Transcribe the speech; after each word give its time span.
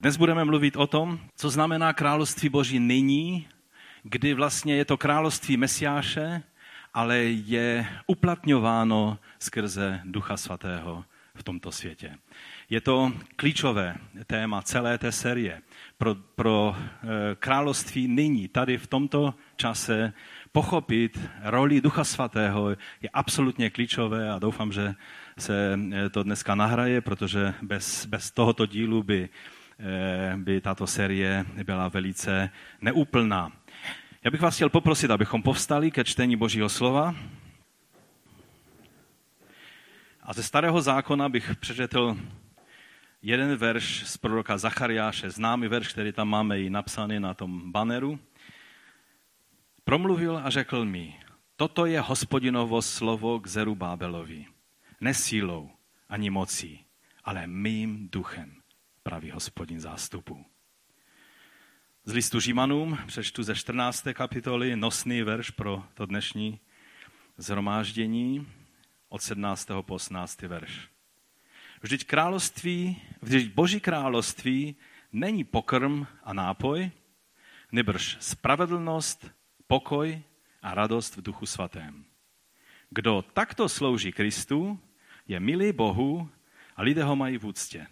Dnes 0.00 0.16
budeme 0.16 0.44
mluvit 0.44 0.76
o 0.76 0.86
tom, 0.86 1.18
co 1.36 1.50
znamená 1.50 1.92
království 1.92 2.48
Boží 2.48 2.78
nyní, 2.78 3.46
kdy 4.02 4.34
vlastně 4.34 4.76
je 4.76 4.84
to 4.84 4.96
království 4.96 5.56
Mesiáše, 5.56 6.42
ale 6.94 7.18
je 7.24 7.86
uplatňováno 8.06 9.18
skrze 9.38 10.00
Ducha 10.04 10.36
Svatého 10.36 11.04
v 11.34 11.42
tomto 11.42 11.72
světě. 11.72 12.14
Je 12.70 12.80
to 12.80 13.12
klíčové 13.36 13.96
téma 14.26 14.62
celé 14.62 14.98
té 14.98 15.12
série. 15.12 15.62
Pro, 15.96 16.14
pro 16.14 16.76
eh, 16.78 17.06
království 17.34 18.08
nyní, 18.08 18.48
tady 18.48 18.78
v 18.78 18.86
tomto 18.86 19.34
čase, 19.56 20.12
pochopit 20.52 21.20
roli 21.42 21.80
Ducha 21.80 22.04
Svatého 22.04 22.70
je 23.02 23.08
absolutně 23.12 23.70
klíčové 23.70 24.30
a 24.30 24.38
doufám, 24.38 24.72
že 24.72 24.94
se 25.38 25.78
eh, 25.92 26.08
to 26.08 26.22
dneska 26.22 26.54
nahraje, 26.54 27.00
protože 27.00 27.54
bez, 27.62 28.06
bez 28.06 28.30
tohoto 28.30 28.66
dílu 28.66 29.02
by, 29.02 29.28
by 30.36 30.60
tato 30.60 30.86
série 30.86 31.44
byla 31.64 31.88
velice 31.88 32.50
neúplná. 32.80 33.52
Já 34.24 34.30
bych 34.30 34.40
vás 34.40 34.54
chtěl 34.54 34.68
poprosit, 34.68 35.10
abychom 35.10 35.42
povstali 35.42 35.90
ke 35.90 36.04
čtení 36.04 36.36
Božího 36.36 36.68
slova. 36.68 37.14
A 40.22 40.32
ze 40.32 40.42
starého 40.42 40.82
zákona 40.82 41.28
bych 41.28 41.56
přečetl 41.56 42.16
jeden 43.22 43.56
verš 43.56 44.02
z 44.06 44.16
proroka 44.16 44.58
Zachariáše, 44.58 45.30
známý 45.30 45.68
verš, 45.68 45.92
který 45.92 46.12
tam 46.12 46.28
máme 46.28 46.60
i 46.60 46.70
napsaný 46.70 47.20
na 47.20 47.34
tom 47.34 47.72
baneru. 47.72 48.18
Promluvil 49.84 50.40
a 50.44 50.50
řekl 50.50 50.84
mi, 50.84 51.14
toto 51.56 51.86
je 51.86 52.00
hospodinovo 52.00 52.82
slovo 52.82 53.40
k 53.40 53.46
Zeru 53.46 53.74
Bábelovi. 53.74 54.46
Ne 55.00 55.14
sílou 55.14 55.70
ani 56.08 56.30
mocí, 56.30 56.84
ale 57.24 57.46
mým 57.46 58.08
duchem, 58.12 58.57
praví 59.08 59.30
hospodin 59.30 59.80
zástupu. 59.80 60.44
Z 62.04 62.12
listu 62.12 62.40
Žimanům 62.40 62.98
přečtu 63.06 63.42
ze 63.42 63.54
14. 63.54 64.06
kapitoly 64.12 64.76
nosný 64.76 65.22
verš 65.22 65.50
pro 65.50 65.84
to 65.94 66.06
dnešní 66.06 66.60
zhromáždění 67.36 68.46
od 69.08 69.22
17. 69.22 69.68
po 69.80 69.94
18. 69.94 70.42
verš. 70.42 70.88
Vždyť 71.80 72.04
království, 72.04 73.02
vždyť 73.22 73.52
boží 73.54 73.80
království 73.80 74.76
není 75.12 75.44
pokrm 75.44 76.04
a 76.24 76.32
nápoj, 76.32 76.90
nebrž 77.72 78.16
spravedlnost, 78.20 79.30
pokoj 79.66 80.22
a 80.62 80.74
radost 80.74 81.16
v 81.16 81.22
duchu 81.22 81.46
svatém. 81.46 82.04
Kdo 82.90 83.24
takto 83.32 83.68
slouží 83.68 84.12
Kristu, 84.12 84.80
je 85.28 85.40
milý 85.40 85.72
Bohu 85.72 86.28
a 86.76 86.82
lidé 86.82 87.04
ho 87.04 87.16
mají 87.16 87.38
v 87.38 87.46
úctě. 87.46 87.86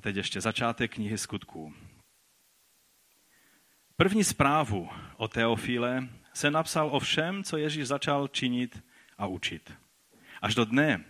Teď 0.00 0.16
ještě 0.16 0.40
začátek 0.40 0.94
knihy 0.94 1.18
skutků. 1.18 1.74
První 3.96 4.24
zprávu 4.24 4.88
o 5.16 5.28
Teofile 5.28 6.08
se 6.32 6.50
napsal 6.50 6.88
o 6.92 7.00
všem, 7.00 7.44
co 7.44 7.56
Ježíš 7.56 7.86
začal 7.86 8.28
činit 8.28 8.82
a 9.18 9.26
učit. 9.26 9.72
Až 10.42 10.54
do 10.54 10.64
dne, 10.64 11.04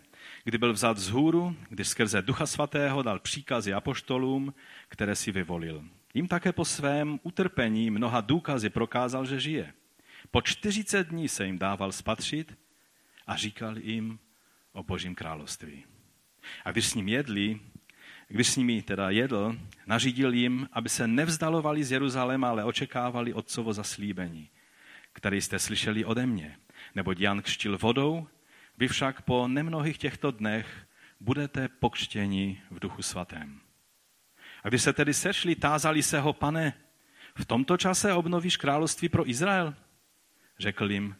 kdy 0.44 0.58
byl 0.58 0.72
vzat 0.72 0.98
z 0.98 1.08
hůru, 1.08 1.56
když 1.68 1.88
skrze 1.88 2.22
Ducha 2.22 2.46
Svatého 2.46 3.02
dal 3.02 3.18
příkazy 3.18 3.72
apoštolům, 3.72 4.54
které 4.88 5.14
si 5.14 5.32
vyvolil. 5.32 5.84
Jím 6.14 6.28
také 6.28 6.52
po 6.52 6.64
svém 6.64 7.20
utrpení 7.22 7.90
mnoha 7.90 8.20
důkazy 8.20 8.70
prokázal, 8.70 9.26
že 9.26 9.40
žije. 9.40 9.72
Po 10.30 10.42
40 10.42 11.08
dní 11.08 11.28
se 11.28 11.46
jim 11.46 11.58
dával 11.58 11.92
spatřit 11.92 12.58
a 13.26 13.36
říkal 13.36 13.78
jim 13.78 14.18
o 14.72 14.82
Božím 14.82 15.14
království. 15.14 15.84
A 16.64 16.70
když 16.70 16.86
s 16.86 16.94
ním 16.94 17.08
jedli, 17.08 17.60
když 18.30 18.48
s 18.48 18.56
nimi 18.56 18.82
teda 18.82 19.10
jedl, 19.10 19.56
nařídil 19.86 20.34
jim, 20.34 20.68
aby 20.72 20.88
se 20.88 21.06
nevzdalovali 21.06 21.84
z 21.84 21.92
Jeruzaléma, 21.92 22.48
ale 22.48 22.64
očekávali 22.64 23.32
otcovo 23.32 23.72
zaslíbení, 23.72 24.50
které 25.12 25.36
jste 25.36 25.58
slyšeli 25.58 26.04
ode 26.04 26.26
mě. 26.26 26.56
Nebo 26.94 27.14
Jan 27.18 27.42
křtil 27.42 27.78
vodou, 27.78 28.28
vy 28.78 28.88
však 28.88 29.22
po 29.22 29.48
nemnohých 29.48 29.98
těchto 29.98 30.30
dnech 30.30 30.86
budete 31.20 31.68
pokřtěni 31.68 32.62
v 32.70 32.80
duchu 32.80 33.02
svatém. 33.02 33.60
A 34.62 34.68
když 34.68 34.82
se 34.82 34.92
tedy 34.92 35.14
sešli, 35.14 35.54
tázali 35.54 36.02
se 36.02 36.20
ho, 36.20 36.32
pane, 36.32 36.74
v 37.34 37.44
tomto 37.44 37.76
čase 37.76 38.12
obnovíš 38.12 38.56
království 38.56 39.08
pro 39.08 39.28
Izrael? 39.28 39.74
Řekl 40.58 40.90
jim, 40.90 41.16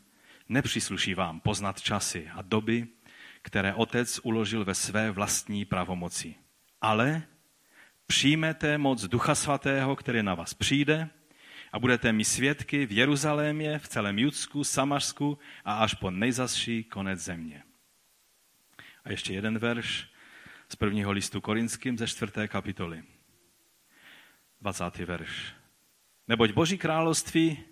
nepřísluší 0.49 1.15
vám 1.15 1.41
poznat 1.41 1.81
časy 1.81 2.29
a 2.35 2.43
doby, 2.43 2.87
které 3.43 3.75
otec 3.75 4.21
uložil 4.23 4.65
ve 4.65 4.75
své 4.75 5.11
vlastní 5.11 5.65
pravomoci 5.65 6.35
ale 6.81 7.23
přijmete 8.07 8.79
moc 8.79 9.03
Ducha 9.03 9.35
Svatého, 9.35 9.97
který 9.97 10.23
na 10.23 10.35
vás 10.35 10.55
přijde 10.55 11.09
a 11.73 11.79
budete 11.79 12.13
mi 12.13 12.25
svědky 12.25 12.87
v 12.87 12.93
Jeruzalémě, 12.93 13.79
v 13.79 13.89
celém 13.89 14.19
Judsku, 14.19 14.65
Samařsku 14.65 15.39
a 15.65 15.75
až 15.75 15.95
po 15.95 16.11
nejzasší 16.11 16.85
konec 16.85 17.21
země. 17.21 17.63
A 19.05 19.11
ještě 19.11 19.35
jeden 19.35 19.59
verš 19.59 20.11
z 20.69 20.77
prvního 20.77 21.13
listu 21.13 21.41
korinským 21.41 21.99
ze 21.99 22.07
čtvrté 22.07 22.49
kapitoly. 22.49 23.03
20. 24.61 24.97
verš. 24.97 25.55
Neboť 26.29 26.53
Boží 26.53 26.79
království 26.79 27.65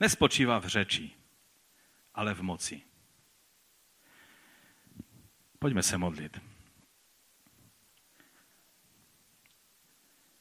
nespočívá 0.00 0.58
v 0.58 0.66
řeči, 0.66 1.10
ale 2.14 2.34
v 2.34 2.42
moci. 2.42 2.82
Pojďme 5.58 5.82
se 5.82 5.98
modlit. 5.98 6.53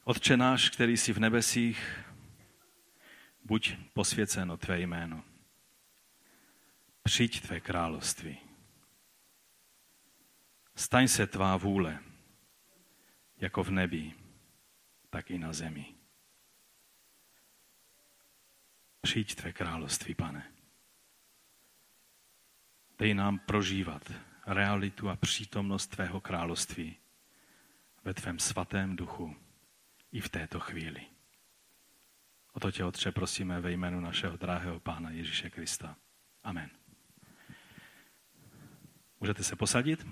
Otče 0.05 0.37
náš, 0.37 0.69
který 0.69 0.97
jsi 0.97 1.13
v 1.13 1.19
nebesích, 1.19 1.99
buď 3.43 3.75
posvěceno 3.93 4.57
tvé 4.57 4.79
jméno. 4.79 5.23
Přijď 7.03 7.41
tvé 7.41 7.59
království. 7.59 8.37
Staň 10.75 11.07
se 11.07 11.27
tvá 11.27 11.57
vůle, 11.57 11.99
jako 13.37 13.63
v 13.63 13.71
nebi, 13.71 14.13
tak 15.09 15.31
i 15.31 15.37
na 15.37 15.53
zemi. 15.53 15.85
Přijď 19.01 19.35
tvé 19.35 19.53
království, 19.53 20.15
pane. 20.15 20.51
Dej 22.97 23.13
nám 23.13 23.39
prožívat 23.39 24.11
realitu 24.45 25.09
a 25.09 25.15
přítomnost 25.15 25.87
tvého 25.87 26.21
království 26.21 26.97
ve 28.03 28.13
tvém 28.13 28.39
svatém 28.39 28.95
duchu 28.95 29.42
i 30.13 30.19
v 30.19 30.29
této 30.29 30.59
chvíli. 30.59 31.01
O 32.53 32.59
to 32.59 32.71
tě, 32.71 32.83
Otče, 32.83 33.11
prosíme 33.11 33.61
ve 33.61 33.71
jménu 33.71 33.99
našeho 33.99 34.37
drahého 34.37 34.79
Pána 34.79 35.09
Ježíše 35.09 35.49
Krista. 35.49 35.95
Amen. 36.43 36.69
Můžete 39.19 39.43
se 39.43 39.55
posadit? 39.55 40.07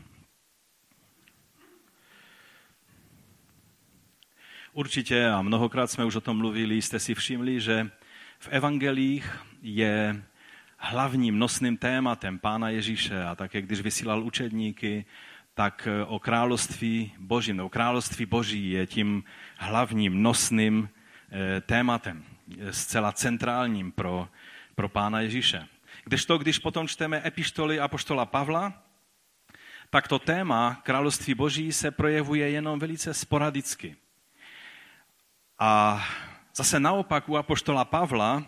Určitě 4.73 5.28
a 5.28 5.41
mnohokrát 5.41 5.91
jsme 5.91 6.06
už 6.06 6.16
o 6.16 6.22
tom 6.22 6.38
mluvili, 6.38 6.81
jste 6.81 7.00
si 7.00 7.16
všimli, 7.16 7.61
že 7.61 7.91
v 8.40 8.47
evangelích 8.47 9.40
je 9.61 10.23
hlavním 10.78 11.40
nosným 11.40 11.78
tématem 11.78 12.40
Pána 12.40 12.69
Ježíše 12.69 13.23
a 13.23 13.35
také 13.35 13.61
když 13.61 13.81
vysílal 13.81 14.23
učedníky, 14.23 15.06
tak 15.53 15.88
eh, 15.88 16.06
o 16.06 16.19
království 16.19 17.13
božím, 17.17 17.59
o 17.59 17.69
království 17.69 18.25
boží 18.25 18.72
je 18.72 18.88
tím 18.88 19.23
hlavním 19.57 20.23
nosným 20.23 20.89
eh, 21.31 21.62
tématem, 21.62 22.23
zcela 22.72 23.12
centrálním 23.12 23.91
pro, 23.91 24.28
pro 24.75 24.90
pána 24.90 25.22
Ježíše. 25.22 25.67
Kdežto, 26.03 26.38
když 26.38 26.59
potom 26.59 26.88
čteme 26.88 27.22
epištoly 27.25 27.79
apoštola 27.79 28.25
Pavla, 28.25 28.84
tak 29.90 30.07
to 30.07 30.19
téma 30.19 30.81
království 30.84 31.34
boží 31.34 31.72
se 31.72 31.91
projevuje 31.91 32.50
jenom 32.50 32.79
velice 32.79 33.13
sporadicky. 33.13 33.96
A 35.59 36.03
zase 36.55 36.79
naopak 36.79 37.29
u 37.29 37.37
apoštola 37.37 37.85
Pavla 37.85 38.43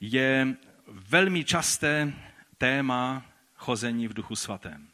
je 0.00 0.56
velmi 0.88 1.44
časté 1.44 2.12
téma 2.58 3.26
chození 3.54 4.08
v 4.08 4.14
duchu 4.14 4.36
svatém. 4.36 4.88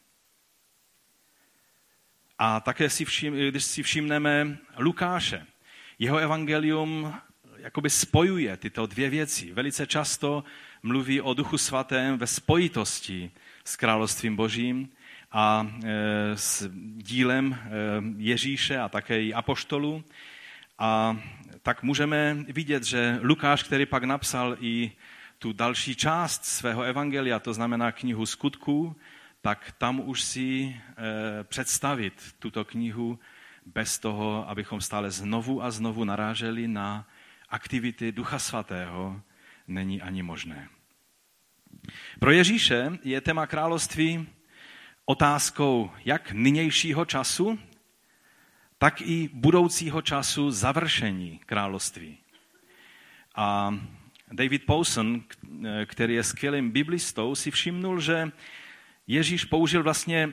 A 2.39 2.61
také 2.61 2.91
si 2.91 3.05
všim, 3.05 3.35
když 3.35 3.65
si 3.65 3.83
všimneme 3.83 4.59
Lukáše, 4.79 5.47
jeho 5.99 6.19
evangelium 6.19 7.15
jakoby 7.63 7.91
spojuje 7.91 8.57
tyto 8.57 8.87
dvě 8.87 9.11
věci. 9.11 9.53
Velice 9.53 9.87
často 9.87 10.45
mluví 10.83 11.21
o 11.21 11.35
duchu 11.35 11.59
svatém 11.59 12.19
ve 12.19 12.27
spojitosti 12.27 13.31
s 13.65 13.77
královstvím 13.77 14.37
božím 14.37 14.89
a 15.33 15.67
e, 15.85 16.37
s 16.37 16.71
dílem 16.97 17.53
e, 17.53 17.59
Ježíše 18.17 18.79
a 18.79 18.89
také 18.89 19.23
i 19.23 19.35
apoštolů. 19.35 20.05
A 20.79 21.17
tak 21.63 21.83
můžeme 21.83 22.37
vidět, 22.49 22.85
že 22.85 23.19
Lukáš, 23.23 23.63
který 23.63 23.87
pak 23.87 24.05
napsal 24.05 24.57
i 24.61 24.93
tu 25.39 25.53
další 25.53 25.95
část 25.95 26.45
svého 26.45 26.83
evangelia, 26.83 27.39
to 27.39 27.55
znamená 27.55 27.93
knihu 27.93 28.27
skutků, 28.27 28.97
tak 29.43 29.75
tam 29.79 30.01
už 30.01 30.23
si 30.23 30.77
eh, 30.77 31.45
představit 31.45 32.35
tuto 32.39 32.65
knihu 32.65 33.19
bez 33.67 33.99
toho, 33.99 34.49
abychom 34.49 34.81
stále 34.81 35.11
znovu 35.11 35.63
a 35.63 35.71
znovu 35.71 36.05
naráželi 36.05 36.69
na 36.69 37.09
aktivity 37.49 38.13
Ducha 38.13 38.39
Svatého, 38.39 39.23
není 39.69 40.03
ani 40.03 40.23
možné. 40.23 40.69
Pro 42.21 42.31
Ježíše 42.31 42.99
je 43.03 43.21
téma 43.21 43.47
království 43.47 44.27
otázkou 45.05 45.91
jak 46.05 46.33
nynějšího 46.33 47.05
času, 47.05 47.59
tak 48.79 49.01
i 49.01 49.31
budoucího 49.33 50.03
času 50.03 50.51
završení 50.51 51.41
království. 51.47 52.19
A 53.35 53.79
David 54.33 54.67
Powson, 54.67 55.23
který 55.87 56.15
je 56.15 56.23
skvělým 56.23 56.71
biblistou, 56.71 57.35
si 57.35 57.51
všimnul, 57.51 58.01
že 58.01 58.31
Ježíš 59.13 59.45
použil 59.45 59.83
vlastně 59.83 60.33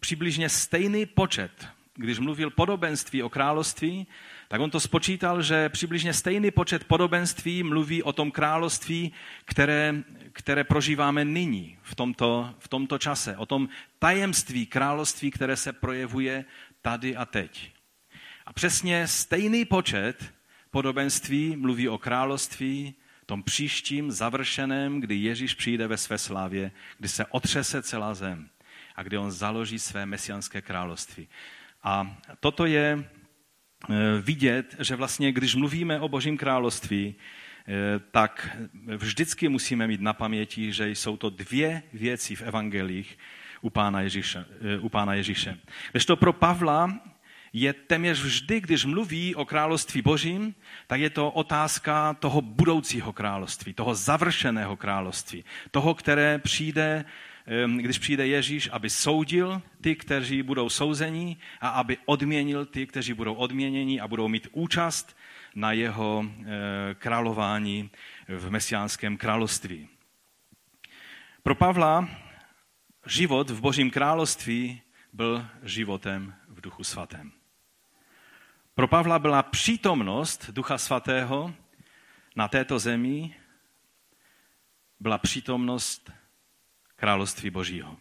přibližně 0.00 0.48
stejný 0.48 1.06
počet, 1.06 1.68
když 1.94 2.18
mluvil 2.18 2.50
podobenství 2.50 3.22
o 3.22 3.28
království, 3.28 4.06
tak 4.48 4.60
on 4.60 4.70
to 4.70 4.80
spočítal, 4.80 5.42
že 5.42 5.68
přibližně 5.68 6.14
stejný 6.14 6.50
počet 6.50 6.84
podobenství 6.84 7.62
mluví 7.62 8.02
o 8.02 8.12
tom 8.12 8.30
království, 8.30 9.12
které, 9.44 9.94
které 10.32 10.64
prožíváme 10.64 11.24
nyní, 11.24 11.78
v 11.82 11.94
tomto, 11.94 12.54
v 12.58 12.68
tomto 12.68 12.98
čase. 12.98 13.36
O 13.36 13.46
tom 13.46 13.68
tajemství 13.98 14.66
království, 14.66 15.30
které 15.30 15.56
se 15.56 15.72
projevuje 15.72 16.44
tady 16.82 17.16
a 17.16 17.26
teď. 17.26 17.72
A 18.46 18.52
přesně 18.52 19.06
stejný 19.06 19.64
počet 19.64 20.34
podobenství 20.70 21.56
mluví 21.56 21.88
o 21.88 21.98
království, 21.98 22.94
tom 23.30 23.42
příštím 23.42 24.10
završeném, 24.10 25.00
kdy 25.00 25.14
Ježíš 25.14 25.54
přijde 25.54 25.86
ve 25.86 25.96
své 25.96 26.18
slávě, 26.18 26.70
kdy 26.98 27.08
se 27.08 27.26
otřese 27.26 27.82
celá 27.82 28.14
zem 28.14 28.48
a 28.96 29.02
kdy 29.02 29.18
on 29.18 29.30
založí 29.30 29.78
své 29.78 30.06
mesianské 30.06 30.62
království. 30.62 31.28
A 31.82 32.16
toto 32.40 32.66
je 32.66 32.98
e, 32.98 33.04
vidět, 34.20 34.76
že 34.78 34.96
vlastně, 34.96 35.32
když 35.32 35.54
mluvíme 35.54 36.00
o 36.00 36.08
Božím 36.08 36.36
království, 36.36 37.14
e, 37.14 37.14
tak 38.10 38.58
vždycky 38.96 39.48
musíme 39.48 39.86
mít 39.86 40.00
na 40.00 40.12
paměti, 40.12 40.72
že 40.72 40.90
jsou 40.90 41.16
to 41.16 41.30
dvě 41.30 41.82
věci 41.92 42.34
v 42.36 42.42
evangelích 42.42 43.18
u 43.60 43.70
Pána 43.70 44.00
Ježíše. 44.00 44.44
E, 44.74 44.78
u 44.78 44.88
Pána 44.88 45.14
Ježíše. 45.14 45.58
Když 45.90 46.06
to 46.06 46.16
pro 46.16 46.32
Pavla 46.32 47.00
je 47.52 47.72
téměř 47.72 48.22
vždy, 48.22 48.60
když 48.60 48.84
mluví 48.84 49.34
o 49.34 49.44
království 49.44 50.02
božím, 50.02 50.54
tak 50.86 51.00
je 51.00 51.10
to 51.10 51.30
otázka 51.30 52.14
toho 52.14 52.40
budoucího 52.40 53.12
království, 53.12 53.74
toho 53.74 53.94
završeného 53.94 54.76
království, 54.76 55.44
toho, 55.70 55.94
které 55.94 56.38
přijde, 56.38 57.04
když 57.76 57.98
přijde 57.98 58.26
Ježíš, 58.26 58.68
aby 58.72 58.90
soudil 58.90 59.62
ty, 59.80 59.96
kteří 59.96 60.42
budou 60.42 60.68
souzení 60.68 61.38
a 61.60 61.68
aby 61.68 61.98
odměnil 62.06 62.66
ty, 62.66 62.86
kteří 62.86 63.14
budou 63.14 63.34
odměněni 63.34 64.00
a 64.00 64.08
budou 64.08 64.28
mít 64.28 64.48
účast 64.52 65.16
na 65.54 65.72
jeho 65.72 66.24
eh, 66.26 66.44
králování 66.94 67.90
v 68.28 68.50
mesiánském 68.50 69.16
království. 69.16 69.88
Pro 71.42 71.54
Pavla 71.54 72.08
život 73.06 73.50
v 73.50 73.60
Božím 73.60 73.90
království 73.90 74.82
byl 75.12 75.46
životem 75.62 76.34
v 76.48 76.60
duchu 76.60 76.84
svatém. 76.84 77.39
Pro 78.80 78.88
Pavla 78.88 79.18
byla 79.18 79.42
přítomnost 79.42 80.50
Ducha 80.50 80.78
Svatého 80.78 81.54
na 82.36 82.48
této 82.48 82.78
zemi, 82.78 83.36
byla 85.00 85.18
přítomnost 85.18 86.12
království 86.96 87.50
Božího. 87.50 87.96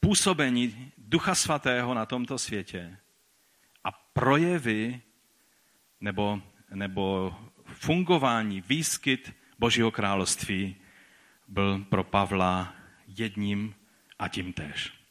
Působení 0.00 0.92
Ducha 0.98 1.34
Svatého 1.34 1.94
na 1.94 2.06
tomto 2.06 2.38
světě 2.38 2.98
a 3.84 3.92
projevy 3.92 5.02
nebo, 6.00 6.42
nebo 6.70 7.36
fungování, 7.64 8.60
výskyt 8.60 9.34
Božího 9.58 9.90
království 9.90 10.76
byl 11.48 11.78
pro 11.78 12.04
Pavla 12.04 12.74
jedním 13.06 13.74
a 14.18 14.28
tím 14.28 14.52
též. 14.52 15.01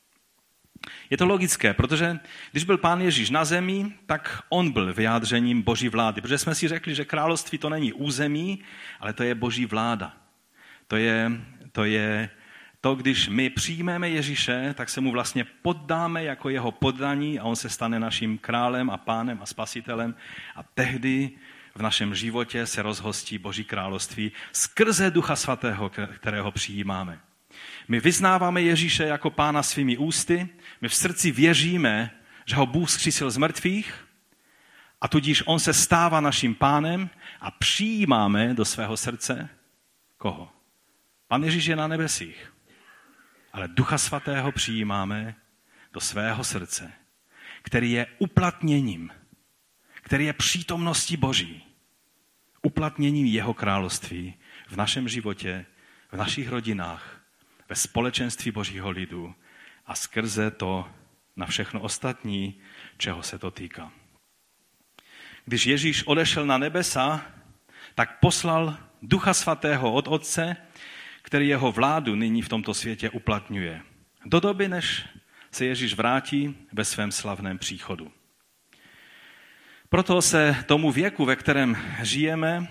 Je 1.09 1.17
to 1.17 1.25
logické, 1.25 1.73
protože 1.73 2.19
když 2.51 2.63
byl 2.63 2.77
pán 2.77 3.01
Ježíš 3.01 3.29
na 3.29 3.45
zemi, 3.45 3.93
tak 4.05 4.43
on 4.49 4.71
byl 4.71 4.93
vyjádřením 4.93 5.61
boží 5.61 5.89
vlády. 5.89 6.21
Protože 6.21 6.37
jsme 6.37 6.55
si 6.55 6.67
řekli, 6.67 6.95
že 6.95 7.05
království 7.05 7.57
to 7.57 7.69
není 7.69 7.93
území, 7.93 8.59
ale 8.99 9.13
to 9.13 9.23
je 9.23 9.35
boží 9.35 9.65
vláda. 9.65 10.13
To 10.87 10.95
je, 10.95 11.31
to 11.71 11.83
je 11.83 12.29
to, 12.81 12.95
když 12.95 13.29
my 13.29 13.49
přijmeme 13.49 14.09
Ježíše, 14.09 14.73
tak 14.77 14.89
se 14.89 15.01
mu 15.01 15.11
vlastně 15.11 15.43
poddáme 15.43 16.23
jako 16.23 16.49
jeho 16.49 16.71
poddaní 16.71 17.39
a 17.39 17.43
on 17.43 17.55
se 17.55 17.69
stane 17.69 17.99
naším 17.99 18.37
králem 18.37 18.89
a 18.89 18.97
pánem 18.97 19.39
a 19.41 19.45
spasitelem. 19.45 20.15
A 20.55 20.63
tehdy 20.63 21.31
v 21.75 21.81
našem 21.81 22.15
životě 22.15 22.65
se 22.65 22.81
rozhostí 22.81 23.37
Boží 23.37 23.63
království 23.63 24.31
skrze 24.51 25.11
Ducha 25.11 25.35
Svatého, 25.35 25.89
kterého 25.89 26.51
přijímáme. 26.51 27.19
My 27.87 27.99
vyznáváme 27.99 28.61
Ježíše 28.61 29.03
jako 29.03 29.29
pána 29.29 29.63
svými 29.63 29.97
ústy, 29.97 30.49
my 30.81 30.89
v 30.89 30.95
srdci 30.95 31.31
věříme, 31.31 32.11
že 32.45 32.55
ho 32.55 32.65
Bůh 32.65 32.89
zkřísil 32.89 33.31
z 33.31 33.37
mrtvých 33.37 34.07
a 35.01 35.07
tudíž 35.07 35.43
on 35.45 35.59
se 35.59 35.73
stává 35.73 36.21
naším 36.21 36.55
pánem 36.55 37.09
a 37.39 37.51
přijímáme 37.51 38.53
do 38.53 38.65
svého 38.65 38.97
srdce 38.97 39.49
koho? 40.17 40.51
Pan 41.27 41.43
Ježíš 41.43 41.65
je 41.65 41.75
na 41.75 41.87
nebesích, 41.87 42.53
ale 43.53 43.67
Ducha 43.67 43.97
Svatého 43.97 44.51
přijímáme 44.51 45.35
do 45.93 45.99
svého 45.99 46.43
srdce, 46.43 46.91
který 47.61 47.91
je 47.91 48.07
uplatněním, 48.19 49.11
který 50.01 50.25
je 50.25 50.33
přítomností 50.33 51.17
Boží, 51.17 51.63
uplatněním 52.61 53.25
jeho 53.25 53.53
království 53.53 54.33
v 54.67 54.75
našem 54.75 55.09
životě, 55.09 55.65
v 56.11 56.17
našich 56.17 56.49
rodinách, 56.49 57.21
ve 57.69 57.75
společenství 57.75 58.51
Božího 58.51 58.89
lidu 58.89 59.35
a 59.91 59.95
skrze 59.95 60.51
to 60.51 60.87
na 61.35 61.45
všechno 61.45 61.81
ostatní, 61.81 62.55
čeho 62.97 63.23
se 63.23 63.39
to 63.39 63.51
týká. 63.51 63.91
Když 65.45 65.65
Ježíš 65.65 66.03
odešel 66.03 66.45
na 66.45 66.57
nebesa, 66.57 67.25
tak 67.95 68.19
poslal 68.19 68.77
Ducha 69.01 69.33
Svatého 69.33 69.93
od 69.93 70.07
Otce, 70.07 70.57
který 71.21 71.47
jeho 71.47 71.71
vládu 71.71 72.15
nyní 72.15 72.41
v 72.41 72.49
tomto 72.49 72.73
světě 72.73 73.09
uplatňuje. 73.09 73.81
Do 74.25 74.39
doby, 74.39 74.67
než 74.67 75.07
se 75.51 75.65
Ježíš 75.65 75.93
vrátí 75.93 76.55
ve 76.73 76.85
svém 76.85 77.11
slavném 77.11 77.57
příchodu. 77.57 78.11
Proto 79.89 80.21
se 80.21 80.55
tomu 80.65 80.91
věku, 80.91 81.25
ve 81.25 81.35
kterém 81.35 81.77
žijeme, 82.01 82.67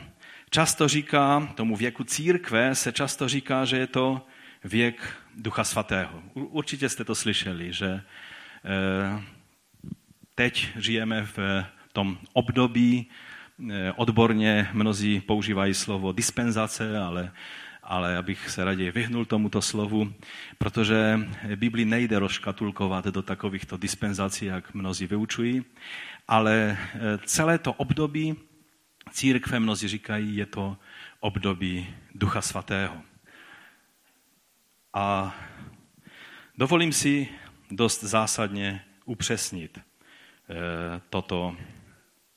často 0.50 0.88
říká, 0.88 1.52
tomu 1.54 1.76
věku 1.76 2.04
církve 2.04 2.74
se 2.74 2.92
často 2.92 3.28
říká, 3.28 3.64
že 3.64 3.76
je 3.76 3.86
to 3.86 4.26
věk 4.64 5.19
Ducha 5.36 5.64
Svatého. 5.64 6.22
Určitě 6.34 6.88
jste 6.88 7.04
to 7.04 7.14
slyšeli, 7.14 7.72
že 7.72 8.02
eh, 8.64 9.22
teď 10.34 10.68
žijeme 10.76 11.26
v 11.36 11.64
tom 11.92 12.18
období, 12.32 13.06
eh, 13.70 13.92
odborně 13.92 14.68
mnozí 14.72 15.20
používají 15.20 15.74
slovo 15.74 16.12
dispenzace, 16.12 16.98
ale, 16.98 17.32
ale 17.82 18.16
abych 18.16 18.50
se 18.50 18.64
raději 18.64 18.90
vyhnul 18.90 19.24
tomuto 19.24 19.62
slovu, 19.62 20.12
protože 20.58 21.20
Bibli 21.56 21.84
nejde 21.84 22.18
rozškatulkovat 22.18 23.04
do 23.04 23.22
takovýchto 23.22 23.76
dispenzací, 23.76 24.44
jak 24.44 24.74
mnozí 24.74 25.06
vyučují, 25.06 25.64
ale 26.28 26.78
eh, 26.78 27.18
celé 27.24 27.58
to 27.58 27.72
období 27.72 28.36
církve, 29.12 29.60
mnozí 29.60 29.88
říkají, 29.88 30.36
je 30.36 30.46
to 30.46 30.76
období 31.20 31.86
Ducha 32.14 32.40
Svatého. 32.40 33.09
A 34.94 35.36
dovolím 36.58 36.92
si 36.92 37.28
dost 37.70 38.02
zásadně 38.02 38.84
upřesnit 39.04 39.78
eh, 39.78 39.82
toto 41.10 41.56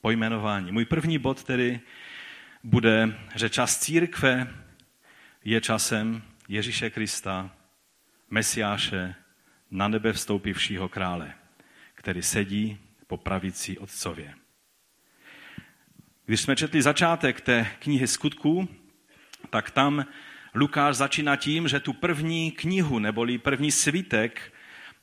pojmenování. 0.00 0.72
Můj 0.72 0.84
první 0.84 1.18
bod 1.18 1.44
tedy 1.44 1.80
bude, 2.64 3.18
že 3.34 3.50
čas 3.50 3.78
církve 3.78 4.54
je 5.44 5.60
časem 5.60 6.22
Ježíše 6.48 6.90
Krista, 6.90 7.50
Mesiáše, 8.30 9.14
na 9.70 9.88
nebe 9.88 10.12
vstoupivšího 10.12 10.88
krále, 10.88 11.34
který 11.94 12.22
sedí 12.22 12.78
po 13.06 13.16
pravici 13.16 13.78
Otcově. 13.78 14.34
Když 16.26 16.40
jsme 16.40 16.56
četli 16.56 16.82
začátek 16.82 17.40
té 17.40 17.66
knihy 17.78 18.06
skutků, 18.06 18.68
tak 19.50 19.70
tam 19.70 20.04
Lukáš 20.54 20.96
začíná 20.96 21.36
tím, 21.36 21.68
že 21.68 21.80
tu 21.80 21.92
první 21.92 22.52
knihu, 22.52 22.98
neboli 22.98 23.38
první 23.38 23.72
svitek, 23.72 24.52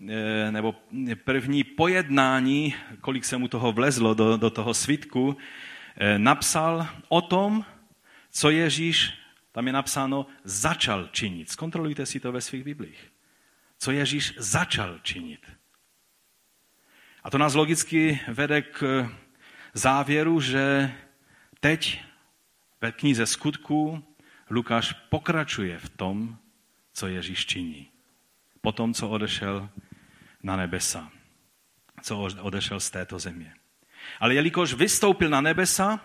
eh, 0.09 0.51
nebo 0.51 0.75
první 1.23 1.63
pojednání, 1.63 2.75
kolik 3.01 3.25
se 3.25 3.37
mu 3.37 3.47
toho 3.47 3.71
vlezlo 3.71 4.13
do, 4.13 4.37
do 4.37 4.49
toho 4.49 4.73
svitku, 4.73 5.37
eh, 5.97 6.19
napsal 6.19 6.87
o 7.09 7.21
tom, 7.21 7.65
co 8.31 8.49
Ježíš, 8.49 9.13
tam 9.51 9.67
je 9.67 9.73
napsáno, 9.73 10.25
začal 10.43 11.09
činit. 11.11 11.49
Zkontrolujte 11.49 12.05
si 12.05 12.19
to 12.19 12.31
ve 12.31 12.41
svých 12.41 12.63
biblích. 12.63 13.11
Co 13.77 13.91
Ježíš 13.91 14.33
začal 14.37 14.99
činit. 15.03 15.41
A 17.23 17.29
to 17.29 17.37
nás 17.37 17.53
logicky 17.53 18.19
vede 18.27 18.61
k 18.61 19.09
závěru, 19.73 20.41
že 20.41 20.91
teď 21.59 22.01
ve 22.81 22.91
knize 22.91 23.25
skutků 23.25 24.03
Lukáš 24.51 24.91
pokračuje 24.91 25.79
v 25.79 25.89
tom, 25.89 26.37
co 26.93 27.07
Ježíš 27.07 27.45
činí. 27.45 27.87
Po 28.61 28.71
tom, 28.71 28.93
co 28.93 29.09
odešel 29.09 29.69
na 30.43 30.55
nebesa, 30.55 31.11
co 32.01 32.19
odešel 32.19 32.79
z 32.79 32.89
této 32.89 33.19
země. 33.19 33.53
Ale 34.19 34.33
jelikož 34.33 34.73
vystoupil 34.73 35.29
na 35.29 35.41
nebesa, 35.41 35.99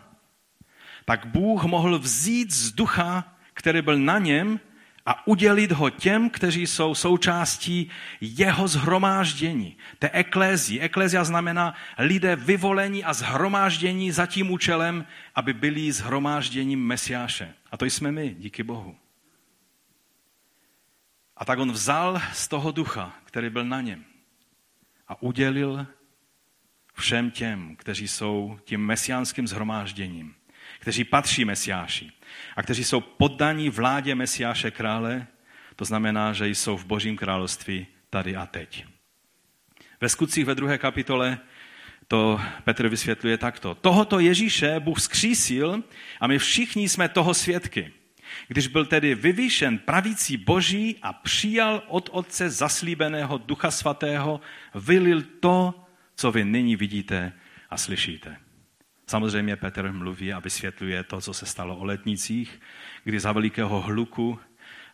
tak 1.05 1.27
Bůh 1.27 1.65
mohl 1.65 1.99
vzít 1.99 2.53
z 2.53 2.73
ducha, 2.73 3.37
který 3.55 3.83
byl 3.83 3.99
na 3.99 4.19
něm, 4.19 4.61
a 5.07 5.27
udělit 5.27 5.73
ho 5.73 5.91
těm, 5.91 6.31
kteří 6.31 6.67
jsou 6.67 6.95
součástí 6.95 7.91
jeho 8.21 8.69
zhromáždění, 8.69 9.77
té 9.99 10.11
eklézí. 10.11 10.81
Eklézia 10.81 11.25
znamená 11.25 11.75
lidé 11.99 12.37
vyvolení 12.37 13.05
a 13.05 13.15
zhromáždění 13.15 14.13
za 14.13 14.27
tím 14.27 14.51
účelem, 14.51 15.07
aby 15.35 15.53
byli 15.53 15.93
zhromážděním 15.93 16.87
Mesiáše. 16.87 17.55
A 17.77 17.79
to 17.79 17.85
jsme 17.85 18.13
my, 18.13 18.35
díky 18.39 18.63
Bohu. 18.63 18.97
A 21.37 21.45
tak 21.45 21.59
on 21.59 21.73
vzal 21.73 22.23
z 22.33 22.49
toho 22.49 22.73
ducha, 22.73 23.15
který 23.25 23.51
byl 23.51 23.65
na 23.65 23.81
něm 23.81 24.05
a 25.09 25.23
udělil 25.23 25.87
všem 26.95 27.31
těm, 27.31 27.77
kteří 27.77 28.09
jsou 28.09 28.59
tím 28.65 28.87
mesiánským 28.87 29.47
zhromážděním, 29.47 30.35
kteří 30.79 31.05
patří 31.05 31.45
Mesiáši 31.45 32.13
a 32.57 32.63
kteří 32.63 32.85
jsou 32.85 33.01
poddaní 33.01 33.71
vládě 33.71 34.15
Mesiáše 34.15 34.71
krále, 34.71 35.27
to 35.77 35.85
znamená, 35.85 36.33
že 36.33 36.49
jsou 36.49 36.77
v 36.77 36.85
Božím 36.85 37.17
království 37.17 37.87
tady 38.11 38.37
a 38.37 38.47
teď. 38.47 38.87
Ve 40.01 40.09
skutcích 40.09 40.45
ve 40.45 40.55
druhé 40.55 40.79
kapitole 40.79 41.39
to 42.09 42.41
Petr 42.65 42.89
vysvětluje 42.89 43.39
takto. 43.39 43.75
Tohoto 43.75 44.19
Ježíše 44.19 44.81
Bůh 44.81 45.01
skřísil 45.01 45.83
a 46.21 46.27
my 46.27 46.39
všichni 46.39 46.89
jsme 46.89 47.09
toho 47.09 47.35
svědky. 47.35 47.93
Když 48.49 48.67
byl 48.67 48.87
tedy 48.87 49.15
vyvýšen 49.15 49.79
pravící 49.79 50.37
Boží 50.37 50.99
a 51.03 51.13
přijal 51.13 51.83
od 51.89 52.09
Otce 52.13 52.51
zaslíbeného 52.51 53.39
Ducha 53.39 53.71
Svatého, 53.71 54.41
vylil 54.75 55.23
to, 55.41 55.87
co 56.17 56.33
vy 56.33 56.45
nyní 56.45 56.77
vidíte 56.77 57.33
a 57.71 57.77
slyšíte. 57.77 58.37
Samozřejmě 59.07 59.57
Petr 59.57 59.93
mluví 59.93 60.33
a 60.33 60.39
vysvětluje 60.39 61.03
to, 61.03 61.21
co 61.21 61.35
se 61.35 61.47
stalo 61.47 61.77
o 61.77 61.85
letnicích, 61.85 62.61
kdy 63.05 63.21
za 63.21 63.33
velikého 63.33 63.81
hluku 63.81 64.39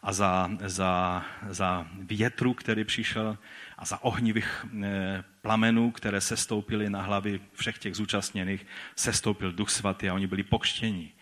a 0.02 0.12
za, 0.12 0.50
za, 0.64 1.24
za 1.48 1.86
větru, 1.94 2.54
který 2.54 2.84
přišel, 2.84 3.38
a 3.82 3.84
za 3.84 4.04
ohnivých 4.04 4.66
eh, 4.82 5.24
plamenů, 5.40 5.90
které 5.90 6.20
se 6.20 6.36
stoupily 6.36 6.90
na 6.90 7.02
hlavy 7.02 7.40
všech 7.52 7.78
těch 7.78 7.94
zúčastněných, 7.94 8.66
se 8.96 9.12
stoupil 9.12 9.52
Duch 9.52 9.70
Svatý 9.70 10.08
a 10.08 10.14
oni 10.14 10.26
byli 10.26 10.42
pokštěni 10.42 11.12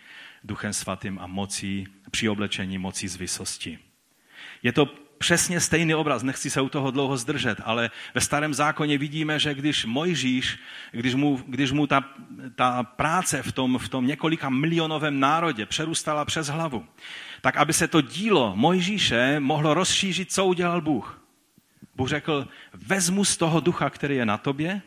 Duchem 0.45 0.73
Svatým 0.73 1.19
a 1.19 1.27
mocí, 1.27 1.87
při 2.11 2.29
oblečení 2.29 2.79
mocí 2.79 3.09
z 3.09 3.17
vysosti. 3.17 3.79
Je 4.63 4.73
to 4.73 4.95
přesně 5.19 5.61
stejný 5.61 5.95
obraz, 5.95 6.23
nechci 6.23 6.51
se 6.51 6.61
u 6.61 6.69
toho 6.69 6.91
dlouho 6.91 7.17
zdržet, 7.17 7.61
ale 7.65 7.91
ve 8.15 8.21
starém 8.21 8.55
zákoně 8.55 8.99
vidíme, 8.99 9.39
že 9.39 9.55
když 9.55 9.85
Mojžíš, 9.85 10.59
když 10.93 11.15
mu, 11.15 11.43
když 11.47 11.73
mu 11.73 11.87
ta, 11.87 12.05
ta 12.55 12.83
práce 12.83 13.43
v 13.43 13.53
tom, 13.53 13.79
v 13.79 13.89
tom 13.89 14.07
několika 14.07 14.49
milionovém 14.49 15.21
národě 15.21 15.67
přerůstala 15.67 16.25
přes 16.25 16.47
hlavu, 16.49 16.87
tak 17.41 17.57
aby 17.57 17.73
se 17.73 17.89
to 17.89 18.01
dílo 18.01 18.53
Mojžíše 18.57 19.41
mohlo 19.41 19.75
rozšířit, 19.75 20.33
co 20.33 20.47
udělal 20.47 20.81
Bůh. 20.81 21.21
Bůh 21.95 22.09
řekl, 22.09 22.49
vezmu 22.73 23.25
z 23.25 23.37
toho 23.37 23.61
ducha, 23.61 23.91
který 23.91 24.17
je 24.17 24.27
na 24.27 24.39
tobě 24.39 24.83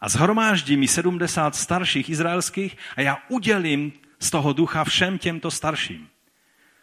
a 0.00 0.08
zhromáždí 0.08 0.76
mi 0.76 0.88
70 0.88 1.56
starších 1.56 2.10
izraelských 2.10 2.76
a 2.96 3.00
já 3.00 3.18
udělím 3.28 3.92
z 4.18 4.30
toho 4.30 4.52
ducha 4.52 4.84
všem 4.84 5.18
těmto 5.18 5.50
starším. 5.50 6.08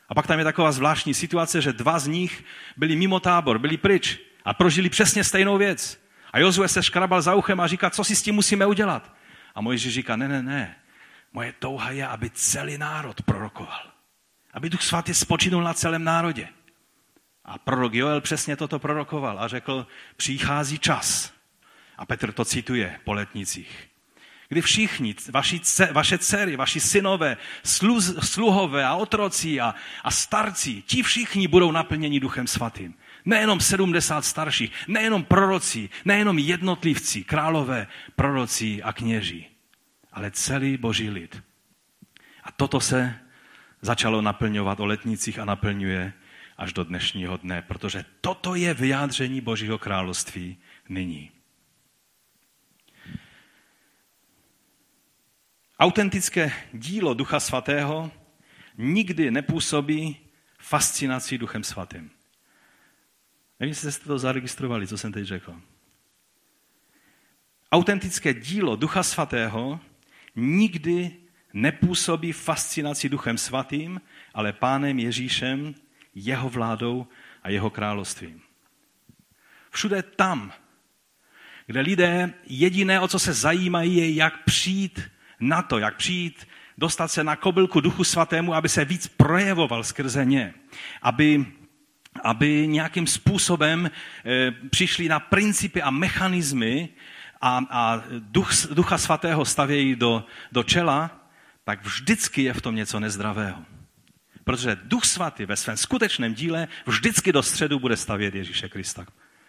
A 0.09 0.15
pak 0.15 0.27
tam 0.27 0.39
je 0.39 0.45
taková 0.45 0.71
zvláštní 0.71 1.13
situace, 1.13 1.61
že 1.61 1.73
dva 1.73 1.99
z 1.99 2.07
nich 2.07 2.43
byli 2.77 2.95
mimo 2.95 3.19
tábor, 3.19 3.59
byli 3.59 3.77
pryč 3.77 4.19
a 4.45 4.53
prožili 4.53 4.89
přesně 4.89 5.23
stejnou 5.23 5.57
věc. 5.57 6.03
A 6.33 6.39
Jozue 6.39 6.67
se 6.67 6.83
škrabal 6.83 7.21
za 7.21 7.35
uchem 7.35 7.59
a 7.59 7.67
říká, 7.67 7.89
co 7.89 8.03
si 8.03 8.15
s 8.15 8.21
tím 8.21 8.35
musíme 8.35 8.65
udělat. 8.65 9.13
A 9.55 9.61
Mojžíš 9.61 9.93
říká, 9.93 10.15
ne, 10.15 10.27
ne, 10.27 10.43
ne, 10.43 10.75
moje 11.33 11.53
touha 11.59 11.91
je, 11.91 12.07
aby 12.07 12.29
celý 12.29 12.77
národ 12.77 13.21
prorokoval. 13.21 13.91
Aby 14.53 14.69
Duch 14.69 14.81
Svatý 14.81 15.13
spočinul 15.13 15.63
na 15.63 15.73
celém 15.73 16.03
národě. 16.03 16.47
A 17.45 17.57
prorok 17.57 17.93
Joel 17.93 18.21
přesně 18.21 18.55
toto 18.55 18.79
prorokoval 18.79 19.39
a 19.39 19.47
řekl, 19.47 19.87
přichází 20.17 20.79
čas. 20.79 21.33
A 21.97 22.05
Petr 22.05 22.31
to 22.31 22.45
cituje 22.45 22.99
po 23.03 23.13
letnicích 23.13 23.93
kdy 24.53 24.61
všichni, 24.61 25.15
vaši, 25.31 25.61
vaše 25.91 26.17
dcery, 26.17 26.55
vaši 26.55 26.79
synové, 26.79 27.37
slu, 27.63 28.01
sluhové 28.01 28.85
a 28.85 28.95
otroci 28.95 29.61
a, 29.61 29.75
a 30.03 30.11
starci, 30.11 30.81
ti 30.81 31.03
všichni 31.03 31.47
budou 31.47 31.71
naplněni 31.71 32.19
Duchem 32.19 32.47
Svatým. 32.47 32.93
Nejenom 33.25 33.59
70 33.59 34.25
starších, 34.25 34.71
nejenom 34.87 35.23
proroci, 35.23 35.89
nejenom 36.05 36.39
jednotlivci, 36.39 37.23
králové, 37.23 37.87
proroci 38.15 38.83
a 38.83 38.93
kněží, 38.93 39.47
ale 40.11 40.31
celý 40.31 40.77
boží 40.77 41.09
lid. 41.09 41.43
A 42.43 42.51
toto 42.51 42.79
se 42.79 43.15
začalo 43.81 44.21
naplňovat 44.21 44.79
o 44.79 44.85
letnicích 44.85 45.39
a 45.39 45.45
naplňuje 45.45 46.13
až 46.63 46.73
do 46.73 46.83
dnešního 46.83 47.37
dne, 47.37 47.61
protože 47.61 48.05
toto 48.21 48.55
je 48.55 48.73
vyjádření 48.73 49.41
Božího 49.41 49.77
království 49.77 50.57
nyní. 50.89 51.31
Autentické 55.79 56.51
dílo 56.73 57.13
Ducha 57.13 57.39
Svatého 57.39 58.11
nikdy 58.77 59.31
nepůsobí 59.31 60.17
fascinaci 60.59 61.37
Duchem 61.37 61.63
Svatým. 61.63 62.11
Nevím, 63.59 63.71
jestli 63.71 63.91
jste 63.91 64.05
to 64.05 64.19
zaregistrovali, 64.19 64.87
co 64.87 64.97
jsem 64.97 65.11
teď 65.11 65.25
řekl. 65.25 65.61
Autentické 67.71 68.33
dílo 68.33 68.75
Ducha 68.75 69.03
Svatého 69.03 69.79
nikdy 70.35 71.15
nepůsobí 71.53 72.31
fascinaci 72.31 73.09
Duchem 73.09 73.37
Svatým, 73.37 74.01
ale 74.33 74.53
Pánem 74.53 74.99
Ježíšem, 74.99 75.75
jeho 76.15 76.49
vládou 76.49 77.07
a 77.43 77.49
jeho 77.49 77.69
královstvím. 77.69 78.41
Všude 79.71 80.03
tam, 80.03 80.53
kde 81.65 81.79
lidé 81.79 82.33
jediné, 82.45 82.99
o 82.99 83.07
co 83.07 83.19
se 83.19 83.33
zajímají, 83.33 83.95
je, 83.95 84.13
jak 84.13 84.43
přijít 84.43 85.01
na 85.39 85.61
to, 85.61 85.77
jak 85.77 85.95
přijít, 85.95 86.47
dostat 86.77 87.07
se 87.07 87.23
na 87.23 87.35
kobylku 87.35 87.79
Duchu 87.79 88.03
Svatému, 88.03 88.53
aby 88.53 88.69
se 88.69 88.85
víc 88.85 89.07
projevoval 89.07 89.83
skrze 89.83 90.25
ně. 90.25 90.53
Aby, 91.01 91.45
aby 92.23 92.67
nějakým 92.67 93.07
způsobem 93.07 93.91
e, 94.25 94.51
přišli 94.51 95.09
na 95.09 95.19
principy 95.19 95.81
a 95.81 95.89
mechanismy 95.89 96.89
a, 97.41 97.61
a 97.69 98.03
duch, 98.19 98.51
Ducha 98.73 98.97
Svatého 98.97 99.45
stavějí 99.45 99.95
do, 99.95 100.25
do 100.51 100.63
čela, 100.63 101.29
tak 101.63 101.83
vždycky 101.83 102.43
je 102.43 102.53
v 102.53 102.61
tom 102.61 102.75
něco 102.75 102.99
nezdravého. 102.99 103.65
Protože 104.43 104.77
Duch 104.83 105.05
Svatý 105.05 105.45
ve 105.45 105.55
svém 105.55 105.77
skutečném 105.77 106.33
díle 106.33 106.67
vždycky 106.85 107.31
do 107.31 107.43
středu 107.43 107.79
bude 107.79 107.97
stavět 107.97 108.35
Ježíše 108.35 108.69
Krista, 108.69 109.05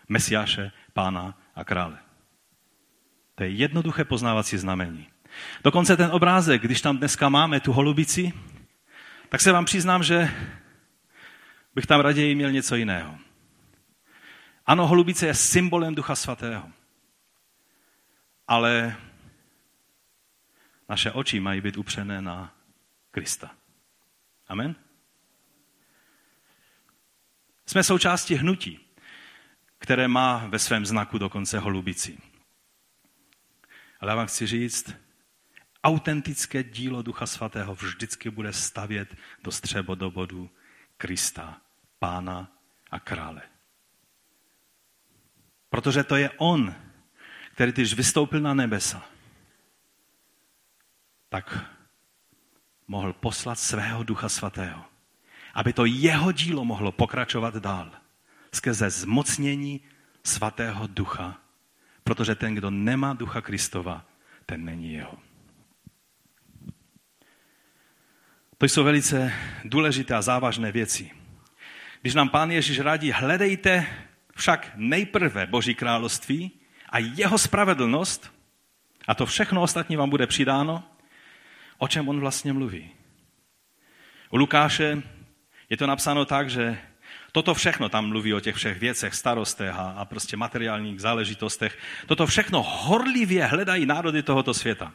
Mesiáše, 0.09 0.73
Pána 0.93 1.39
a 1.55 1.65
Krále. 1.65 1.99
To 3.35 3.43
je 3.43 3.51
jednoduché 3.51 4.05
poznávací 4.05 4.59
znamení. 4.59 5.07
Dokonce 5.65 5.97
ten 5.97 6.11
obrázek, 6.13 6.63
když 6.63 6.81
tam 6.81 6.99
dneska 6.99 7.29
máme 7.29 7.61
tu 7.61 7.73
holubici, 7.73 8.33
tak 9.29 9.41
se 9.41 9.53
vám 9.53 9.65
přiznám, 9.65 10.03
že 10.03 10.31
bych 11.75 11.87
tam 11.87 12.01
raději 12.01 12.35
měl 12.35 12.51
něco 12.51 12.77
jiného. 12.77 13.19
Ano, 14.67 14.87
holubice 14.87 15.27
je 15.27 15.35
symbolem 15.35 15.95
Ducha 15.95 16.15
Svatého. 16.15 16.71
Ale 18.49 18.97
naše 20.89 21.13
oči 21.13 21.41
mají 21.41 21.61
být 21.61 21.77
upřené 21.77 22.23
na 22.23 22.55
Krista. 23.11 23.51
Amen? 24.49 24.84
Jsme 27.67 27.85
součástí 27.85 28.35
hnutí, 28.35 28.81
které 29.79 30.09
má 30.09 30.47
ve 30.47 30.59
svém 30.59 30.87
znaku 30.87 31.19
dokonce 31.19 31.59
holubici. 31.59 32.19
Ale 34.01 34.13
já 34.13 34.17
vám 34.17 34.27
chci 34.27 34.47
říct, 34.47 34.95
autentické 35.85 36.63
dílo 36.63 37.03
Ducha 37.03 37.27
Svatého 37.27 37.75
vždycky 37.75 38.31
bude 38.31 38.53
stavět 38.53 39.17
do 39.43 39.53
střebodobodu 39.53 40.51
Krista, 40.97 41.61
Pána 41.99 42.53
a 42.91 43.01
Krále. 43.01 43.43
Protože 45.71 46.05
to 46.05 46.17
je 46.17 46.31
On, 46.31 46.75
který 47.53 47.73
když 47.73 47.95
vystoupil 47.95 48.41
na 48.41 48.55
nebesa, 48.55 49.09
tak 51.29 51.65
mohl 52.87 53.13
poslat 53.13 53.59
svého 53.59 54.03
Ducha 54.03 54.29
Svatého, 54.29 54.85
aby 55.55 55.73
to 55.73 55.85
jeho 55.85 56.33
dílo 56.33 56.65
mohlo 56.65 56.93
pokračovat 56.93 57.57
dál 57.57 57.91
skrze 58.53 58.91
zmocnění 58.91 59.81
Svatého 60.25 60.87
Ducha 60.87 61.45
Protože 62.05 62.35
ten, 62.35 62.55
kdo 62.55 62.71
nemá 62.71 63.15
ducha 63.15 63.41
Kristova, 63.41 64.05
ten 64.47 64.65
není 64.65 64.93
jeho. 64.93 65.19
To 68.59 68.67
jsou 68.67 68.85
velice 68.85 69.33
důležité 69.65 70.15
a 70.15 70.23
závažné 70.23 70.73
věci. 70.73 71.11
Když 72.01 72.15
nám 72.15 72.29
pán 72.29 72.51
Ježíš 72.51 72.79
radí, 72.81 73.13
hledejte 73.13 73.87
však 74.37 74.73
nejprve 74.75 75.47
Boží 75.47 75.75
království 75.75 76.51
a 76.89 76.99
jeho 76.99 77.39
spravedlnost, 77.39 78.33
a 79.07 79.15
to 79.15 79.27
všechno 79.27 79.63
ostatní 79.63 79.97
vám 79.97 80.11
bude 80.11 80.27
přidáno, 80.27 80.85
o 81.79 81.89
čem 81.89 82.09
on 82.09 82.21
vlastně 82.21 82.53
mluví. 82.53 82.91
U 84.31 84.37
Lukáše 84.37 85.03
je 85.75 85.79
to 85.79 85.87
napsáno 85.87 86.25
tak, 86.25 86.51
že 86.51 86.79
toto 87.33 87.55
všechno 87.55 87.89
tam 87.89 88.07
mluví 88.07 88.35
o 88.35 88.41
těch 88.41 88.55
všech 88.55 88.79
věcech, 88.79 89.15
starostech 89.15 89.75
a, 89.75 89.91
a 89.99 90.05
prostě 90.05 90.37
materiálních 90.37 91.01
záležitostech. 91.01 91.79
Toto 92.07 92.27
všechno 92.27 92.63
horlivě 92.63 93.47
hledají 93.47 93.87
národy 93.87 94.23
tohoto 94.23 94.55
světa. 94.55 94.93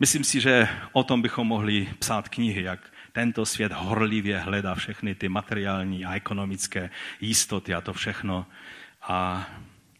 Myslím 0.00 0.24
si, 0.24 0.40
že 0.40 0.68
o 0.92 1.04
tom 1.04 1.22
bychom 1.22 1.46
mohli 1.46 1.88
psát 1.98 2.28
knihy, 2.28 2.62
jak 2.62 2.92
tento 3.12 3.46
svět 3.46 3.72
horlivě 3.72 4.38
hledá 4.38 4.74
všechny 4.74 5.14
ty 5.14 5.28
materiální 5.28 6.04
a 6.04 6.14
ekonomické 6.14 6.90
jistoty 7.20 7.74
a 7.74 7.80
to 7.80 7.92
všechno 7.92 8.46
a 9.02 9.48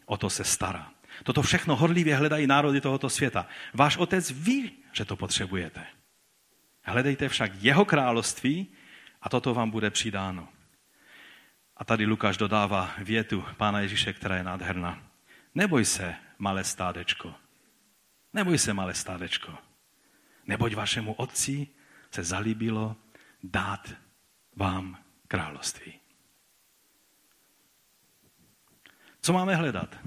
o 0.07 0.17
to 0.17 0.31
se 0.31 0.45
stará. 0.45 0.89
Toto 1.23 1.43
všechno 1.43 1.77
horlivě 1.77 2.17
hledají 2.17 2.47
národy 2.47 2.81
tohoto 2.81 3.09
světa. 3.11 3.47
Váš 3.75 3.97
otec 3.97 4.31
ví, 4.31 4.73
že 4.93 5.05
to 5.05 5.17
potřebujete. 5.17 5.81
Hledejte 6.83 7.29
však 7.29 7.53
jeho 7.61 7.85
království 7.85 8.69
a 9.25 9.29
toto 9.29 9.55
vám 9.55 9.71
bude 9.71 9.91
přidáno. 9.91 10.49
A 11.77 11.85
tady 11.85 12.07
Lukáš 12.07 12.37
dodává 12.37 12.95
větu 12.99 13.45
Pána 13.57 13.81
Ježíše, 13.81 14.13
která 14.13 14.37
je 14.37 14.43
nádherná. 14.43 15.11
Neboj 15.55 15.85
se, 15.85 16.15
malé 16.39 16.65
stádečko. 16.65 17.35
Neboj 18.33 18.59
se, 18.59 18.73
malé 18.73 18.95
stádečko. 18.95 19.59
Neboť 20.47 20.75
vašemu 20.75 21.13
otci 21.13 21.69
se 22.11 22.25
zalíbilo 22.25 22.97
dát 23.43 23.93
vám 24.57 25.05
království. 25.29 26.01
Co 29.21 29.33
máme 29.33 29.57
hledat? 29.57 29.99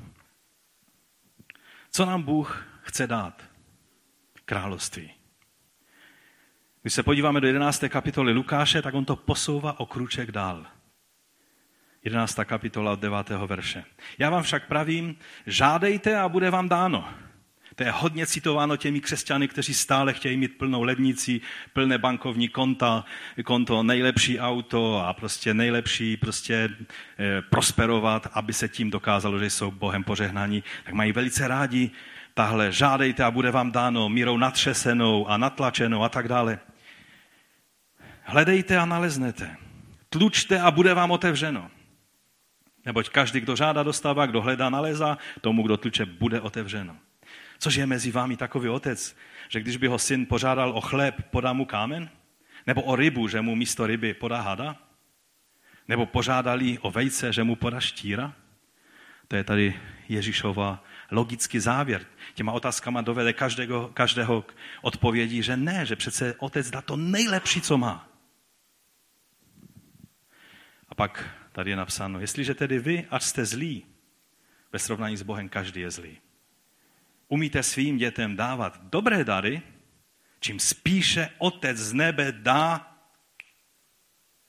Co 1.89 2.05
nám 2.05 2.23
Bůh 2.23 2.65
chce 2.81 3.07
dát? 3.07 3.43
Království. 4.45 5.16
Když 6.87 6.93
se 6.93 7.03
podíváme 7.03 7.41
do 7.41 7.47
11. 7.47 7.83
kapitoly 7.89 8.31
Lukáše, 8.31 8.81
tak 8.81 8.93
on 8.93 9.05
to 9.05 9.15
posouvá 9.15 9.79
o 9.79 9.85
kruček 9.85 10.31
dál. 10.31 10.65
11. 12.03 12.39
kapitola 12.43 12.91
od 12.91 12.99
9. 12.99 13.29
verše. 13.29 13.83
Já 14.17 14.29
vám 14.29 14.43
však 14.43 14.67
pravím, 14.67 15.15
žádejte 15.45 16.19
a 16.19 16.29
bude 16.29 16.49
vám 16.49 16.69
dáno. 16.69 17.09
To 17.75 17.83
je 17.83 17.91
hodně 17.91 18.27
citováno 18.27 18.77
těmi 18.77 19.01
křesťany, 19.01 19.47
kteří 19.47 19.73
stále 19.73 20.13
chtějí 20.13 20.37
mít 20.37 20.57
plnou 20.57 20.83
lednici, 20.83 21.41
plné 21.73 21.97
bankovní 21.97 22.47
konta, 22.49 23.05
konto, 23.45 23.83
nejlepší 23.83 24.39
auto 24.39 25.05
a 25.05 25.13
prostě 25.13 25.53
nejlepší 25.53 26.17
prostě 26.17 26.55
e, 27.19 27.41
prosperovat, 27.41 28.27
aby 28.33 28.53
se 28.53 28.69
tím 28.69 28.89
dokázalo, 28.89 29.39
že 29.39 29.49
jsou 29.49 29.71
Bohem 29.71 30.03
požehnaní. 30.03 30.63
Tak 30.83 30.93
mají 30.93 31.11
velice 31.11 31.47
rádi 31.47 31.91
tahle 32.33 32.71
žádejte 32.71 33.23
a 33.23 33.31
bude 33.31 33.51
vám 33.51 33.71
dáno 33.71 34.09
mírou 34.09 34.37
natřesenou 34.37 35.27
a 35.27 35.37
natlačenou 35.37 36.03
a 36.03 36.09
tak 36.09 36.27
dále. 36.27 36.59
Hledejte 38.27 38.77
a 38.77 38.85
naleznete. 38.85 39.57
Tlučte 40.09 40.59
a 40.59 40.71
bude 40.71 40.93
vám 40.93 41.11
otevřeno. 41.11 41.71
Neboť 42.85 43.09
každý, 43.09 43.39
kdo 43.39 43.55
žádá, 43.55 43.83
dostává, 43.83 44.25
kdo 44.25 44.41
hledá, 44.41 44.69
nalezá, 44.69 45.17
tomu, 45.41 45.63
kdo 45.63 45.77
tluče, 45.77 46.05
bude 46.05 46.41
otevřeno. 46.41 46.97
Což 47.59 47.75
je 47.75 47.85
mezi 47.85 48.11
vámi 48.11 48.37
takový 48.37 48.69
otec, 48.69 49.15
že 49.49 49.59
když 49.59 49.77
by 49.77 49.87
ho 49.87 49.99
syn 49.99 50.25
požádal 50.25 50.71
o 50.71 50.81
chléb, 50.81 51.15
podá 51.31 51.53
mu 51.53 51.65
kámen? 51.65 52.09
Nebo 52.67 52.81
o 52.81 52.95
rybu, 52.95 53.27
že 53.27 53.41
mu 53.41 53.55
místo 53.55 53.87
ryby 53.87 54.13
podá 54.13 54.41
hada? 54.41 54.75
Nebo 55.87 56.05
požádali 56.05 56.79
o 56.79 56.91
vejce, 56.91 57.33
že 57.33 57.43
mu 57.43 57.55
podá 57.55 57.79
štíra? 57.79 58.33
To 59.27 59.35
je 59.35 59.43
tady 59.43 59.79
Ježíšova 60.09 60.83
logický 61.11 61.59
závěr. 61.59 62.05
Těma 62.33 62.51
otázkama 62.51 63.01
dovede 63.01 63.33
každého, 63.33 63.91
každého 63.93 64.41
k 64.41 64.55
odpovědí, 64.81 65.43
že 65.43 65.57
ne, 65.57 65.85
že 65.85 65.95
přece 65.95 66.35
otec 66.37 66.69
dá 66.69 66.81
to 66.81 66.95
nejlepší, 66.95 67.61
co 67.61 67.77
má. 67.77 68.16
Pak 70.97 71.29
tady 71.51 71.69
je 71.69 71.75
napsáno, 71.75 72.19
jestliže 72.19 72.53
tedy 72.53 72.79
vy, 72.79 73.07
ať 73.09 73.23
jste 73.23 73.45
zlí, 73.45 73.85
ve 74.73 74.79
srovnání 74.79 75.17
s 75.17 75.23
Bohem 75.23 75.49
každý 75.49 75.81
je 75.81 75.91
zlý 75.91 76.17
umíte 77.27 77.63
svým 77.63 77.97
dětem 77.97 78.35
dávat 78.35 78.81
dobré 78.83 79.23
dary, 79.23 79.61
čím 80.39 80.59
spíše 80.59 81.29
Otec 81.37 81.77
z 81.77 81.93
nebe 81.93 82.31
dá 82.31 82.93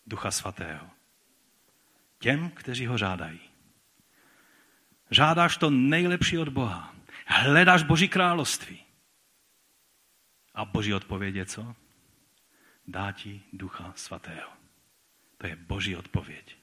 Ducha 0.07 0.31
Svatého. 0.31 0.91
Těm, 2.19 2.51
kteří 2.51 2.87
ho 2.87 2.99
žádají. 2.99 3.41
Žádáš 5.11 5.57
to 5.57 5.71
nejlepší 5.71 6.39
od 6.39 6.49
Boha. 6.49 6.95
Hledáš 7.27 7.83
Boží 7.83 8.09
království. 8.09 8.85
A 10.55 10.65
Boží 10.65 10.95
odpověď 10.95 11.35
je 11.35 11.47
co? 11.47 11.75
Dá 12.87 13.13
ti 13.13 13.43
Ducha 13.53 13.93
Svatého. 13.97 14.51
To 15.39 15.47
je 15.47 15.57
Boží 15.57 15.97
odpověď. 15.97 16.57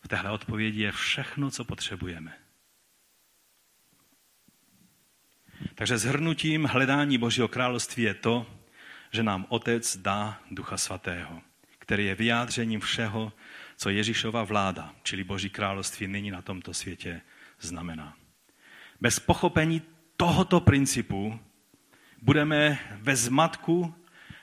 V 0.00 0.08
téhle 0.08 0.30
odpovědi 0.30 0.82
je 0.82 0.92
všechno, 0.92 1.50
co 1.50 1.64
potřebujeme. 1.64 2.38
Takže 5.74 5.98
zhrnutím 5.98 6.64
hledání 6.64 7.18
Božího 7.18 7.48
království 7.48 8.02
je 8.02 8.14
to, 8.14 8.46
že 9.12 9.22
nám 9.22 9.46
Otec 9.48 9.96
dá 9.96 10.40
Ducha 10.50 10.76
Svatého, 10.76 11.42
který 11.78 12.06
je 12.06 12.14
vyjádřením 12.14 12.80
všeho, 12.80 13.32
co 13.76 13.90
Ježíšova 13.90 14.44
vláda, 14.44 14.94
čili 15.02 15.24
Boží 15.24 15.50
království, 15.50 16.06
nyní 16.06 16.30
na 16.30 16.42
tomto 16.42 16.74
světě 16.74 17.20
znamená. 17.60 18.16
Bez 19.00 19.20
pochopení 19.20 19.82
tohoto 20.16 20.60
principu 20.60 21.40
budeme 22.22 22.78
ve 23.00 23.16
zmatku 23.16 23.94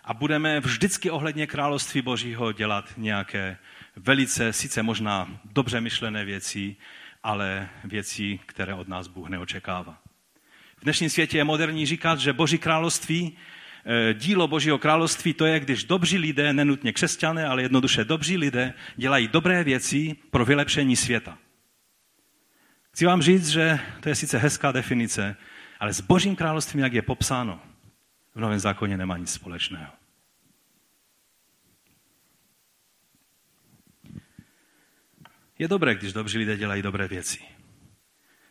a 0.10 0.13
budeme 0.13 0.60
vždycky 0.60 1.12
ohledně 1.12 1.48
království 1.48 2.02
Božího 2.02 2.52
dělat 2.52 2.93
nějaké 2.98 3.58
velice, 3.95 4.54
sice 4.54 4.84
možná 4.84 5.39
dobře 5.45 5.82
myšlené 5.82 6.26
věci, 6.26 6.76
ale 7.24 7.69
věci, 7.84 8.39
které 8.45 8.74
od 8.74 8.88
nás 8.88 9.08
Bůh 9.08 9.30
neočekává. 9.30 10.02
V 10.78 10.84
dnešním 10.84 11.10
světě 11.10 11.38
je 11.38 11.43
moderní 11.43 11.86
říkat, 11.86 12.19
že 12.19 12.34
Boží 12.34 12.58
království, 12.58 13.38
eh, 13.86 14.13
dílo 14.13 14.48
Božího 14.48 14.78
království, 14.78 15.34
to 15.34 15.45
je, 15.45 15.60
když 15.60 15.84
dobří 15.84 16.17
lidé, 16.17 16.54
nenutně 16.54 16.93
křesťané, 16.93 17.45
ale 17.45 17.62
jednoduše 17.62 18.04
dobří 18.04 18.38
lidé, 18.38 18.74
dělají 18.95 19.28
dobré 19.28 19.63
věci 19.63 20.15
pro 20.32 20.45
vylepšení 20.45 20.95
světa. 20.95 21.38
Chci 22.91 23.06
vám 23.06 23.22
říct, 23.22 23.50
že 23.50 23.80
to 24.00 24.10
je 24.10 24.15
sice 24.15 24.38
hezká 24.38 24.72
definice, 24.72 25.36
ale 25.80 25.93
s 25.93 26.02
Božím 26.02 26.36
královstvím, 26.36 26.84
jak 26.84 26.93
je 26.93 27.02
popsáno, 27.02 27.60
v 28.36 28.39
Novém 28.39 28.60
zákoně 28.60 28.98
nemá 28.98 29.17
nic 29.17 29.32
společného. 29.32 29.98
Je 35.60 35.67
dobré, 35.67 35.95
když 35.95 36.13
dobří 36.13 36.38
lidé 36.38 36.58
dělají 36.58 36.82
dobré 36.82 37.08
věci. 37.08 37.39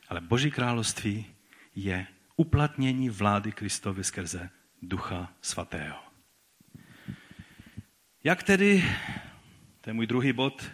Ale 0.09 0.21
Boží 0.21 0.51
království 0.51 1.27
je 1.75 2.07
uplatnění 2.37 3.11
vlády 3.11 3.53
Kristovy 3.53 4.05
skrze 4.05 4.51
Ducha 4.83 5.33
Svatého. 5.42 5.97
Jak 8.25 8.42
tedy, 8.42 8.85
to 9.81 9.90
je 9.90 9.94
můj 9.94 10.07
druhý 10.07 10.33
bod, 10.33 10.71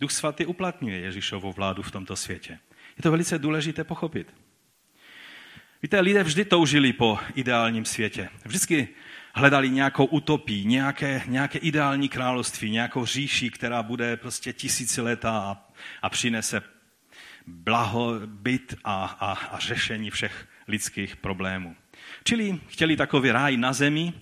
Duch 0.00 0.10
Svatý 0.10 0.46
uplatňuje 0.46 0.98
Ježíšovou 0.98 1.52
vládu 1.52 1.82
v 1.82 1.90
tomto 1.90 2.16
světě. 2.16 2.58
Je 2.96 3.02
to 3.02 3.10
velice 3.10 3.38
důležité 3.38 3.84
pochopit. 3.84 4.34
Víte, 5.82 6.00
lidé 6.00 6.22
vždy 6.22 6.44
toužili 6.44 6.92
po 6.92 7.18
ideálním 7.34 7.84
světě. 7.84 8.28
Vždycky 8.44 8.88
hledali 9.34 9.70
nějakou 9.70 10.04
utopii, 10.04 10.64
nějaké, 10.64 11.22
nějaké 11.26 11.58
ideální 11.58 12.08
království, 12.08 12.70
nějakou 12.70 13.06
říši, 13.06 13.50
která 13.50 13.82
bude 13.82 14.16
prostě 14.16 14.52
tisíciletá 14.52 15.38
a, 15.38 15.68
a 16.02 16.10
přinese 16.10 16.62
blahobyt 17.46 18.74
a, 18.84 19.04
a, 19.04 19.32
a 19.32 19.58
řešení 19.58 20.10
všech 20.10 20.48
lidských 20.68 21.16
problémů. 21.16 21.76
Čili 22.24 22.60
chtěli 22.68 22.96
takový 22.96 23.30
ráj 23.30 23.56
na 23.56 23.72
zemi, 23.72 24.12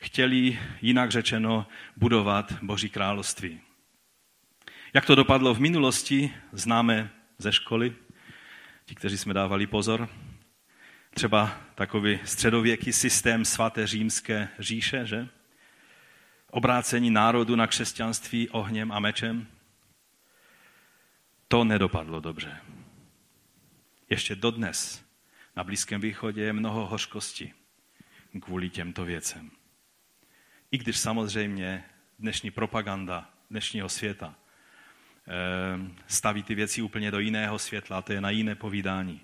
chtěli, 0.00 0.58
jinak 0.82 1.10
řečeno, 1.10 1.66
budovat 1.96 2.52
Boží 2.62 2.88
království. 2.88 3.60
Jak 4.94 5.06
to 5.06 5.14
dopadlo 5.14 5.54
v 5.54 5.60
minulosti, 5.60 6.34
známe 6.52 7.10
ze 7.38 7.52
školy, 7.52 7.92
ti, 8.84 8.94
kteří 8.94 9.18
jsme 9.18 9.34
dávali 9.34 9.66
pozor. 9.66 10.08
Třeba 11.18 11.60
takový 11.74 12.20
středověký 12.24 12.92
systém 12.92 13.44
svaté 13.44 13.86
římské 13.86 14.48
říše, 14.58 15.06
že? 15.06 15.28
Obrácení 16.50 17.10
národu 17.10 17.56
na 17.56 17.66
křesťanství 17.66 18.48
ohněm 18.48 18.92
a 18.92 18.98
mečem. 18.98 19.46
To 21.48 21.64
nedopadlo 21.64 22.20
dobře. 22.20 22.56
Ještě 24.10 24.34
dodnes 24.36 25.04
na 25.56 25.64
Blízkém 25.64 26.00
východě 26.00 26.42
je 26.42 26.52
mnoho 26.52 26.86
hořkosti 26.86 27.52
kvůli 28.40 28.70
těmto 28.70 29.04
věcem. 29.04 29.50
I 30.70 30.78
když 30.78 30.98
samozřejmě 30.98 31.84
dnešní 32.18 32.50
propaganda 32.50 33.30
dnešního 33.50 33.88
světa 33.88 34.34
eh, 34.34 35.32
staví 36.06 36.42
ty 36.42 36.54
věci 36.54 36.82
úplně 36.82 37.10
do 37.10 37.18
jiného 37.18 37.58
světla, 37.58 38.02
to 38.02 38.12
je 38.12 38.20
na 38.20 38.30
jiné 38.30 38.54
povídání. 38.54 39.20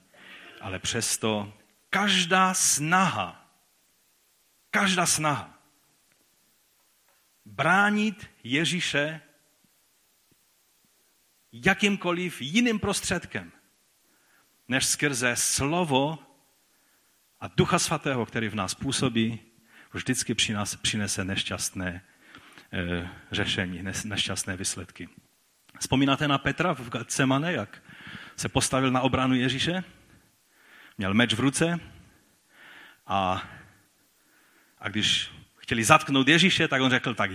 Ale 0.61 0.79
přesto 0.79 1.53
každá 1.95 2.55
snaha, 2.55 3.51
každá 4.71 5.07
snaha 5.07 5.59
bránit 7.45 8.31
Ježíše 8.45 9.21
jakýmkoliv 11.53 12.43
jiným 12.43 12.79
prostředkem, 12.79 13.53
než 14.69 14.87
skrze 14.87 15.37
slovo 15.37 16.19
a 17.41 17.49
Ducha 17.49 17.79
Svatého, 17.79 18.27
který 18.27 18.49
v 18.49 18.55
nás 18.55 18.75
působí, 18.75 19.41
vždycky 19.93 20.35
přinese 20.83 21.25
nešťastné 21.25 22.03
e, 22.73 23.09
řešení, 23.31 23.83
nešťastné 24.05 24.57
výsledky. 24.57 25.09
Vzpomínáte 25.81 26.29
na 26.29 26.39
Petra 26.39 26.75
v 26.75 26.91
Getsemane, 26.91 27.53
jak 27.53 27.83
se 28.37 28.49
postavil 28.49 28.91
na 28.91 29.01
obranu 29.01 29.35
Ježíše? 29.35 29.85
Měl 30.99 31.15
meč 31.15 31.35
v 31.35 31.41
ruce 31.41 31.81
a, 33.07 33.43
a 34.79 34.89
když 34.89 35.31
chtěli 35.57 35.85
zatknout 35.85 36.29
Ježíše, 36.29 36.69
tak 36.69 36.83
on 36.83 36.91
řekl, 36.91 37.15
tak 37.15 37.31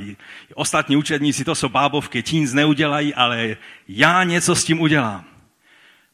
ostatní 0.54 0.96
učedníci 0.96 1.46
to 1.46 1.56
jsou 1.56 1.70
bábovky, 1.70 2.24
ti 2.24 2.40
nic 2.40 2.54
neudělají, 2.54 3.14
ale 3.14 3.58
já 3.88 4.24
něco 4.24 4.56
s 4.56 4.64
tím 4.64 4.82
udělám. 4.82 5.26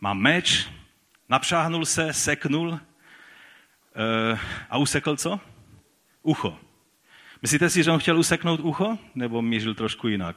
Mám 0.02 0.18
meč, 0.18 0.68
napřáhnul 1.30 1.86
se, 1.86 2.14
seknul 2.14 2.68
uh, 2.68 2.80
a 4.70 4.78
usekl 4.78 5.16
co? 5.16 5.40
Ucho. 6.22 6.60
Myslíte 7.42 7.70
si, 7.70 7.84
že 7.84 7.92
on 7.92 8.00
chtěl 8.00 8.20
useknout 8.20 8.60
ucho? 8.60 8.98
Nebo 9.16 9.42
mířil 9.42 9.74
trošku 9.74 10.08
jinak? 10.08 10.36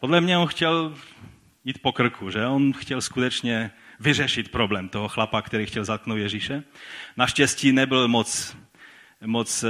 Podle 0.00 0.20
mě 0.20 0.38
on 0.38 0.46
chtěl 0.46 0.94
jít 1.64 1.82
po 1.82 1.92
krku, 1.92 2.30
že? 2.30 2.46
On 2.46 2.72
chtěl 2.72 3.00
skutečně 3.00 3.70
vyřešit 4.00 4.48
problém 4.48 4.88
toho 4.88 5.08
chlapa, 5.08 5.42
který 5.42 5.66
chtěl 5.66 5.84
zatknout 5.84 6.18
Ježíše. 6.18 6.62
Naštěstí 7.16 7.72
nebyl 7.72 8.08
moc 8.08 8.56
moc 9.20 9.64
eh, 9.64 9.68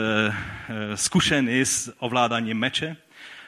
eh, 0.69 0.97
zkušený 0.97 1.61
s 1.61 1.95
ovládáním 1.99 2.59
meče, 2.59 2.97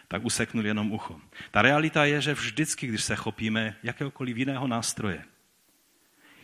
tak 0.09 0.25
useknul 0.25 0.67
jenom 0.67 0.93
ucho. 0.93 1.21
Ta 1.51 1.63
realita 1.63 2.05
je, 2.05 2.21
že 2.21 2.35
vždycky, 2.35 2.87
když 2.87 3.03
se 3.03 3.17
chopíme 3.17 3.77
jakéhokoliv 3.83 4.37
jiného 4.37 4.67
nástroje, 4.67 5.25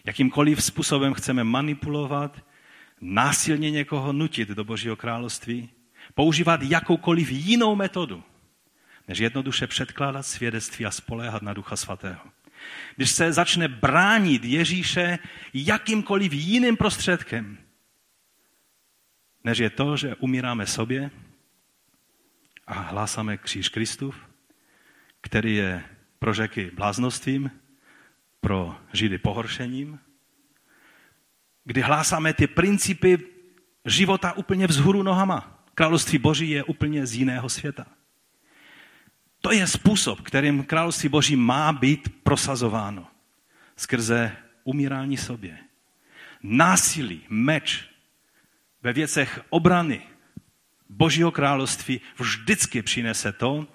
jakýmkoliv 0.05 0.65
způsobem 0.65 1.15
chceme 1.15 1.45
manipulovat, 1.45 2.45
násilně 3.01 3.71
někoho 3.71 4.13
nutit 4.13 4.49
do 4.49 4.65
Božího 4.65 4.97
království, 4.97 5.71
používat 6.15 6.63
jakoukoliv 6.63 7.31
jinou 7.31 7.77
metodu, 7.77 8.23
než 9.09 9.19
jednoduše 9.19 9.67
předkládat 9.67 10.23
svědectví 10.23 10.87
a 10.87 10.91
spoléhat 10.91 11.43
na 11.43 11.53
Ducha 11.53 11.77
Svatého. 11.77 12.21
Když 12.97 13.11
se 13.11 13.33
začne 13.33 13.69
bránit 13.69 14.45
Ježíše 14.45 15.19
jakýmkoliv 15.55 16.33
jiným 16.33 16.77
prostředkem, 16.77 17.59
než 19.45 19.59
je 19.59 19.71
to, 19.71 19.97
že 19.97 20.15
umíráme 20.15 20.67
sobě 20.67 21.11
a 22.67 22.75
hlásáme 22.75 23.37
kříž 23.37 23.69
Kristův, 23.69 24.17
který 25.21 25.55
je 25.55 25.85
pro 26.19 26.35
řeky 26.35 26.71
bláznostvím, 26.75 27.51
pro 28.41 28.77
židy 28.93 29.19
pohoršením, 29.19 29.99
kdy 31.65 31.81
hlásáme 31.81 32.35
ty 32.35 32.47
principy 32.47 33.19
života 33.85 34.33
úplně 34.33 34.67
vzhůru 34.67 35.03
nohama. 35.03 35.65
Království 35.75 36.19
Boží 36.19 36.51
je 36.51 36.65
úplně 36.65 37.07
z 37.07 37.15
jiného 37.15 37.49
světa. 37.49 37.87
To 39.45 39.53
je 39.53 39.67
způsob, 39.67 40.21
kterým 40.21 40.65
království 40.65 41.09
Boží 41.09 41.37
má 41.37 41.73
být 41.73 42.09
prosazováno. 42.23 43.07
Skrze 43.77 44.37
umírání 44.65 45.17
sobě. 45.17 45.59
Násilí, 46.43 47.21
meč, 47.29 47.85
ve 48.83 48.93
věcech 48.93 49.41
obrany 49.51 50.03
Božího 50.89 51.31
království 51.31 52.01
vždycky 52.17 52.83
přinese 52.83 53.33
to, 53.33 53.67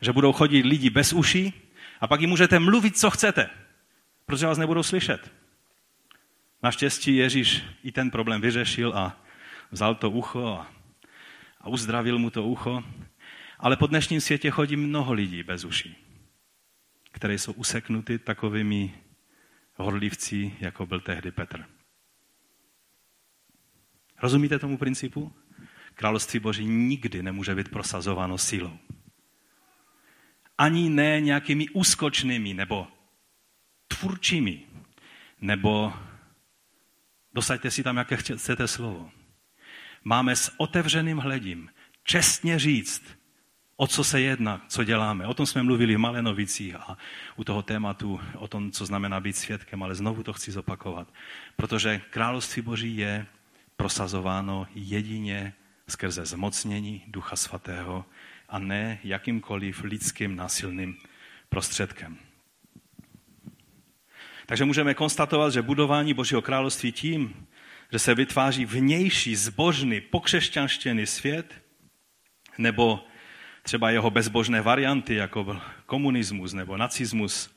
že 0.00 0.12
budou 0.12 0.32
chodit 0.32 0.62
lidi 0.62 0.90
bez 0.90 1.12
uší 1.12 1.52
a 2.00 2.06
pak 2.06 2.20
jim 2.20 2.30
můžete 2.30 2.58
mluvit, 2.58 2.98
co 2.98 3.10
chcete, 3.10 3.50
protože 4.26 4.46
vás 4.46 4.58
nebudou 4.58 4.82
slyšet. 4.82 5.32
Naštěstí 6.62 7.16
Ježíš 7.16 7.64
i 7.82 7.92
ten 7.92 8.10
problém 8.10 8.40
vyřešil 8.40 8.92
a 8.96 9.20
vzal 9.70 9.94
to 9.94 10.10
ucho 10.10 10.46
a, 10.46 10.66
a 11.60 11.68
uzdravil 11.68 12.18
mu 12.18 12.30
to 12.30 12.44
ucho. 12.44 12.84
Ale 13.58 13.76
po 13.76 13.86
dnešním 13.86 14.20
světě 14.20 14.50
chodí 14.50 14.76
mnoho 14.76 15.12
lidí 15.12 15.42
bez 15.42 15.64
uší, 15.64 15.96
které 17.12 17.34
jsou 17.34 17.52
useknuty 17.52 18.18
takovými 18.18 18.94
horlivci, 19.74 20.56
jako 20.60 20.86
byl 20.86 21.00
tehdy 21.00 21.30
Petr. 21.30 21.64
Rozumíte 24.22 24.58
tomu 24.58 24.78
principu? 24.78 25.32
Království 25.94 26.40
Boží 26.40 26.64
nikdy 26.64 27.22
nemůže 27.22 27.54
být 27.54 27.68
prosazováno 27.68 28.38
sílou. 28.38 28.78
Ani 30.58 30.88
ne 30.88 31.20
nějakými 31.20 31.68
úskočnými 31.68 32.54
nebo 32.54 32.88
tvůrčími, 33.88 34.62
nebo 35.40 35.92
dosaďte 37.34 37.70
si 37.70 37.82
tam, 37.82 37.96
jaké 37.96 38.16
chcete 38.16 38.68
slovo. 38.68 39.10
Máme 40.04 40.36
s 40.36 40.54
otevřeným 40.56 41.18
hledím 41.18 41.70
čestně 42.04 42.58
říct, 42.58 43.15
o 43.76 43.86
co 43.86 44.04
se 44.04 44.20
jedná, 44.20 44.64
co 44.68 44.84
děláme. 44.84 45.26
O 45.26 45.34
tom 45.34 45.46
jsme 45.46 45.62
mluvili 45.62 45.94
v 45.94 45.98
Malenovicích 45.98 46.74
a 46.74 46.98
u 47.36 47.44
toho 47.44 47.62
tématu 47.62 48.20
o 48.34 48.48
tom, 48.48 48.70
co 48.70 48.86
znamená 48.86 49.20
být 49.20 49.36
svědkem, 49.36 49.82
ale 49.82 49.94
znovu 49.94 50.22
to 50.22 50.32
chci 50.32 50.52
zopakovat. 50.52 51.08
Protože 51.56 52.00
království 52.10 52.62
Boží 52.62 52.96
je 52.96 53.26
prosazováno 53.76 54.66
jedině 54.74 55.52
skrze 55.88 56.26
zmocnění 56.26 57.02
Ducha 57.06 57.36
Svatého 57.36 58.04
a 58.48 58.58
ne 58.58 58.98
jakýmkoliv 59.04 59.82
lidským 59.82 60.36
násilným 60.36 60.96
prostředkem. 61.48 62.18
Takže 64.46 64.64
můžeme 64.64 64.94
konstatovat, 64.94 65.52
že 65.52 65.62
budování 65.62 66.14
Božího 66.14 66.42
království 66.42 66.92
tím, 66.92 67.46
že 67.92 67.98
se 67.98 68.14
vytváří 68.14 68.64
vnější, 68.64 69.36
zbožný, 69.36 70.00
pokřesťanštěný 70.00 71.06
svět, 71.06 71.62
nebo 72.58 73.06
třeba 73.66 73.90
jeho 73.90 74.10
bezbožné 74.10 74.62
varianty, 74.62 75.14
jako 75.14 75.44
byl 75.44 75.60
komunismus 75.86 76.52
nebo 76.52 76.76
nacismus, 76.76 77.50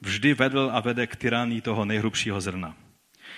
vždy 0.00 0.34
vedl 0.34 0.70
a 0.72 0.80
vede 0.80 1.06
k 1.06 1.16
tyranii 1.16 1.60
toho 1.60 1.84
nejhrubšího 1.84 2.40
zrna. 2.40 2.76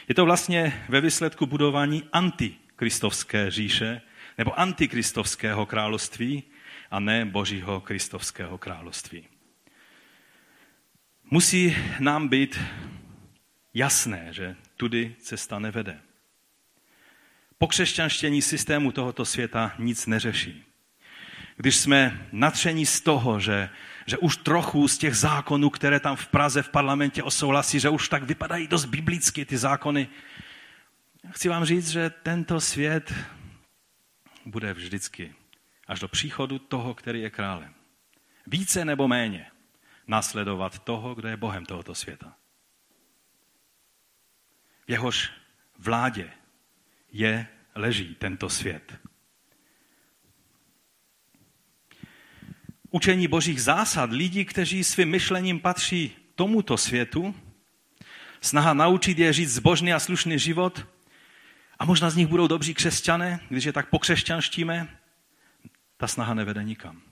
Je 0.09 0.15
to 0.15 0.25
vlastně 0.25 0.85
ve 0.89 1.01
výsledku 1.01 1.47
budování 1.47 2.03
antikristovské 2.13 3.51
říše 3.51 4.01
nebo 4.39 4.61
antikristovského 4.61 5.67
království 5.67 6.43
a 6.91 7.01
ne 7.01 7.25
božího 7.25 7.81
kristovského 7.81 8.59
království. 8.59 9.25
Musí 11.31 11.77
nám 12.01 12.29
být 12.29 12.61
jasné, 13.75 14.29
že 14.31 14.57
tudy 14.77 15.15
cesta 15.19 15.59
nevede. 15.59 16.01
Pokřesťanštění 17.59 18.43
systému 18.43 18.93
tohoto 18.93 19.25
světa 19.25 19.73
nic 19.79 20.07
neřeší. 20.07 20.65
Když 21.57 21.77
jsme 21.77 22.29
natření 22.33 22.87
z 22.87 23.01
toho, 23.01 23.40
že 23.40 23.71
že 24.07 24.19
už 24.19 24.37
trochu 24.37 24.88
z 24.88 24.99
těch 24.99 25.16
zákonů, 25.16 25.71
které 25.71 26.01
tam 26.01 26.16
v 26.16 26.27
Praze 26.27 26.62
v 26.62 26.69
parlamentě 26.69 27.23
osouhlasí, 27.23 27.81
že 27.81 27.88
už 27.88 28.09
tak 28.09 28.23
vypadají 28.23 28.66
dost 28.66 28.85
biblicky 28.85 29.45
ty 29.45 29.59
zákony. 29.59 30.09
Chci 31.31 31.49
vám 31.49 31.64
říct, 31.64 31.88
že 31.88 32.11
tento 32.11 32.61
svět 32.61 33.14
bude 34.45 34.73
vždycky 34.73 35.35
až 35.87 36.01
do 36.01 36.09
příchodu 36.09 36.59
toho, 36.59 36.95
který 36.95 37.21
je 37.21 37.31
králem. 37.31 37.75
Více 38.47 38.85
nebo 38.85 39.09
méně 39.09 39.51
následovat 40.07 40.79
toho, 40.79 41.14
kdo 41.14 41.29
je 41.29 41.37
Bohem 41.37 41.66
tohoto 41.66 41.95
světa. 41.95 42.37
V 44.87 44.90
jehož 44.90 45.33
vládě 45.79 46.31
je, 47.12 47.49
leží 47.75 48.14
tento 48.14 48.49
svět. 48.49 48.99
Učení 52.97 53.29
božích 53.29 53.63
zásad, 53.63 54.13
lidí, 54.13 54.45
kteří 54.45 54.85
svým 54.85 55.11
myšlením 55.11 55.61
patří 55.61 56.17
tomuto 56.35 56.77
světu, 56.77 57.35
snaha 58.41 58.75
naučit 58.75 59.19
je 59.19 59.33
žít 59.33 59.47
zbožný 59.47 59.93
a 59.93 60.01
slušný 60.01 60.39
život 60.39 60.87
a 61.79 61.85
možná 61.85 62.11
z 62.11 62.17
nich 62.17 62.27
budou 62.27 62.47
dobří 62.47 62.75
křesťané, 62.75 63.41
když 63.49 63.65
je 63.65 63.73
tak 63.73 63.91
pokřesťanštíme, 63.91 64.99
ta 65.97 66.07
snaha 66.07 66.35
nevede 66.35 66.65
nikam. 66.65 67.03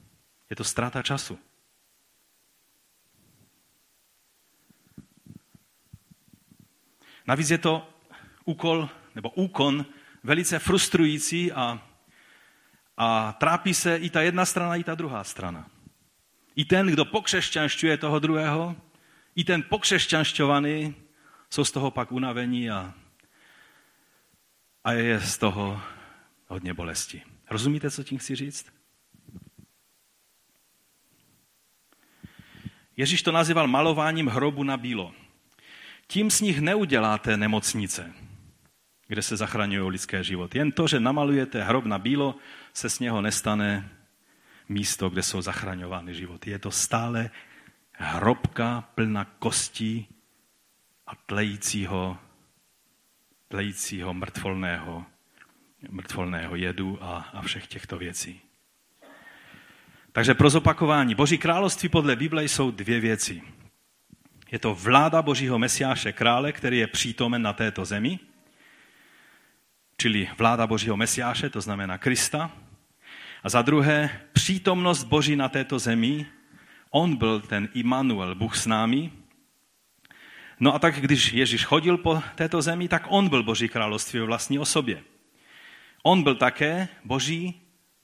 Je 0.51 0.57
to 0.57 0.65
ztráta 0.65 1.03
času. 1.03 1.39
Navíc 7.27 7.51
je 7.51 7.59
to 7.59 7.89
úkol 8.45 8.89
nebo 9.15 9.31
úkon 9.31 9.87
velice 10.23 10.59
frustrující 10.59 11.53
a, 11.53 11.81
a 12.97 13.33
trápí 13.33 13.75
se 13.75 13.97
i 13.97 14.11
ta 14.11 14.21
jedna 14.21 14.45
strana, 14.45 14.77
i 14.77 14.85
ta 14.85 14.95
druhá 14.95 15.25
strana. 15.25 15.74
I 16.57 16.65
ten, 16.65 16.87
kdo 16.87 17.05
pokřesťanšťuje 17.05 17.97
toho 17.97 18.19
druhého, 18.19 18.77
i 19.37 19.45
ten 19.45 19.63
pokřesťanšťovaný 19.63 20.95
jsou 21.51 21.65
z 21.65 21.71
toho 21.71 21.91
pak 21.91 22.13
unavení 22.13 22.71
a, 22.71 22.95
a 24.85 24.93
je 24.93 25.21
z 25.21 25.39
toho 25.39 25.81
hodně 26.47 26.75
bolesti. 26.75 27.23
Rozumíte, 27.51 27.91
co 27.91 28.05
tím 28.05 28.19
chci 28.19 28.37
říct? 28.37 28.67
Ježíš 32.97 33.23
to 33.23 33.33
nazýval 33.33 33.67
malováním 33.67 34.27
hrobu 34.27 34.63
na 34.63 34.77
bílo. 34.77 35.13
Tím 36.07 36.31
z 36.31 36.41
nich 36.41 36.61
neuděláte 36.61 37.37
nemocnice, 37.37 38.13
kde 39.09 39.23
se 39.23 39.37
zachraňují 39.37 39.91
lidské 39.91 40.25
životy. 40.25 40.59
Jen 40.59 40.73
to, 40.73 40.87
že 40.87 41.01
namalujete 41.01 41.63
hrob 41.63 41.85
na 41.85 41.99
bílo, 41.99 42.35
se 42.73 42.91
z 42.91 42.99
něho 42.99 43.21
nestane 43.21 43.91
místo, 44.69 45.11
kde 45.11 45.23
jsou 45.23 45.43
zachraňovány 45.43 46.15
životy. 46.15 46.51
Je 46.51 46.59
to 46.59 46.71
stále 46.71 47.31
hrobka 47.93 48.89
plná 48.95 49.25
kostí 49.25 50.09
a 51.07 51.15
tlejícího, 51.15 52.19
tlejícího 53.49 54.15
mrtvolného, 54.15 55.05
mrtvolného 55.91 56.57
jedu 56.57 56.99
a, 57.01 57.19
a 57.33 57.43
všech 57.43 57.67
těchto 57.67 57.99
věcí. 57.99 58.41
Takže 60.13 60.35
pro 60.35 60.51
zopakování, 60.51 61.15
Boží 61.15 61.39
království 61.39 61.89
podle 61.89 62.17
Bible 62.17 62.45
jsou 62.45 62.71
dvě 62.71 63.01
věci. 63.01 63.43
Je 64.51 64.59
to 64.59 64.75
vláda 64.75 65.23
Božího 65.23 65.59
Mesiáše 65.59 66.13
krále, 66.13 66.53
který 66.53 66.79
je 66.79 66.87
přítomen 66.87 67.43
na 67.43 67.53
této 67.53 67.85
zemi, 67.85 68.19
čili 69.97 70.31
vláda 70.39 70.67
Božího 70.67 70.97
Mesiáše, 70.97 71.51
to 71.51 71.61
znamená 71.61 71.99
Krista. 71.99 72.51
A 73.45 73.49
za 73.49 73.63
druhé, 73.63 74.21
přítomnost 74.33 75.05
Boží 75.05 75.37
na 75.37 75.49
této 75.49 75.79
zemi. 75.79 76.27
On 76.91 77.17
byl 77.17 77.41
ten 77.41 77.69
Immanuel, 77.75 78.35
Bůh 78.35 78.57
s 78.57 78.67
námi. 78.67 79.13
No 80.61 80.75
a 80.75 80.79
tak, 80.79 81.01
když 81.01 81.33
Ježíš 81.33 81.65
chodil 81.65 81.99
po 81.99 82.23
této 82.35 82.63
zemi, 82.63 82.89
tak 82.89 83.07
on 83.09 83.29
byl 83.29 83.43
Boží 83.43 83.69
království 83.69 84.21
ve 84.21 84.27
vlastní 84.27 84.59
osobě. 84.59 85.03
On 86.03 86.23
byl 86.23 86.35
také 86.35 86.89
Boží 87.05 87.61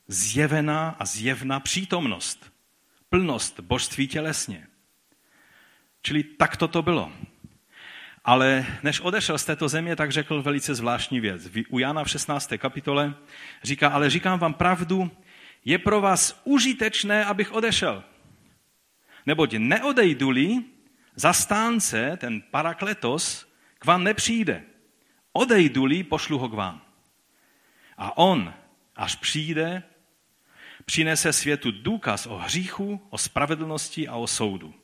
zjevená 0.09 0.97
a 0.99 1.05
zjevná 1.05 1.61
přítomnost, 1.61 2.53
plnost 3.09 3.61
božství 3.61 4.09
tělesně. 4.09 4.67
Čili 6.03 6.23
tak 6.23 6.57
to 6.57 6.83
bylo. 6.83 7.13
Ale 8.25 8.67
než 8.83 9.01
odešel 9.01 9.39
z 9.39 9.45
této 9.45 9.69
země, 9.69 9.97
tak 9.97 10.13
řekl 10.13 10.43
velice 10.43 10.75
zvláštní 10.75 11.21
věc. 11.21 11.49
U 11.69 11.79
Jana 11.79 12.05
v 12.05 12.11
16. 12.11 12.53
kapitole 12.59 13.15
říká, 13.63 13.89
ale 13.89 14.11
říkám 14.11 14.39
vám 14.39 14.55
pravdu, 14.55 15.11
je 15.65 15.79
pro 15.79 16.01
vás 16.01 16.41
užitečné, 16.45 17.25
abych 17.25 17.53
odešel. 17.53 18.05
Neboť 19.27 19.55
neodejdu-li, 19.59 20.65
zastánce, 21.17 22.17
ten 22.17 22.43
parakletos, 22.51 23.47
k 23.79 23.85
vám 23.85 24.05
nepřijde. 24.05 24.63
Odejdu-li, 25.33 26.03
pošlu 26.03 26.39
ho 26.39 26.49
k 26.49 26.53
vám. 26.53 26.83
A 27.97 28.19
on, 28.19 28.55
až 28.97 29.15
přijde, 29.15 29.83
přinese 30.85 31.33
světu 31.33 31.71
důkaz 31.71 32.27
o 32.27 32.37
hříchu, 32.37 33.01
o 33.11 33.19
spravedlnosti 33.19 34.09
a 34.09 34.17
o 34.17 34.27
soudu. 34.27 34.75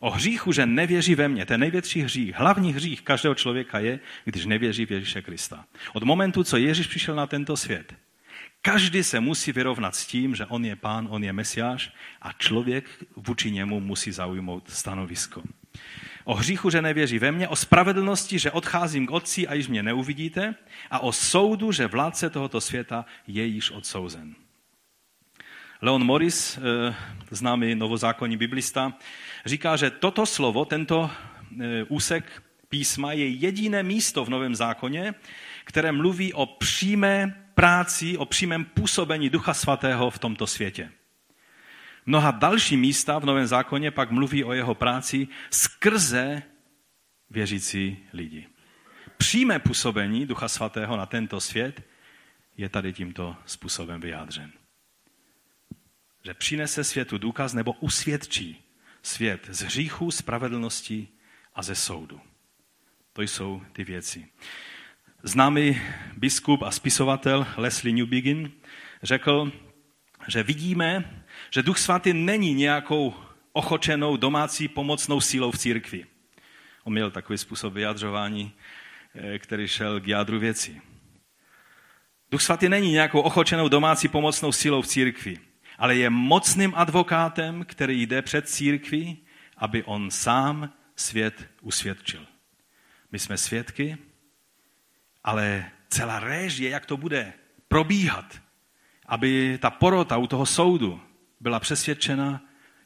O 0.00 0.10
hříchu, 0.10 0.52
že 0.52 0.66
nevěří 0.66 1.14
ve 1.14 1.28
mě. 1.28 1.46
Ten 1.46 1.60
největší 1.60 2.00
hřích, 2.00 2.34
hlavní 2.34 2.72
hřích 2.72 3.02
každého 3.02 3.34
člověka 3.34 3.78
je, 3.78 4.00
když 4.24 4.46
nevěří 4.46 4.86
v 4.86 4.90
Ježíše 4.90 5.22
Krista. 5.22 5.64
Od 5.92 6.02
momentu, 6.02 6.44
co 6.44 6.56
Ježíš 6.56 6.86
přišel 6.86 7.14
na 7.14 7.26
tento 7.26 7.56
svět, 7.56 7.94
každý 8.64 9.02
se 9.04 9.20
musí 9.20 9.52
vyrovnat 9.52 9.96
s 9.96 10.06
tím, 10.06 10.34
že 10.34 10.46
on 10.46 10.64
je 10.64 10.76
pán, 10.76 11.06
on 11.10 11.24
je 11.24 11.32
mesiáš 11.32 11.92
a 12.22 12.32
člověk 12.32 12.84
vůči 13.16 13.50
němu 13.50 13.80
musí 13.80 14.12
zaujmout 14.12 14.70
stanovisko. 14.70 15.42
O 16.24 16.34
hříchu, 16.34 16.70
že 16.70 16.82
nevěří 16.82 17.18
ve 17.18 17.32
mě, 17.32 17.48
o 17.48 17.56
spravedlnosti, 17.56 18.38
že 18.38 18.50
odcházím 18.50 19.06
k 19.06 19.10
otci 19.10 19.48
a 19.48 19.54
již 19.54 19.68
mě 19.68 19.82
neuvidíte 19.82 20.54
a 20.90 20.98
o 20.98 21.12
soudu, 21.12 21.72
že 21.72 21.86
vládce 21.86 22.30
tohoto 22.30 22.60
světa 22.60 23.04
je 23.26 23.44
již 23.44 23.70
odsouzen. 23.70 24.34
Leon 25.82 26.04
Morris, 26.04 26.58
eh, 26.58 26.94
známý 27.30 27.74
novozákonní 27.74 28.36
biblista, 28.36 28.92
říká, 29.46 29.76
že 29.76 29.90
toto 29.90 30.26
slovo, 30.26 30.64
tento 30.64 31.10
eh, 31.60 31.84
úsek 31.88 32.42
písma 32.68 33.12
je 33.12 33.28
jediné 33.28 33.82
místo 33.82 34.24
v 34.24 34.28
Novém 34.28 34.54
zákoně, 34.54 35.14
které 35.64 35.92
mluví 35.92 36.32
o 36.32 36.46
přímé 36.46 37.43
práci, 37.54 38.18
o 38.18 38.24
přímém 38.24 38.64
působení 38.64 39.30
Ducha 39.30 39.54
Svatého 39.54 40.10
v 40.10 40.18
tomto 40.18 40.46
světě. 40.46 40.90
Mnoha 42.06 42.30
další 42.30 42.76
místa 42.76 43.18
v 43.18 43.24
Novém 43.24 43.46
zákoně 43.46 43.90
pak 43.90 44.10
mluví 44.10 44.44
o 44.44 44.52
jeho 44.52 44.74
práci 44.74 45.28
skrze 45.50 46.42
věřící 47.30 47.98
lidi. 48.12 48.46
Přímé 49.16 49.58
působení 49.58 50.26
Ducha 50.26 50.48
Svatého 50.48 50.96
na 50.96 51.06
tento 51.06 51.40
svět 51.40 51.82
je 52.56 52.68
tady 52.68 52.92
tímto 52.92 53.36
způsobem 53.46 54.00
vyjádřen 54.00 54.52
že 56.24 56.34
přinese 56.34 56.84
světu 56.84 57.18
důkaz 57.18 57.52
nebo 57.52 57.72
usvědčí 57.72 58.64
svět 59.02 59.46
z 59.50 59.62
hříchu, 59.62 60.10
spravedlnosti 60.10 61.08
a 61.54 61.62
ze 61.62 61.74
soudu. 61.74 62.20
To 63.12 63.22
jsou 63.22 63.62
ty 63.72 63.84
věci. 63.84 64.28
Známý 65.26 65.80
biskup 66.16 66.62
a 66.62 66.70
spisovatel 66.70 67.46
Leslie 67.56 67.92
Newbegin 67.92 68.52
řekl, 69.02 69.52
že 70.28 70.42
vidíme, 70.42 71.24
že 71.50 71.62
Duch 71.62 71.78
Svatý 71.78 72.12
není 72.12 72.54
nějakou 72.54 73.14
ochočenou 73.52 74.16
domácí 74.16 74.68
pomocnou 74.68 75.20
sílou 75.20 75.50
v 75.50 75.58
církvi. 75.58 76.06
On 76.84 76.92
měl 76.92 77.10
takový 77.10 77.38
způsob 77.38 77.74
vyjadřování, 77.74 78.52
eh, 79.14 79.38
který 79.38 79.68
šel 79.68 80.00
k 80.00 80.08
jádru 80.08 80.38
věci. 80.38 80.80
Duch 82.30 82.42
Svatý 82.42 82.68
není 82.68 82.92
nějakou 82.92 83.20
ochočenou 83.20 83.68
domácí 83.68 84.08
pomocnou 84.08 84.52
sílou 84.52 84.82
v 84.82 84.86
církvi 84.86 85.38
ale 85.78 85.96
je 85.96 86.10
mocným 86.10 86.72
advokátem, 86.76 87.64
který 87.64 88.02
jde 88.02 88.22
před 88.22 88.48
církví, 88.48 89.18
aby 89.56 89.82
on 89.82 90.10
sám 90.10 90.72
svět 90.96 91.48
usvědčil. 91.60 92.26
My 93.12 93.18
jsme 93.18 93.36
svědky, 93.36 93.98
ale 95.24 95.70
celá 95.88 96.20
réžie, 96.20 96.70
jak 96.70 96.86
to 96.86 96.96
bude 96.96 97.32
probíhat, 97.68 98.40
aby 99.06 99.58
ta 99.62 99.70
porota 99.70 100.16
u 100.16 100.26
toho 100.26 100.46
soudu 100.46 101.00
byla 101.40 101.60
přesvědčena, 101.60 102.40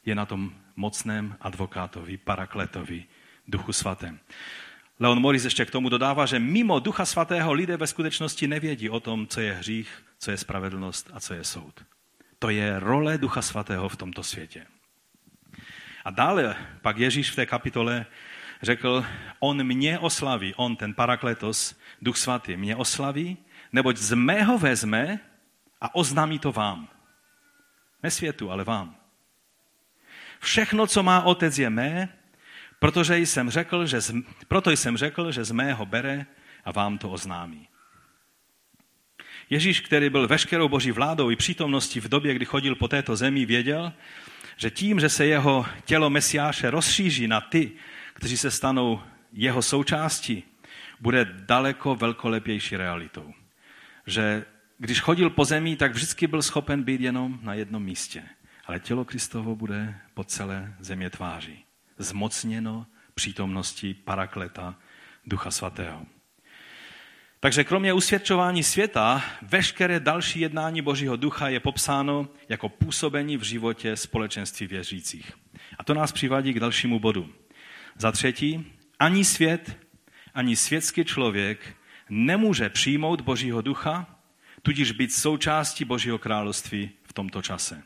je 0.05 0.15
na 0.15 0.25
tom 0.25 0.53
mocném 0.75 1.35
advokátovi, 1.41 2.17
parakletovi, 2.17 3.05
duchu 3.47 3.73
svatém. 3.73 4.19
Leon 4.99 5.19
Morris 5.19 5.43
ještě 5.43 5.65
k 5.65 5.71
tomu 5.71 5.89
dodává, 5.89 6.25
že 6.25 6.39
mimo 6.39 6.79
ducha 6.79 7.05
svatého 7.05 7.53
lidé 7.53 7.77
ve 7.77 7.87
skutečnosti 7.87 8.47
nevědí 8.47 8.89
o 8.89 8.99
tom, 8.99 9.27
co 9.27 9.41
je 9.41 9.53
hřích, 9.53 10.03
co 10.19 10.31
je 10.31 10.37
spravedlnost 10.37 11.09
a 11.13 11.19
co 11.19 11.33
je 11.33 11.43
soud. 11.43 11.83
To 12.39 12.49
je 12.49 12.79
role 12.79 13.17
Ducha 13.17 13.41
Svatého 13.41 13.89
v 13.89 13.95
tomto 13.95 14.23
světě. 14.23 14.65
A 16.05 16.09
dále 16.09 16.55
pak 16.81 16.97
Ježíš 16.97 17.31
v 17.31 17.35
té 17.35 17.45
kapitole 17.45 18.05
řekl, 18.61 19.05
on 19.39 19.63
mě 19.63 19.99
oslaví, 19.99 20.53
on, 20.55 20.75
ten 20.75 20.93
parakletos, 20.93 21.78
Duch 22.01 22.17
Svatý, 22.17 22.57
mě 22.57 22.75
oslaví, 22.75 23.37
neboť 23.71 23.97
z 23.97 24.13
mého 24.13 24.57
vezme 24.57 25.19
a 25.81 25.95
oznámí 25.95 26.39
to 26.39 26.51
vám. 26.51 26.87
Ne 28.03 28.11
světu, 28.11 28.51
ale 28.51 28.63
vám. 28.63 28.95
Všechno, 30.39 30.87
co 30.87 31.03
má 31.03 31.21
otec, 31.21 31.57
je 31.57 31.69
mé, 31.69 32.09
protože 32.79 33.17
jsem 33.17 33.49
řekl, 33.49 33.85
že 33.85 34.01
z, 34.01 34.13
proto 34.47 34.71
jsem 34.71 34.97
řekl, 34.97 35.31
že 35.31 35.43
z 35.43 35.51
mého 35.51 35.85
bere 35.85 36.25
a 36.65 36.71
vám 36.71 36.97
to 36.97 37.09
oznámí. 37.09 37.67
Ježíš, 39.49 39.81
který 39.81 40.09
byl 40.09 40.27
veškerou 40.27 40.69
boží 40.69 40.91
vládou 40.91 41.29
i 41.29 41.35
přítomností 41.35 41.99
v 41.99 42.07
době, 42.07 42.33
kdy 42.33 42.45
chodil 42.45 42.75
po 42.75 42.87
této 42.87 43.15
zemi, 43.15 43.45
věděl, 43.45 43.93
že 44.57 44.69
tím, 44.71 44.99
že 44.99 45.09
se 45.09 45.25
jeho 45.25 45.65
tělo 45.85 46.09
Mesiáše 46.09 46.69
rozšíří 46.69 47.27
na 47.27 47.41
ty, 47.41 47.71
kteří 48.13 48.37
se 48.37 48.51
stanou 48.51 49.01
jeho 49.33 49.61
součástí, 49.61 50.43
bude 50.99 51.25
daleko 51.25 51.95
velkolepější 51.95 52.77
realitou. 52.77 53.33
Že 54.07 54.45
když 54.77 55.01
chodil 55.01 55.29
po 55.29 55.45
zemi, 55.45 55.75
tak 55.75 55.93
vždycky 55.93 56.27
byl 56.27 56.41
schopen 56.41 56.83
být 56.83 57.01
jenom 57.01 57.39
na 57.41 57.53
jednom 57.53 57.83
místě. 57.83 58.23
Ale 58.65 58.79
tělo 58.79 59.05
Kristovo 59.05 59.55
bude 59.55 59.95
po 60.13 60.23
celé 60.23 60.75
země 60.79 61.09
tváří. 61.09 61.65
Zmocněno 61.97 62.85
přítomností 63.13 63.93
parakleta 63.93 64.75
Ducha 65.25 65.51
Svatého. 65.51 66.05
Takže 67.39 67.63
kromě 67.63 67.93
usvědčování 67.93 68.63
světa, 68.63 69.23
veškeré 69.41 69.99
další 69.99 70.39
jednání 70.39 70.81
Božího 70.81 71.15
ducha 71.15 71.49
je 71.49 71.59
popsáno 71.59 72.27
jako 72.49 72.69
působení 72.69 73.37
v 73.37 73.43
životě 73.43 73.95
společenství 73.95 74.67
věřících. 74.67 75.31
A 75.77 75.83
to 75.83 75.93
nás 75.93 76.11
přivádí 76.11 76.53
k 76.53 76.59
dalšímu 76.59 76.99
bodu. 76.99 77.29
Za 77.97 78.11
třetí, 78.11 78.73
ani 78.99 79.25
svět, 79.25 79.77
ani 80.33 80.55
světský 80.55 81.05
člověk 81.05 81.75
nemůže 82.09 82.69
přijmout 82.69 83.21
Božího 83.21 83.61
ducha, 83.61 84.05
tudíž 84.61 84.91
být 84.91 85.13
součástí 85.13 85.85
Božího 85.85 86.17
království 86.17 86.91
v 87.03 87.13
tomto 87.13 87.41
čase. 87.41 87.83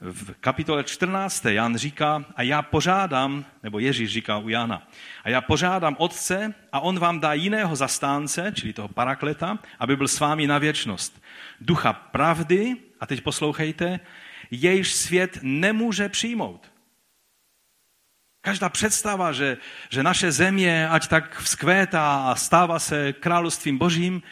V 0.00 0.34
kapitole 0.40 0.84
14. 0.84 1.44
Jan 1.44 1.76
říká, 1.76 2.24
a 2.36 2.42
já 2.42 2.62
požádám, 2.62 3.44
nebo 3.62 3.78
Ježíš 3.78 4.12
říká 4.12 4.38
u 4.38 4.48
Jana, 4.48 4.88
a 5.24 5.30
já 5.30 5.40
požádám 5.40 5.96
Otce 5.98 6.54
a 6.72 6.80
on 6.80 6.98
vám 6.98 7.20
dá 7.20 7.32
jiného 7.32 7.76
zastánce, 7.76 8.52
čili 8.54 8.72
toho 8.72 8.88
parakleta, 8.88 9.58
aby 9.78 9.96
byl 9.96 10.08
s 10.08 10.20
vámi 10.20 10.46
na 10.46 10.58
věčnost. 10.58 11.22
Ducha 11.60 11.92
pravdy, 11.92 12.76
a 13.00 13.06
teď 13.06 13.20
poslouchejte, 13.20 14.00
jejž 14.50 14.92
svět 14.92 15.38
nemůže 15.42 16.08
přijmout. 16.08 16.72
Každá 18.46 18.68
představa, 18.68 19.32
že, 19.32 19.56
že 19.90 20.02
naše 20.02 20.32
země 20.32 20.88
ať 20.88 21.08
tak 21.08 21.40
vzkvétá 21.40 22.16
a 22.16 22.34
stává 22.34 22.78
se 22.78 23.12
královstvím 23.12 23.78
božím, 23.78 24.22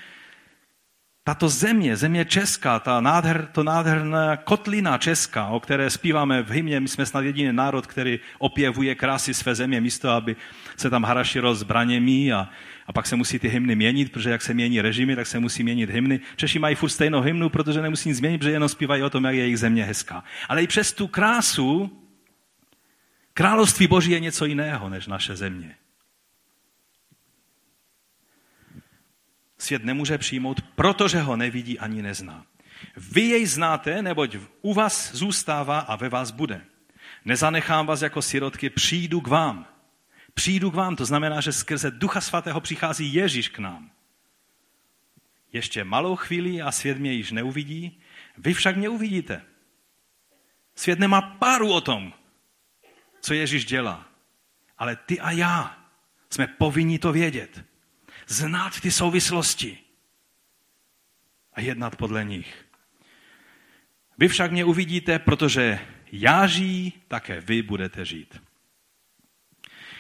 tato 1.24 1.48
země, 1.48 1.96
země 1.96 2.24
Česká, 2.24 2.78
ta 2.78 3.00
nádher, 3.00 3.48
to 3.52 3.62
nádherná 3.62 4.36
kotlina 4.36 4.98
Česká, 4.98 5.46
o 5.46 5.60
které 5.60 5.90
zpíváme 5.90 6.42
v 6.42 6.50
hymně, 6.50 6.80
my 6.80 6.88
jsme 6.88 7.06
snad 7.06 7.20
jediný 7.20 7.52
národ, 7.52 7.86
který 7.86 8.20
opěvuje 8.38 8.94
krásy 8.94 9.34
své 9.34 9.54
země, 9.54 9.80
místo, 9.80 10.10
aby 10.10 10.36
se 10.76 10.90
tam 10.90 11.04
harašilo 11.04 11.54
zbraněmi 11.54 12.32
a, 12.32 12.48
a 12.86 12.92
pak 12.92 13.06
se 13.06 13.16
musí 13.16 13.38
ty 13.38 13.48
hymny 13.48 13.74
měnit, 13.76 14.12
protože 14.12 14.30
jak 14.30 14.42
se 14.42 14.54
mění 14.54 14.80
režimy, 14.80 15.16
tak 15.16 15.26
se 15.26 15.38
musí 15.38 15.62
měnit 15.62 15.90
hymny. 15.90 16.20
Češi 16.36 16.58
mají 16.58 16.74
furt 16.74 16.90
stejnou 16.90 17.20
hymnu, 17.20 17.48
protože 17.48 17.82
nemusí 17.82 18.08
nic 18.08 18.18
změnit, 18.18 18.38
protože 18.38 18.50
jenom 18.50 18.68
zpívají 18.68 19.02
o 19.02 19.10
tom, 19.10 19.24
jak 19.24 19.34
je 19.34 19.40
jejich 19.40 19.58
země 19.58 19.84
hezká. 19.84 20.24
Ale 20.48 20.62
i 20.62 20.66
přes 20.66 20.92
tu 20.92 21.06
krásu, 21.06 22.03
království 23.34 23.86
Boží 23.86 24.10
je 24.10 24.20
něco 24.20 24.44
jiného 24.44 24.88
než 24.88 25.06
naše 25.06 25.36
země. 25.36 25.76
svět 29.64 29.84
nemůže 29.84 30.18
přijmout, 30.18 30.60
protože 30.60 31.20
ho 31.20 31.36
nevidí 31.36 31.78
ani 31.78 32.02
nezná. 32.02 32.46
Vy 32.96 33.20
jej 33.20 33.46
znáte, 33.46 34.02
neboť 34.02 34.36
u 34.62 34.74
vás 34.74 35.14
zůstává 35.14 35.78
a 35.78 35.96
ve 35.96 36.08
vás 36.08 36.30
bude. 36.30 36.64
Nezanechám 37.24 37.86
vás 37.86 38.02
jako 38.02 38.22
sirotky, 38.22 38.70
přijdu 38.70 39.20
k 39.20 39.26
vám. 39.26 39.66
Přijdu 40.34 40.70
k 40.70 40.74
vám, 40.74 40.96
to 40.96 41.04
znamená, 41.04 41.40
že 41.40 41.52
skrze 41.52 41.90
Ducha 41.90 42.20
Svatého 42.20 42.60
přichází 42.60 43.14
Ježíš 43.14 43.48
k 43.48 43.58
nám. 43.58 43.90
Ještě 45.52 45.84
malou 45.84 46.16
chvíli 46.16 46.62
a 46.62 46.72
svět 46.72 46.98
mě 46.98 47.12
již 47.12 47.32
neuvidí, 47.32 48.00
vy 48.38 48.54
však 48.54 48.76
mě 48.76 48.88
uvidíte. 48.88 49.42
Svět 50.74 50.98
nemá 50.98 51.20
páru 51.22 51.72
o 51.72 51.80
tom, 51.80 52.12
co 53.24 53.34
Ježíš 53.34 53.64
dělá. 53.64 54.06
Ale 54.78 54.96
ty 54.96 55.20
a 55.20 55.30
já 55.30 55.78
jsme 56.30 56.46
povinni 56.46 56.98
to 56.98 57.12
vědět 57.12 57.64
znát 58.26 58.80
ty 58.80 58.90
souvislosti 58.90 59.78
a 61.52 61.60
jednat 61.60 61.96
podle 61.96 62.24
nich. 62.24 62.64
Vy 64.18 64.28
však 64.28 64.52
mě 64.52 64.64
uvidíte, 64.64 65.18
protože 65.18 65.78
já 66.12 66.46
žijí, 66.46 66.92
také 67.08 67.40
vy 67.40 67.62
budete 67.62 68.04
žít. 68.04 68.42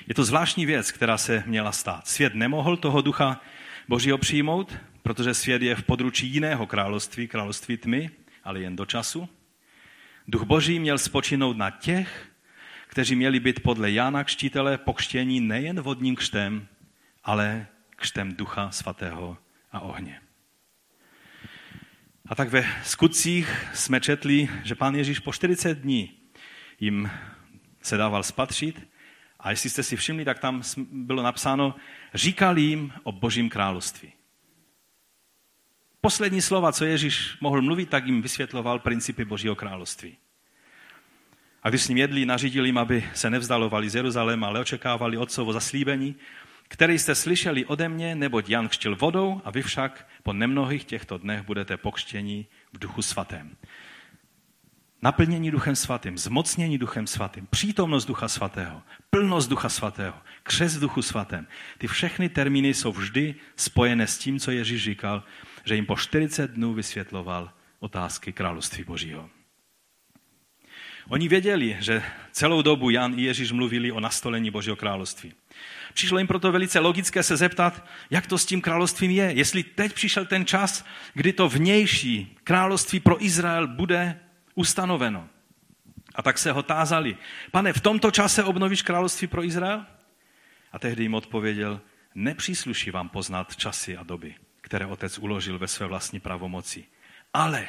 Je 0.06 0.14
to 0.14 0.24
zvláštní 0.24 0.66
věc, 0.66 0.92
která 0.92 1.18
se 1.18 1.42
měla 1.46 1.72
stát. 1.72 2.08
Svět 2.08 2.34
nemohl 2.34 2.76
toho 2.76 3.02
ducha 3.02 3.40
Božího 3.88 4.18
přijmout, 4.18 4.76
protože 5.02 5.34
svět 5.34 5.62
je 5.62 5.76
v 5.76 5.82
područí 5.82 6.26
jiného 6.26 6.66
království, 6.66 7.28
království 7.28 7.76
tmy, 7.76 8.10
ale 8.44 8.60
jen 8.60 8.76
do 8.76 8.86
času. 8.86 9.28
Duch 10.28 10.42
Boží 10.42 10.78
měl 10.78 10.98
spočinout 10.98 11.56
na 11.56 11.70
těch, 11.70 12.33
kteří 12.94 13.16
měli 13.16 13.40
být 13.40 13.62
podle 13.62 13.90
Jana 13.90 14.24
Kštítele 14.24 14.78
pokštění 14.78 15.40
nejen 15.40 15.80
vodním 15.80 16.16
křtem, 16.16 16.68
ale 17.24 17.66
křtem 17.96 18.34
Ducha 18.34 18.70
Svatého 18.70 19.38
a 19.72 19.80
ohně. 19.80 20.20
A 22.26 22.34
tak 22.34 22.48
ve 22.48 22.64
skutcích 22.84 23.66
jsme 23.74 24.00
četli, 24.00 24.48
že 24.64 24.74
pán 24.74 24.94
Ježíš 24.94 25.18
po 25.18 25.32
40 25.32 25.78
dní 25.78 26.12
jim 26.80 27.10
se 27.82 27.96
dával 27.96 28.22
spatřit 28.22 28.88
a 29.40 29.50
jestli 29.50 29.70
jste 29.70 29.82
si 29.82 29.96
všimli, 29.96 30.24
tak 30.24 30.38
tam 30.38 30.62
bylo 30.92 31.22
napsáno, 31.22 31.74
říkal 32.14 32.58
jim 32.58 32.92
o 33.02 33.12
božím 33.12 33.50
království. 33.50 34.12
Poslední 36.00 36.42
slova, 36.42 36.72
co 36.72 36.84
Ježíš 36.84 37.36
mohl 37.40 37.62
mluvit, 37.62 37.90
tak 37.90 38.06
jim 38.06 38.22
vysvětloval 38.22 38.78
principy 38.78 39.24
božího 39.24 39.54
království. 39.56 40.16
A 41.64 41.68
když 41.68 41.82
s 41.82 41.88
ním 41.88 41.98
jedli, 41.98 42.26
nařídil 42.26 42.64
jim, 42.64 42.78
aby 42.78 43.04
se 43.14 43.30
nevzdalovali 43.30 43.90
z 43.90 43.94
Jeruzaléma, 43.94 44.46
ale 44.46 44.60
očekávali 44.60 45.16
otcovo 45.16 45.52
zaslíbení, 45.52 46.16
který 46.68 46.98
jste 46.98 47.14
slyšeli 47.14 47.64
ode 47.64 47.88
mě, 47.88 48.14
neboť 48.14 48.48
Jan 48.48 48.68
křtil 48.68 48.96
vodou 48.96 49.42
a 49.44 49.50
vy 49.50 49.62
však 49.62 50.08
po 50.22 50.32
nemnohých 50.32 50.84
těchto 50.84 51.18
dnech 51.18 51.42
budete 51.42 51.76
pokštěni 51.76 52.46
v 52.72 52.78
duchu 52.78 53.02
svatém. 53.02 53.56
Naplnění 55.02 55.50
duchem 55.50 55.76
svatým, 55.76 56.18
zmocnění 56.18 56.78
duchem 56.78 57.06
svatým, 57.06 57.46
přítomnost 57.50 58.04
ducha 58.04 58.28
svatého, 58.28 58.82
plnost 59.10 59.50
ducha 59.50 59.68
svatého, 59.68 60.14
křes 60.42 60.76
v 60.76 60.80
duchu 60.80 61.02
svatém. 61.02 61.46
Ty 61.78 61.86
všechny 61.86 62.28
termíny 62.28 62.74
jsou 62.74 62.92
vždy 62.92 63.34
spojené 63.56 64.06
s 64.06 64.18
tím, 64.18 64.40
co 64.40 64.50
Ježíš 64.50 64.82
říkal, 64.82 65.22
že 65.64 65.74
jim 65.74 65.86
po 65.86 65.96
40 65.96 66.50
dnů 66.50 66.74
vysvětloval 66.74 67.52
otázky 67.80 68.32
království 68.32 68.84
božího. 68.84 69.30
Oni 71.08 71.28
věděli, 71.28 71.76
že 71.80 72.02
celou 72.32 72.62
dobu 72.62 72.90
Jan 72.90 73.18
i 73.18 73.22
Ježíš 73.22 73.52
mluvili 73.52 73.92
o 73.92 74.00
nastolení 74.00 74.50
Božího 74.50 74.76
království. 74.76 75.32
Přišlo 75.94 76.18
jim 76.18 76.26
proto 76.26 76.52
velice 76.52 76.78
logické 76.78 77.22
se 77.22 77.36
zeptat, 77.36 77.84
jak 78.10 78.26
to 78.26 78.38
s 78.38 78.46
tím 78.46 78.60
královstvím 78.60 79.10
je. 79.10 79.32
Jestli 79.32 79.62
teď 79.62 79.92
přišel 79.92 80.26
ten 80.26 80.46
čas, 80.46 80.84
kdy 81.14 81.32
to 81.32 81.48
vnější 81.48 82.36
království 82.44 83.00
pro 83.00 83.24
Izrael 83.24 83.68
bude 83.68 84.20
ustanoveno. 84.54 85.28
A 86.14 86.22
tak 86.22 86.38
se 86.38 86.52
ho 86.52 86.62
tázali, 86.62 87.16
pane, 87.50 87.72
v 87.72 87.80
tomto 87.80 88.10
čase 88.10 88.44
obnovíš 88.44 88.82
království 88.82 89.26
pro 89.26 89.44
Izrael? 89.44 89.86
A 90.72 90.78
tehdy 90.78 91.02
jim 91.02 91.14
odpověděl, 91.14 91.80
nepřísluší 92.14 92.90
vám 92.90 93.08
poznat 93.08 93.56
časy 93.56 93.96
a 93.96 94.02
doby, 94.02 94.34
které 94.60 94.86
otec 94.86 95.18
uložil 95.18 95.58
ve 95.58 95.68
své 95.68 95.86
vlastní 95.86 96.20
pravomoci. 96.20 96.84
Ale, 97.34 97.68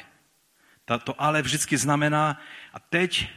to 1.03 1.21
ale 1.21 1.41
vždycky 1.41 1.77
znamená, 1.77 2.41
a 2.73 2.79
teď 2.79 3.29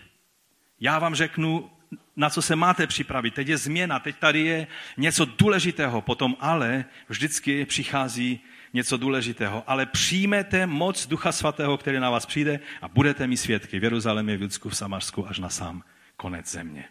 já 0.81 0.99
vám 0.99 1.15
řeknu, 1.15 1.71
na 2.17 2.31
co 2.31 2.43
se 2.43 2.57
máte 2.57 2.87
připravit. 2.87 3.35
Teď 3.35 3.49
je 3.49 3.57
změna, 3.57 3.99
teď 3.99 4.17
tady 4.17 4.41
je 4.41 4.67
něco 4.97 5.25
důležitého, 5.25 6.01
potom 6.01 6.37
ale 6.41 6.85
vždycky 7.09 7.65
přichází 7.65 8.41
něco 8.73 8.97
důležitého. 8.97 9.65
Ale 9.67 9.87
přijmete 9.87 10.67
moc 10.67 11.07
Ducha 11.07 11.33
Svatého, 11.33 11.79
který 11.79 12.01
na 12.01 12.11
vás 12.11 12.27
přijde 12.27 12.61
a 12.83 12.89
budete 12.89 13.27
mi 13.27 13.37
svědky 13.37 13.79
v 13.79 13.85
Jeruzalémě, 13.85 14.37
v 14.37 14.43
Judsku, 14.43 14.69
v 14.69 14.77
Samarsku 14.77 15.29
až 15.29 15.39
na 15.39 15.49
sám 15.49 15.83
konec 16.17 16.51
země. 16.51 16.85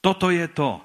Toto 0.00 0.30
je 0.30 0.48
to, 0.48 0.80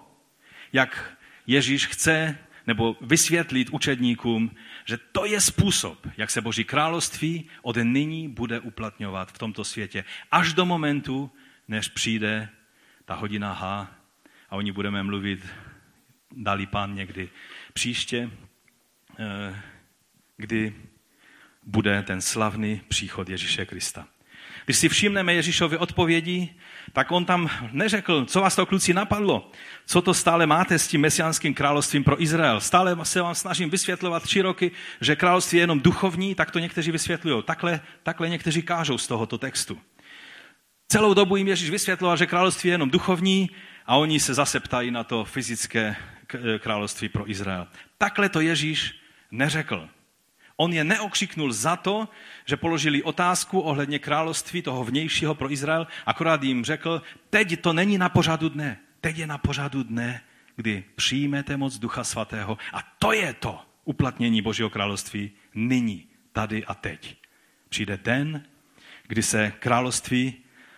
jak 0.74 1.18
Ježíš 1.48 1.88
chce 1.88 2.38
nebo 2.68 2.96
vysvětlit 3.02 3.70
učedníkům, 3.70 4.52
že 4.90 4.98
to 4.98 5.26
je 5.26 5.42
způsob, 5.42 6.08
jak 6.18 6.30
se 6.30 6.42
Boží 6.42 6.64
království 6.64 7.46
od 7.62 7.78
nyní 7.84 8.30
bude 8.30 8.60
uplatňovat 8.60 9.32
v 9.32 9.38
tomto 9.38 9.64
světě. 9.64 10.04
Až 10.32 10.54
do 10.54 10.66
momentu, 10.66 11.32
než 11.68 11.88
přijde 11.88 12.50
ta 13.06 13.16
hodina 13.16 13.54
H 13.54 13.88
a 14.50 14.56
o 14.56 14.62
ní 14.62 14.72
budeme 14.72 15.04
mluvit, 15.04 15.46
dali 16.32 16.66
pán 16.66 16.96
někdy 16.96 17.30
příště, 17.74 18.30
eh, 19.20 19.62
kdy 20.38 20.76
bude 21.64 22.04
ten 22.04 22.22
slavný 22.22 22.82
příchod 22.88 23.30
Ježíše 23.30 23.66
Krista. 23.66 24.08
Když 24.66 24.78
si 24.78 24.90
všimneme 24.90 25.34
Ježíšovy 25.34 25.78
odpovědi, 25.78 26.56
tak 26.94 27.12
on 27.12 27.26
tam 27.26 27.50
neřekl, 27.72 28.26
co 28.26 28.42
vás 28.42 28.56
to 28.56 28.66
kluci 28.66 28.94
napadlo, 28.94 29.52
co 29.86 30.02
to 30.02 30.14
stále 30.14 30.46
máte 30.46 30.80
s 30.80 30.88
tím 30.88 31.02
mesiánským 31.02 31.54
královstvím 31.54 32.04
pro 32.04 32.22
Izrael. 32.22 32.62
Stále 32.62 32.98
se 33.04 33.22
vám 33.22 33.36
snažím 33.36 33.70
vysvětlovat 33.70 34.24
tři 34.24 34.42
roky, 34.42 34.72
že 35.02 35.16
království 35.16 35.58
je 35.58 35.64
jenom 35.64 35.80
duchovní, 35.80 36.36
tak 36.36 36.52
to 36.52 36.60
někteří 36.60 36.92
vysvětlují. 36.92 37.44
Takhle, 37.44 37.82
takhle 38.04 38.30
někteří 38.30 38.62
kážou 38.62 38.98
z 38.98 39.08
tohoto 39.08 39.38
textu. 39.38 39.78
Celou 40.92 41.14
dobu 41.14 41.36
jim 41.36 41.48
Ježíš 41.48 41.70
vysvětloval, 41.70 42.18
že 42.18 42.28
království 42.28 42.70
je 42.70 42.74
jenom 42.74 42.90
duchovní 42.90 43.50
a 43.86 43.96
oni 43.96 44.20
se 44.20 44.34
zase 44.34 44.60
ptají 44.60 44.92
na 44.92 45.04
to 45.04 45.26
fyzické 45.26 45.96
eh, 46.34 46.60
království 46.60 47.10
pro 47.10 47.30
Izrael. 47.30 47.68
Takhle 47.98 48.30
to 48.30 48.42
Ježíš 48.42 49.00
neřekl. 49.32 49.90
On 50.62 50.74
je 50.74 50.84
neokřiknul 50.84 51.52
za 51.52 51.76
to, 51.76 52.08
že 52.46 52.58
položili 52.58 53.04
otázku 53.04 53.60
ohledně 53.60 54.00
království 54.00 54.62
toho 54.62 54.84
vnějšího 54.84 55.36
pro 55.36 55.52
Izrael, 55.52 55.88
akorát 56.06 56.44
jim 56.44 56.66
řekl, 56.66 57.02
teď 57.30 57.62
to 57.62 57.74
není 57.74 57.98
na 57.98 58.10
pořadu 58.10 58.50
dne, 58.50 58.80
teď 59.02 59.18
je 59.18 59.28
na 59.28 59.38
pořadu 59.38 59.84
dne, 59.84 60.22
kdy 60.56 60.84
přijmete 60.96 61.58
moc 61.58 61.78
Ducha 61.78 62.04
Svatého 62.04 62.58
a 62.74 62.82
to 63.00 63.14
je 63.14 63.34
to 63.34 63.60
uplatnění 63.86 64.42
Božího 64.42 64.70
království 64.70 65.32
nyní, 65.56 66.08
tady 66.34 66.66
a 66.66 66.74
teď. 66.74 67.18
Přijde 67.70 68.00
den, 68.04 68.44
kdy 69.08 69.24
se 69.24 69.52
království 69.60 70.34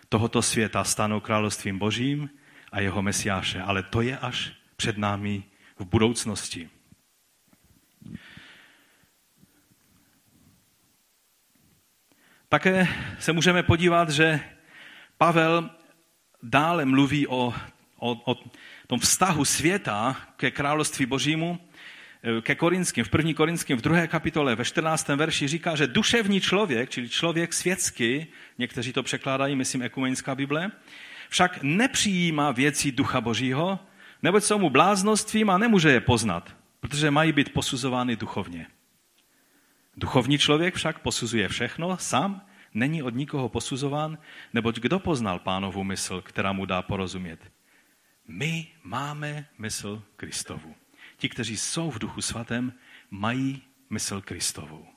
tohoto 0.10 0.42
světa 0.42 0.84
stanou 0.84 1.20
královstvím 1.20 1.80
božím 1.80 2.30
a 2.72 2.80
jeho 2.80 3.02
mesiáše. 3.02 3.62
Ale 3.62 3.84
to 3.84 4.02
je 4.02 4.18
až 4.18 4.54
před 4.76 4.98
námi 4.98 5.44
v 5.80 5.86
budoucnosti. 5.86 6.70
Také 12.52 12.88
se 13.20 13.34
můžeme 13.34 13.64
podívat, 13.64 14.10
že 14.10 14.40
Pavel 15.18 15.70
dále 16.44 16.86
mluví 16.86 17.28
o, 17.28 17.54
o, 18.00 18.32
o 18.32 18.36
tom 18.88 19.00
vztahu 19.00 19.46
světa 19.46 20.18
ke 20.38 20.52
království 20.52 21.06
božímu, 21.06 21.60
eh, 22.24 22.42
ke 22.42 22.56
Korinským, 22.56 23.04
v 23.04 23.10
první 23.10 23.34
Korinským, 23.34 23.78
v 23.78 23.82
druhé 23.82 24.08
kapitole, 24.08 24.56
ve 24.56 24.66
14. 24.66 25.16
verši 25.16 25.48
říká, 25.48 25.76
že 25.76 25.88
duševní 25.88 26.42
člověk, 26.42 26.90
čili 26.90 27.10
člověk 27.10 27.54
světský, 27.54 28.28
někteří 28.58 28.94
to 28.94 29.04
překládají, 29.04 29.56
myslím, 29.56 29.82
ekumenická 29.82 30.36
Bible, 30.36 30.72
však 31.30 31.64
nepřijímá 31.64 32.52
věci 32.52 32.92
ducha 32.92 33.22
božího, 33.22 33.80
neboť 34.24 34.44
jsou 34.44 34.60
mu 34.60 34.70
bláznostvím 34.70 35.50
a 35.50 35.58
nemůže 35.58 35.92
je 35.92 36.02
poznat, 36.02 36.56
protože 36.80 37.12
mají 37.12 37.32
být 37.32 37.54
posuzovány 37.54 38.16
duchovně. 38.16 38.68
Duchovní 39.98 40.38
člověk 40.38 40.76
však 40.76 41.00
posuzuje 41.00 41.48
všechno 41.48 41.98
sám, 41.98 42.42
není 42.74 43.04
od 43.04 43.16
nikoho 43.16 43.50
posuzován, 43.50 44.18
neboť 44.54 44.80
kdo 44.80 45.00
poznal 45.00 45.40
pánovu 45.40 45.84
mysl, 45.84 46.22
která 46.22 46.52
mu 46.52 46.66
dá 46.66 46.82
porozumět. 46.82 47.52
My 48.28 48.68
máme 48.84 49.46
mysl 49.58 50.04
Kristovu. 50.16 50.76
Ti, 51.18 51.30
kteří 51.30 51.58
jsou 51.58 51.92
v 51.92 52.00
duchu 52.00 52.22
svatém, 52.22 52.74
mají 53.12 53.62
mysl 53.90 54.22
Kristovu. 54.22 54.88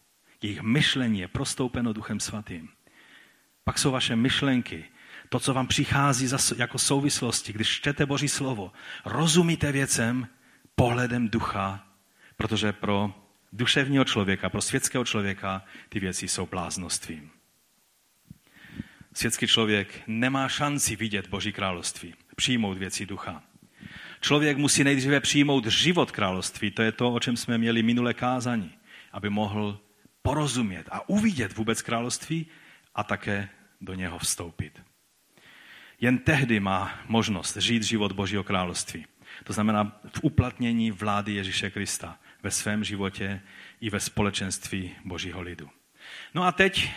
Jejich 0.42 0.62
myšlení 0.62 1.20
je 1.20 1.28
prostoupeno 1.28 1.92
duchem 1.92 2.20
svatým. 2.20 2.68
Pak 3.64 3.78
jsou 3.78 3.90
vaše 3.90 4.16
myšlenky, 4.16 4.84
to, 5.28 5.40
co 5.40 5.54
vám 5.54 5.66
přichází 5.66 6.28
jako 6.56 6.78
souvislosti, 6.78 7.52
když 7.52 7.68
čtete 7.68 8.06
Boží 8.06 8.28
slovo, 8.28 8.72
rozumíte 9.04 9.72
věcem 9.72 10.28
pohledem 10.74 11.28
ducha, 11.28 11.86
protože 12.36 12.72
pro 12.72 13.23
duševního 13.54 14.04
člověka, 14.04 14.48
pro 14.48 14.62
světského 14.62 15.04
člověka 15.04 15.62
ty 15.88 16.00
věci 16.00 16.28
jsou 16.28 16.46
bláznostvím. 16.46 17.30
Světský 19.12 19.46
člověk 19.46 20.02
nemá 20.06 20.48
šanci 20.48 20.96
vidět 20.96 21.28
Boží 21.28 21.52
království, 21.52 22.14
přijmout 22.36 22.78
věci 22.78 23.06
ducha. 23.06 23.42
Člověk 24.20 24.56
musí 24.56 24.84
nejdříve 24.84 25.20
přijmout 25.20 25.66
život 25.66 26.10
království, 26.10 26.70
to 26.70 26.82
je 26.82 26.92
to, 26.92 27.12
o 27.12 27.20
čem 27.20 27.36
jsme 27.36 27.58
měli 27.58 27.82
minulé 27.82 28.14
kázání, 28.14 28.70
aby 29.12 29.30
mohl 29.30 29.80
porozumět 30.22 30.88
a 30.90 31.08
uvidět 31.08 31.56
vůbec 31.56 31.82
království 31.82 32.46
a 32.94 33.04
také 33.04 33.48
do 33.80 33.94
něho 33.94 34.18
vstoupit. 34.18 34.82
Jen 36.00 36.18
tehdy 36.18 36.60
má 36.60 36.98
možnost 37.06 37.56
žít 37.56 37.82
život 37.82 38.12
Božího 38.12 38.44
království. 38.44 39.06
To 39.44 39.52
znamená 39.52 40.00
v 40.14 40.20
uplatnění 40.22 40.90
vlády 40.90 41.32
Ježíše 41.32 41.70
Krista 41.70 42.18
ve 42.44 42.50
svém 42.50 42.84
životě 42.84 43.40
i 43.80 43.90
ve 43.90 44.00
společenství 44.00 44.90
Božího 45.04 45.42
lidu. 45.42 45.70
No 46.34 46.44
a 46.44 46.52
teď 46.52 46.90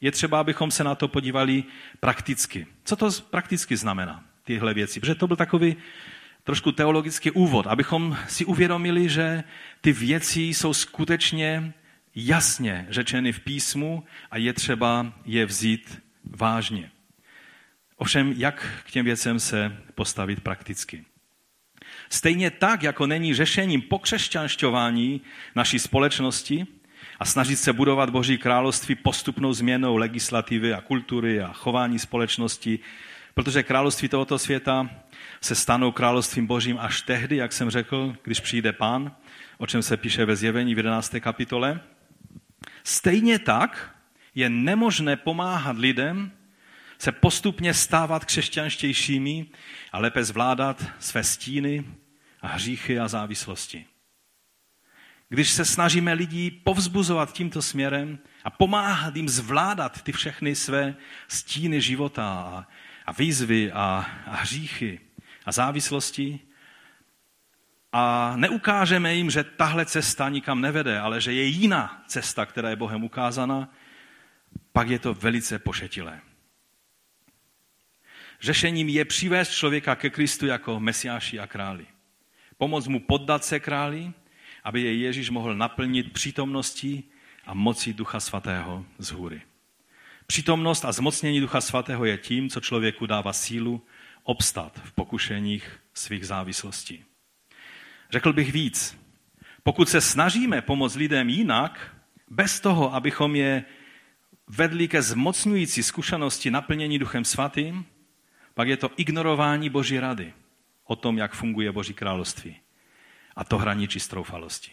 je 0.00 0.10
třeba, 0.10 0.40
abychom 0.40 0.70
se 0.70 0.84
na 0.84 0.94
to 0.94 1.08
podívali 1.08 1.64
prakticky. 2.00 2.66
Co 2.84 2.96
to 2.96 3.10
prakticky 3.30 3.76
znamená, 3.76 4.24
tyhle 4.44 4.74
věci? 4.74 5.00
Protože 5.00 5.14
to 5.14 5.26
byl 5.26 5.36
takový 5.36 5.76
trošku 6.44 6.72
teologický 6.72 7.30
úvod, 7.30 7.66
abychom 7.66 8.16
si 8.28 8.44
uvědomili, 8.44 9.08
že 9.08 9.44
ty 9.80 9.92
věci 9.92 10.40
jsou 10.40 10.74
skutečně 10.74 11.72
jasně 12.14 12.86
řečeny 12.90 13.32
v 13.32 13.40
písmu 13.40 14.04
a 14.30 14.36
je 14.36 14.52
třeba 14.52 15.12
je 15.24 15.46
vzít 15.46 16.02
vážně. 16.24 16.90
Ovšem, 17.96 18.34
jak 18.36 18.82
k 18.86 18.90
těm 18.90 19.04
věcem 19.04 19.40
se 19.40 19.76
postavit 19.94 20.40
prakticky? 20.40 21.04
Stejně 22.12 22.50
tak, 22.50 22.82
jako 22.82 23.06
není 23.06 23.34
řešením 23.34 23.82
pokřesťanšťování 23.82 25.20
naší 25.54 25.78
společnosti 25.78 26.66
a 27.18 27.24
snažit 27.24 27.56
se 27.56 27.72
budovat 27.72 28.10
Boží 28.10 28.38
království 28.38 28.94
postupnou 28.94 29.52
změnou 29.52 29.96
legislativy 29.96 30.74
a 30.74 30.80
kultury 30.80 31.40
a 31.40 31.52
chování 31.52 31.98
společnosti, 31.98 32.78
protože 33.34 33.62
království 33.62 34.08
tohoto 34.08 34.38
světa 34.38 34.90
se 35.40 35.54
stanou 35.54 35.92
královstvím 35.92 36.46
Božím 36.46 36.78
až 36.80 37.02
tehdy, 37.02 37.36
jak 37.36 37.52
jsem 37.52 37.70
řekl, 37.70 38.16
když 38.22 38.40
přijde 38.40 38.72
pán, 38.72 39.12
o 39.58 39.66
čem 39.66 39.82
se 39.82 39.96
píše 39.96 40.24
ve 40.24 40.36
zjevení 40.36 40.74
v 40.74 40.78
11. 40.78 41.14
kapitole. 41.20 41.80
Stejně 42.84 43.38
tak 43.38 43.96
je 44.34 44.50
nemožné 44.50 45.16
pomáhat 45.16 45.78
lidem, 45.78 46.32
se 46.98 47.12
postupně 47.12 47.74
stávat 47.74 48.24
křesťanštějšími 48.24 49.46
a 49.92 49.98
lépe 49.98 50.24
zvládat 50.24 50.84
své 50.98 51.24
stíny 51.24 51.84
hříchy 52.48 52.98
a 52.98 53.08
závislosti. 53.08 53.86
Když 55.28 55.50
se 55.50 55.64
snažíme 55.64 56.12
lidí 56.12 56.50
povzbuzovat 56.50 57.32
tímto 57.32 57.62
směrem 57.62 58.18
a 58.44 58.50
pomáhat 58.50 59.16
jim 59.16 59.28
zvládat 59.28 60.02
ty 60.02 60.12
všechny 60.12 60.54
své 60.54 60.94
stíny 61.28 61.80
života 61.80 62.24
a, 62.24 62.66
a 63.06 63.12
výzvy 63.12 63.72
a, 63.72 64.06
a 64.26 64.36
hříchy 64.36 65.00
a 65.44 65.52
závislosti, 65.52 66.40
a 67.92 68.32
neukážeme 68.36 69.14
jim, 69.14 69.30
že 69.30 69.44
tahle 69.44 69.86
cesta 69.86 70.28
nikam 70.28 70.60
nevede, 70.60 71.00
ale 71.00 71.20
že 71.20 71.32
je 71.32 71.44
jiná 71.44 72.04
cesta, 72.06 72.46
která 72.46 72.70
je 72.70 72.76
Bohem 72.76 73.04
ukázána, 73.04 73.68
pak 74.72 74.88
je 74.88 74.98
to 74.98 75.14
velice 75.14 75.58
pošetilé. 75.58 76.20
Řešením 78.40 78.88
je 78.88 79.04
přivést 79.04 79.50
člověka 79.50 79.96
ke 79.96 80.10
Kristu 80.10 80.46
jako 80.46 80.80
mesiáši 80.80 81.38
a 81.38 81.46
králi. 81.46 81.86
Pomoct 82.60 82.86
mu 82.86 83.00
poddat 83.00 83.44
se 83.44 83.60
králi, 83.60 84.12
aby 84.64 84.80
je 84.80 84.94
Ježíš 84.94 85.30
mohl 85.30 85.54
naplnit 85.54 86.12
přítomností 86.12 87.04
a 87.46 87.54
mocí 87.54 87.92
Ducha 87.92 88.20
Svatého 88.20 88.84
z 88.98 89.10
hůry. 89.10 89.42
Přítomnost 90.26 90.84
a 90.84 90.92
zmocnění 90.92 91.40
Ducha 91.40 91.60
Svatého 91.60 92.04
je 92.04 92.18
tím, 92.18 92.50
co 92.50 92.60
člověku 92.60 93.06
dává 93.06 93.32
sílu 93.32 93.82
obstat 94.22 94.80
v 94.84 94.92
pokušeních 94.92 95.80
svých 95.94 96.26
závislostí. 96.26 97.04
Řekl 98.10 98.32
bych 98.32 98.52
víc. 98.52 98.98
Pokud 99.62 99.88
se 99.88 100.00
snažíme 100.00 100.62
pomoct 100.62 100.96
lidem 100.96 101.28
jinak, 101.28 101.96
bez 102.30 102.60
toho, 102.60 102.94
abychom 102.94 103.36
je 103.36 103.64
vedli 104.48 104.88
ke 104.88 105.02
zmocňující 105.02 105.82
zkušenosti 105.82 106.50
naplnění 106.50 106.98
Duchem 106.98 107.24
Svatým, 107.24 107.84
pak 108.54 108.68
je 108.68 108.76
to 108.76 108.90
ignorování 108.96 109.70
Boží 109.70 110.00
rady 110.00 110.32
o 110.90 110.96
tom, 110.96 111.18
jak 111.18 111.34
funguje 111.34 111.72
Boží 111.72 111.94
království. 111.94 112.56
A 113.36 113.44
to 113.44 113.58
hraničí 113.58 114.00
stroufalosti. 114.00 114.72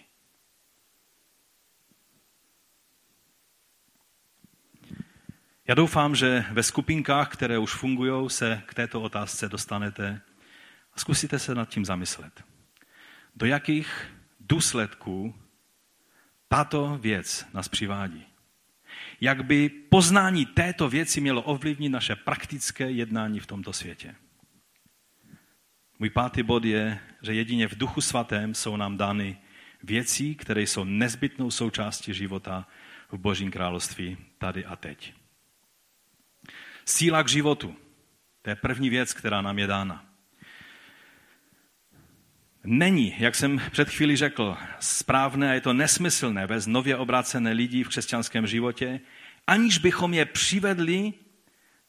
Já 5.68 5.76
doufám, 5.76 6.15
že 6.15 6.45
ve 6.51 6.63
skupinkách, 6.63 7.30
které 7.30 7.57
už 7.57 7.74
fungují, 7.74 8.30
se 8.30 8.61
k 8.65 8.74
této 8.74 9.01
otázce 9.01 9.49
dostanete 9.49 10.22
a 10.93 10.99
zkusíte 10.99 11.39
se 11.39 11.55
nad 11.55 11.70
tím 11.70 11.86
zamyslet. 11.86 12.43
Do 13.36 13.45
jakých 13.45 14.13
důsledků 14.39 15.36
tato 16.47 16.97
věc 16.97 17.45
nás 17.53 17.68
přivádí? 17.68 18.26
jak 19.22 19.45
by 19.45 19.70
poznání 19.70 20.45
této 20.45 20.89
věci 20.89 21.22
mělo 21.22 21.41
ovlivnit 21.41 21.91
naše 21.91 22.15
praktické 22.15 22.91
jednání 22.91 23.39
v 23.39 23.45
tomto 23.45 23.74
světě. 23.74 24.15
Můj 25.99 26.09
pátý 26.09 26.43
bod 26.43 26.65
je, 26.65 26.99
že 27.21 27.33
jedině 27.33 27.67
v 27.67 27.77
duchu 27.77 28.01
svatém 28.01 28.55
jsou 28.55 28.77
nám 28.77 28.97
dány 28.97 29.37
věci, 29.83 30.35
které 30.35 30.61
jsou 30.61 30.83
nezbytnou 30.83 31.51
součástí 31.51 32.13
života 32.13 32.67
v 33.11 33.17
Božím 33.17 33.51
království 33.51 34.17
tady 34.37 34.65
a 34.65 34.75
teď. 34.75 35.13
Síla 36.85 37.23
k 37.23 37.29
životu. 37.29 37.75
To 38.41 38.49
je 38.49 38.55
první 38.55 38.89
věc, 38.89 39.13
která 39.13 39.41
nám 39.41 39.59
je 39.59 39.67
dána. 39.67 40.05
Není, 42.63 43.15
jak 43.17 43.35
jsem 43.35 43.61
před 43.71 43.89
chvíli 43.89 44.15
řekl, 44.15 44.57
správné 44.79 45.49
a 45.49 45.53
je 45.53 45.61
to 45.61 45.73
nesmyslné 45.73 46.47
vést 46.47 46.67
nově 46.67 46.97
obrácené 46.97 47.51
lidi 47.51 47.83
v 47.83 47.87
křesťanském 47.87 48.47
životě, 48.47 48.99
aniž 49.47 49.77
bychom 49.77 50.13
je 50.13 50.25
přivedli 50.25 51.13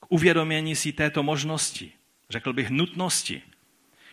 k 0.01 0.07
uvědomění 0.09 0.77
si 0.77 0.93
této 0.93 1.23
možnosti, 1.23 1.93
řekl 2.31 2.53
bych 2.53 2.71
nutnosti, 2.71 3.43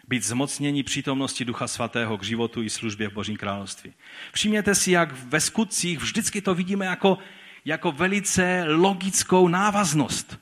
být 0.07 0.23
zmocnění 0.23 0.83
přítomnosti 0.83 1.45
Ducha 1.45 1.67
Svatého 1.67 2.17
k 2.17 2.23
životu 2.23 2.63
i 2.63 2.69
službě 2.69 3.09
v 3.09 3.13
Božím 3.13 3.37
království. 3.37 3.93
Všimněte 4.33 4.75
si, 4.75 4.91
jak 4.91 5.11
ve 5.11 5.41
skutcích 5.41 5.99
vždycky 5.99 6.41
to 6.41 6.55
vidíme 6.55 6.85
jako, 6.85 7.17
jako 7.65 7.91
velice 7.91 8.63
logickou 8.67 9.47
návaznost. 9.47 10.39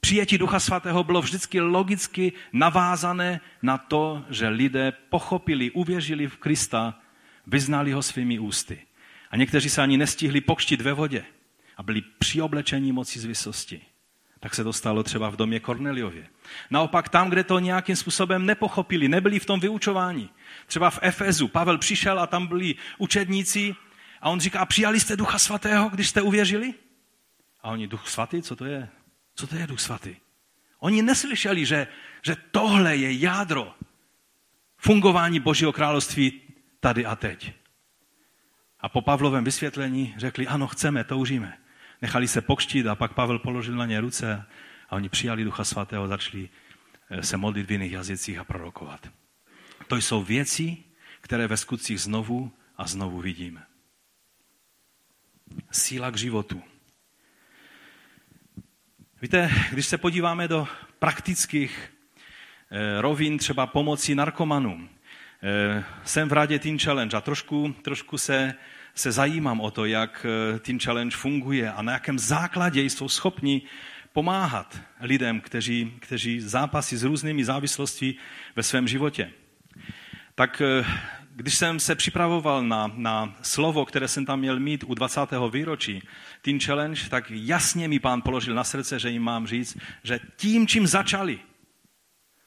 Přijetí 0.00 0.38
Ducha 0.38 0.60
Svatého 0.60 1.04
bylo 1.04 1.22
vždycky 1.22 1.60
logicky 1.60 2.32
navázané 2.52 3.40
na 3.62 3.78
to, 3.78 4.24
že 4.30 4.48
lidé 4.48 4.92
pochopili, 5.10 5.70
uvěřili 5.70 6.26
v 6.26 6.36
Krista, 6.36 7.00
vyznali 7.46 7.92
ho 7.92 8.02
svými 8.02 8.38
ústy. 8.38 8.82
A 9.30 9.36
někteří 9.36 9.70
se 9.70 9.82
ani 9.82 9.96
nestihli 9.96 10.40
pokštit 10.40 10.80
ve 10.80 10.92
vodě 10.92 11.24
a 11.76 11.82
byli 11.82 12.02
přioblečení 12.18 12.92
moci 12.92 13.20
z 13.20 13.24
vysosti. 13.24 13.80
Tak 14.46 14.54
se 14.54 14.64
to 14.64 14.72
stalo 14.72 15.02
třeba 15.02 15.30
v 15.30 15.36
domě 15.36 15.60
Korneliově. 15.60 16.28
Naopak 16.70 17.08
tam, 17.08 17.30
kde 17.30 17.44
to 17.44 17.58
nějakým 17.58 17.96
způsobem 17.96 18.46
nepochopili, 18.46 19.08
nebyli 19.08 19.38
v 19.38 19.44
tom 19.44 19.60
vyučování, 19.60 20.30
Třeba 20.66 20.90
v 20.90 20.98
Efezu 21.02 21.48
Pavel 21.48 21.78
přišel 21.78 22.20
a 22.20 22.26
tam 22.26 22.46
byli 22.46 22.74
učedníci 22.98 23.74
a 24.20 24.30
on 24.30 24.40
říká, 24.40 24.66
přijali 24.66 25.00
jste 25.00 25.16
ducha 25.16 25.38
svatého, 25.38 25.88
když 25.88 26.08
jste 26.08 26.22
uvěřili? 26.22 26.74
A 27.62 27.70
oni, 27.70 27.86
duch 27.86 28.08
svatý, 28.08 28.42
co 28.42 28.56
to 28.56 28.64
je? 28.64 28.88
Co 29.34 29.46
to 29.46 29.56
je 29.56 29.66
duch 29.66 29.80
svatý? 29.80 30.16
Oni 30.78 31.02
neslyšeli, 31.02 31.66
že, 31.66 31.86
že 32.22 32.36
tohle 32.50 32.96
je 32.96 33.18
jádro 33.18 33.74
fungování 34.76 35.40
Božího 35.40 35.72
království 35.72 36.40
tady 36.80 37.06
a 37.06 37.16
teď. 37.16 37.52
A 38.80 38.88
po 38.88 39.02
Pavlovém 39.02 39.44
vysvětlení 39.44 40.14
řekli, 40.16 40.46
ano, 40.46 40.66
chceme, 40.66 41.04
toužíme. 41.04 41.65
Nechali 42.02 42.28
se 42.28 42.40
pokštít 42.40 42.86
a 42.86 42.94
pak 42.94 43.14
Pavel 43.14 43.38
položil 43.38 43.74
na 43.74 43.86
ně 43.86 44.00
ruce 44.00 44.44
a 44.88 44.96
oni 44.96 45.08
přijali 45.08 45.44
Ducha 45.44 45.64
Svatého 45.64 46.04
a 46.04 46.08
začali 46.08 46.48
eh, 47.10 47.22
se 47.22 47.36
modlit 47.36 47.66
v 47.66 47.72
jiných 47.72 47.92
jazycích 47.92 48.38
a 48.38 48.44
prorokovat. 48.44 49.08
To 49.86 49.96
jsou 49.96 50.22
věci, 50.22 50.76
které 51.20 51.46
ve 51.46 51.56
skutcích 51.56 52.00
znovu 52.00 52.52
a 52.76 52.86
znovu 52.86 53.20
vidíme. 53.20 53.66
Síla 55.70 56.10
k 56.10 56.16
životu. 56.16 56.62
Víte, 59.22 59.50
když 59.72 59.86
se 59.86 59.98
podíváme 59.98 60.48
do 60.48 60.68
praktických 60.98 61.92
eh, 62.70 63.00
rovin 63.00 63.38
třeba 63.38 63.66
pomoci 63.66 64.14
narkomanům, 64.14 64.88
eh, 65.42 65.84
jsem 66.04 66.28
v 66.28 66.32
rádě 66.32 66.58
Teen 66.58 66.78
Challenge 66.78 67.16
a 67.16 67.20
trošku, 67.20 67.74
trošku 67.82 68.18
se, 68.18 68.54
se 68.96 69.12
zajímám 69.12 69.60
o 69.60 69.70
to, 69.70 69.84
jak 69.84 70.26
eh, 70.26 70.58
Teen 70.58 70.80
Challenge 70.80 71.16
funguje 71.16 71.72
a 71.72 71.82
na 71.82 71.92
jakém 71.92 72.18
základě 72.18 72.82
jsou 72.82 73.08
schopni 73.08 73.62
pomáhat 74.12 74.80
lidem, 75.00 75.40
kteří, 75.40 75.92
kteří 76.00 76.40
zápasí 76.40 76.96
s 76.96 77.02
různými 77.02 77.44
závislostmi 77.44 78.14
ve 78.56 78.62
svém 78.62 78.88
životě. 78.88 79.30
Tak 80.34 80.62
když 81.36 81.54
jsem 81.54 81.80
se 81.80 81.94
připravoval 81.94 82.62
na, 82.62 82.92
na 82.94 83.34
slovo, 83.42 83.84
které 83.84 84.08
jsem 84.08 84.26
tam 84.26 84.40
měl 84.40 84.60
mít 84.60 84.84
u 84.86 84.94
20. 84.94 85.20
výročí 85.50 86.02
Teen 86.42 86.60
Challenge, 86.60 87.00
tak 87.10 87.24
jasně 87.30 87.88
mi 87.88 87.98
pán 87.98 88.22
položil 88.22 88.54
na 88.54 88.64
srdce, 88.64 88.98
že 88.98 89.10
jim 89.10 89.22
mám 89.22 89.46
říct, 89.46 89.78
že 90.02 90.20
tím, 90.36 90.66
čím 90.66 90.86
začali, 90.86 91.38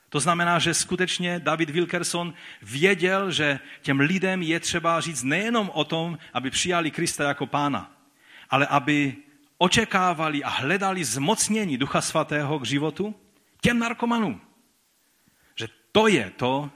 to 0.10 0.20
znamená, 0.20 0.60
že 0.60 0.74
skutečně 0.74 1.40
David 1.40 1.70
Wilkerson 1.70 2.34
věděl, 2.62 3.32
že 3.32 3.60
těm 3.82 4.00
lidem 4.00 4.42
je 4.42 4.60
třeba 4.60 5.02
říct 5.02 5.24
nejenom 5.24 5.70
o 5.74 5.84
tom, 5.84 6.18
aby 6.34 6.52
přijali 6.52 6.92
Krista 6.92 7.28
jako 7.28 7.46
pána, 7.46 7.92
ale 8.50 8.68
aby 8.68 9.16
očekávali 9.58 10.44
a 10.44 10.50
hledali 10.50 11.04
zmocnění 11.04 11.78
Ducha 11.78 12.02
Svatého 12.02 12.60
k 12.60 12.66
životu 12.66 13.16
těm 13.62 13.80
narkomanům. 13.80 14.42
Že 15.56 15.68
to 15.92 16.08
je 16.08 16.32
to, 16.38 16.72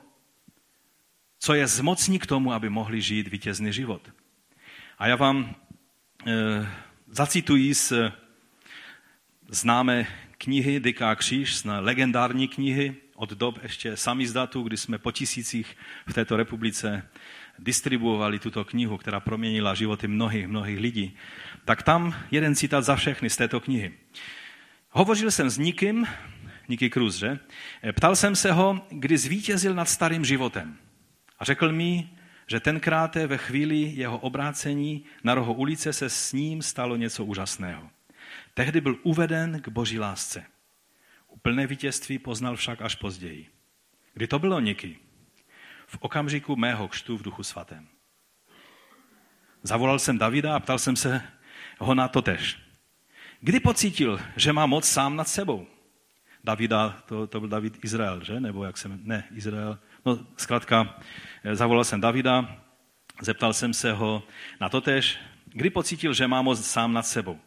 co 1.39 1.53
je 1.53 1.67
zmocní 1.67 2.19
k 2.19 2.25
tomu, 2.25 2.53
aby 2.53 2.69
mohli 2.69 3.01
žít 3.01 3.27
vítězný 3.27 3.73
život. 3.73 4.09
A 4.97 5.07
já 5.07 5.15
vám 5.15 5.55
e, 6.27 6.67
zacituji 7.07 7.75
z 7.75 7.93
známé 9.47 10.07
knihy 10.37 10.79
Dyká 10.79 11.15
kříž, 11.15 11.57
z 11.57 11.65
legendární 11.79 12.47
knihy 12.47 13.02
od 13.23 13.29
dob 13.29 13.63
ještě 13.63 13.97
samizdatu, 13.97 14.61
kdy 14.61 14.77
jsme 14.77 14.97
po 14.97 15.11
tisících 15.11 15.77
v 16.07 16.13
této 16.13 16.37
republice 16.37 17.09
distribuovali 17.59 18.39
tuto 18.39 18.65
knihu, 18.65 18.97
která 18.97 19.19
proměnila 19.19 19.73
životy 19.73 20.07
mnohých, 20.07 20.47
mnohých 20.47 20.79
lidí. 20.79 21.15
Tak 21.65 21.83
tam 21.83 22.15
jeden 22.31 22.55
citát 22.55 22.83
za 22.83 22.95
všechny 22.95 23.29
z 23.29 23.37
této 23.37 23.59
knihy. 23.59 23.93
Hovořil 24.89 25.31
jsem 25.31 25.49
s 25.49 25.57
nikým, 25.57 26.07
Niky 26.67 26.89
Cruz, 26.89 27.15
že? 27.15 27.39
Ptal 27.95 28.15
jsem 28.15 28.35
se 28.35 28.51
ho, 28.51 28.87
kdy 28.89 29.17
zvítězil 29.17 29.73
nad 29.73 29.89
starým 29.89 30.25
životem. 30.25 30.77
A 31.39 31.45
řekl 31.45 31.71
mi, 31.71 32.09
že 32.47 32.59
tenkrát 32.59 33.15
ve 33.15 33.37
chvíli 33.37 33.75
jeho 33.75 34.17
obrácení 34.17 35.03
na 35.23 35.35
rohu 35.35 35.53
ulice 35.53 35.93
se 35.93 36.09
s 36.09 36.33
ním 36.33 36.61
stalo 36.61 36.95
něco 36.95 37.25
úžasného. 37.25 37.89
Tehdy 38.53 38.81
byl 38.81 38.99
uveden 39.03 39.61
k 39.61 39.67
boží 39.67 39.99
lásce. 39.99 40.52
Úplné 41.33 41.67
vítězství 41.67 42.19
poznal 42.19 42.55
však 42.55 42.81
až 42.81 42.95
později. 42.95 43.49
Kdy 44.13 44.27
to 44.27 44.39
bylo 44.39 44.59
Niky? 44.59 44.97
V 45.87 45.97
okamžiku 45.99 46.55
mého 46.55 46.87
kštu 46.87 47.17
v 47.17 47.21
duchu 47.21 47.43
svatém. 47.43 47.87
Zavolal 49.63 49.99
jsem 49.99 50.17
Davida 50.17 50.55
a 50.55 50.59
ptal 50.59 50.79
jsem 50.79 50.95
se 50.95 51.21
ho 51.79 51.95
na 51.95 52.07
to 52.07 52.21
tež. 52.21 52.59
Kdy 53.39 53.59
pocítil, 53.59 54.19
že 54.35 54.53
má 54.53 54.65
moc 54.65 54.85
sám 54.85 55.15
nad 55.15 55.27
sebou? 55.27 55.67
Davida, 56.43 57.03
to, 57.05 57.27
to 57.27 57.39
byl 57.39 57.49
David 57.49 57.83
Izrael, 57.83 58.23
že? 58.23 58.39
Nebo 58.39 58.63
jak 58.63 58.77
jsem, 58.77 58.99
ne, 59.03 59.23
Izrael, 59.31 59.79
No, 60.05 60.19
zkrátka, 60.37 60.95
eh, 61.43 61.55
zavolal 61.55 61.83
jsem 61.83 62.01
Davida, 62.01 62.57
zeptal 63.21 63.53
jsem 63.53 63.73
se 63.73 63.91
ho 63.93 64.23
na 64.61 64.69
to 64.69 64.81
tež, 64.81 65.19
kdy 65.45 65.69
pocítil, 65.69 66.13
že 66.13 66.27
má 66.27 66.41
moc 66.41 66.65
sám 66.65 66.93
nad 66.93 67.07
sebou. 67.07 67.39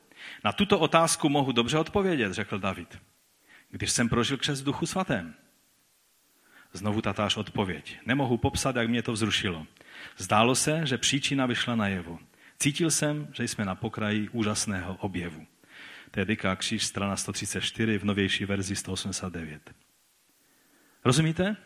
Na 0.45 0.53
tuto 0.53 0.79
otázku 0.79 1.29
mohu 1.29 1.53
dobře 1.53 1.79
odpovědět, 1.79 2.33
řekl 2.33 2.59
David. 2.59 2.99
Když 3.77 3.93
jsem 3.93 4.09
prožil 4.09 4.37
křes 4.37 4.61
v 4.61 4.65
duchu 4.65 4.87
svatém. 4.87 5.35
Znovu 6.73 7.03
tatáž 7.03 7.37
odpověď. 7.37 7.99
Nemohu 8.07 8.37
popsat, 8.37 8.77
jak 8.77 8.89
mě 8.89 9.03
to 9.03 9.13
vzrušilo. 9.13 9.67
Zdálo 10.17 10.55
se, 10.55 10.87
že 10.87 10.99
příčina 10.99 11.47
vyšla 11.47 11.77
najevo. 11.77 12.19
Cítil 12.59 12.91
jsem, 12.91 13.29
že 13.33 13.45
jsme 13.45 13.65
na 13.65 13.75
pokraji 13.75 14.29
úžasného 14.29 14.95
objevu. 14.95 15.47
To 16.11 16.21
je 16.21 16.37
kříž, 16.57 16.85
strana 16.85 17.17
134, 17.17 17.99
v 17.99 18.05
novější 18.05 18.45
verzi 18.45 18.77
189. 18.77 19.75
Rozumíte? 21.05 21.57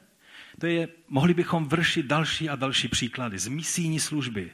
To 0.59 0.67
je, 0.67 0.89
mohli 1.09 1.35
bychom 1.35 1.69
vršit 1.69 2.07
další 2.07 2.49
a 2.49 2.57
další 2.57 2.89
příklady 2.89 3.39
z 3.39 3.49
misijní 3.49 4.01
služby. 4.01 4.53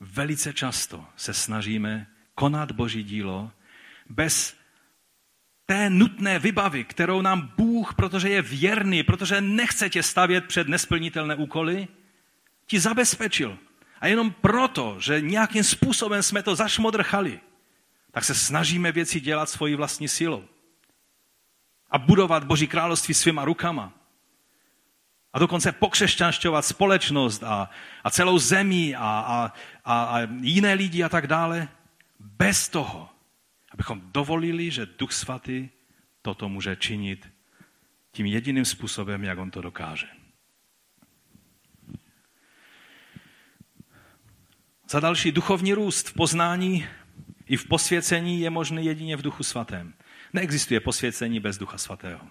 Velice 0.00 0.52
často 0.52 1.06
se 1.16 1.34
snažíme 1.34 2.06
konat 2.34 2.72
Boží 2.72 3.04
dílo 3.04 3.52
bez 4.08 4.65
té 5.66 5.90
nutné 5.90 6.38
vybavy, 6.38 6.84
kterou 6.84 7.22
nám 7.22 7.52
Bůh, 7.56 7.94
protože 7.94 8.28
je 8.28 8.42
věrný, 8.42 9.02
protože 9.02 9.40
nechce 9.40 9.90
tě 9.90 10.02
stavět 10.02 10.44
před 10.44 10.68
nesplnitelné 10.68 11.34
úkoly, 11.34 11.88
ti 12.66 12.80
zabezpečil. 12.80 13.58
A 14.00 14.06
jenom 14.06 14.30
proto, 14.30 14.96
že 15.00 15.20
nějakým 15.20 15.64
způsobem 15.64 16.22
jsme 16.22 16.42
to 16.42 16.56
zašmodrchali, 16.56 17.40
tak 18.10 18.24
se 18.24 18.34
snažíme 18.34 18.92
věci 18.92 19.20
dělat 19.20 19.50
svojí 19.50 19.74
vlastní 19.74 20.08
silou. 20.08 20.44
A 21.90 21.98
budovat 21.98 22.44
Boží 22.44 22.66
království 22.66 23.14
svýma 23.14 23.44
rukama 23.44 23.92
a 25.32 25.38
dokonce 25.38 25.72
pokřesťanšťovat 25.72 26.64
společnost 26.64 27.42
a, 27.42 27.70
a 28.04 28.10
celou 28.10 28.38
zemi 28.38 28.94
a, 28.94 29.00
a, 29.00 29.52
a, 29.84 30.04
a 30.04 30.20
jiné 30.40 30.74
lidi 30.74 31.02
a 31.02 31.08
tak 31.08 31.26
dále, 31.26 31.68
bez 32.20 32.68
toho, 32.68 33.08
abychom 33.76 34.00
dovolili, 34.12 34.70
že 34.70 34.86
Duch 34.86 35.12
Svatý 35.12 35.68
toto 36.22 36.48
může 36.48 36.76
činit 36.76 37.28
tím 38.12 38.26
jediným 38.26 38.64
způsobem, 38.64 39.24
jak 39.24 39.38
on 39.38 39.50
to 39.50 39.60
dokáže. 39.60 40.06
Za 44.90 45.00
další 45.00 45.32
duchovní 45.32 45.72
růst 45.74 46.08
v 46.08 46.14
poznání 46.14 46.86
i 47.46 47.56
v 47.56 47.68
posvěcení 47.68 48.40
je 48.40 48.50
možný 48.50 48.84
jedině 48.84 49.16
v 49.16 49.22
Duchu 49.22 49.42
Svatém. 49.42 49.94
Neexistuje 50.32 50.80
posvěcení 50.80 51.40
bez 51.40 51.58
Ducha 51.58 51.78
Svatého. 51.78 52.30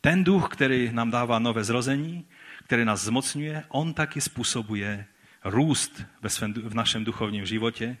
Ten 0.00 0.24
duch, 0.24 0.48
který 0.48 0.92
nám 0.92 1.10
dává 1.10 1.38
nové 1.38 1.64
zrození, 1.64 2.28
který 2.64 2.84
nás 2.84 3.04
zmocňuje, 3.04 3.64
on 3.68 3.94
taky 3.94 4.20
způsobuje 4.20 5.06
růst 5.44 6.02
ve 6.22 6.30
svém, 6.30 6.52
v 6.52 6.74
našem 6.74 7.04
duchovním 7.04 7.46
životě 7.46 7.96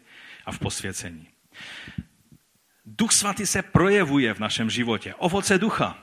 a 0.46 0.52
v 0.52 0.58
posvěcení. 0.58 1.28
Duch 2.86 3.12
svatý 3.12 3.46
se 3.46 3.62
projevuje 3.62 4.34
v 4.34 4.38
našem 4.38 4.70
životě. 4.70 5.14
Ovoce 5.14 5.58
ducha. 5.58 5.98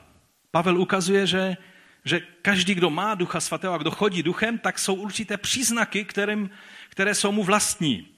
Pavel 0.50 0.80
ukazuje, 0.80 1.26
že, 1.26 1.56
že 2.04 2.20
každý, 2.42 2.74
kdo 2.74 2.90
má 2.90 3.14
ducha 3.14 3.40
svatého 3.40 3.74
a 3.74 3.78
kdo 3.78 3.90
chodí 3.90 4.22
duchem, 4.22 4.58
tak 4.58 4.78
jsou 4.78 4.94
určité 4.94 5.36
příznaky, 5.36 6.04
kterým, 6.04 6.50
které 6.88 7.14
jsou 7.14 7.32
mu 7.32 7.42
vlastní. 7.42 8.08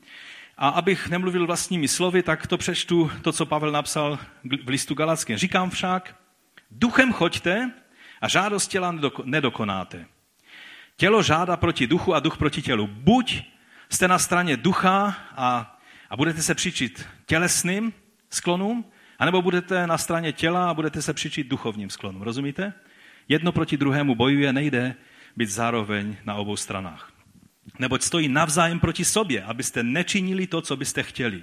A 0.56 0.68
abych 0.68 1.08
nemluvil 1.08 1.46
vlastními 1.46 1.88
slovy, 1.88 2.22
tak 2.22 2.46
to 2.46 2.58
přečtu 2.58 3.10
to, 3.22 3.32
co 3.32 3.46
Pavel 3.46 3.72
napsal 3.72 4.18
v 4.64 4.68
listu 4.68 4.94
Galackém. 4.94 5.36
Říkám 5.36 5.70
však, 5.70 6.16
Duchem 6.70 7.12
choďte 7.12 7.72
a 8.20 8.28
žádost 8.28 8.68
těla 8.68 8.94
nedokonáte. 9.24 10.06
Tělo 10.96 11.22
žádá 11.22 11.56
proti 11.56 11.86
duchu 11.86 12.14
a 12.14 12.20
duch 12.20 12.38
proti 12.38 12.62
tělu. 12.62 12.86
Buď 12.86 13.42
jste 13.90 14.08
na 14.08 14.18
straně 14.18 14.56
ducha 14.56 15.16
a, 15.36 15.77
a 16.10 16.16
budete 16.16 16.42
se 16.42 16.54
přičit 16.54 17.06
tělesným 17.26 17.92
sklonům, 18.30 18.84
anebo 19.18 19.42
budete 19.42 19.86
na 19.86 19.98
straně 19.98 20.32
těla 20.32 20.70
a 20.70 20.74
budete 20.74 21.02
se 21.02 21.14
přičit 21.14 21.48
duchovním 21.48 21.90
sklonům. 21.90 22.22
Rozumíte? 22.22 22.72
Jedno 23.28 23.52
proti 23.52 23.76
druhému 23.76 24.14
bojuje, 24.14 24.52
nejde 24.52 24.94
být 25.36 25.50
zároveň 25.50 26.16
na 26.24 26.34
obou 26.34 26.56
stranách. 26.56 27.12
Neboť 27.78 28.02
stojí 28.02 28.28
navzájem 28.28 28.80
proti 28.80 29.04
sobě, 29.04 29.42
abyste 29.42 29.82
nečinili 29.82 30.46
to, 30.46 30.60
co 30.60 30.76
byste 30.76 31.02
chtěli. 31.02 31.42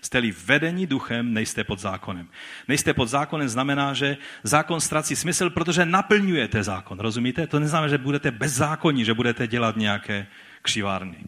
Jste-li 0.00 0.34
vedení 0.44 0.86
duchem, 0.86 1.34
nejste 1.34 1.64
pod 1.64 1.78
zákonem. 1.78 2.28
Nejste 2.68 2.94
pod 2.94 3.06
zákonem 3.08 3.48
znamená, 3.48 3.94
že 3.94 4.16
zákon 4.42 4.80
ztrací 4.80 5.16
smysl, 5.16 5.50
protože 5.50 5.86
naplňujete 5.86 6.62
zákon. 6.62 7.00
Rozumíte? 7.00 7.46
To 7.46 7.60
neznamená, 7.60 7.88
že 7.88 7.98
budete 7.98 8.30
bezzákonní, 8.30 9.04
že 9.04 9.14
budete 9.14 9.46
dělat 9.46 9.76
nějaké 9.76 10.26
křivárny. 10.62 11.24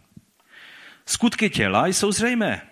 Skutky 1.07 1.51
těla 1.51 1.87
jsou 1.87 2.13
zřejmé. 2.13 2.68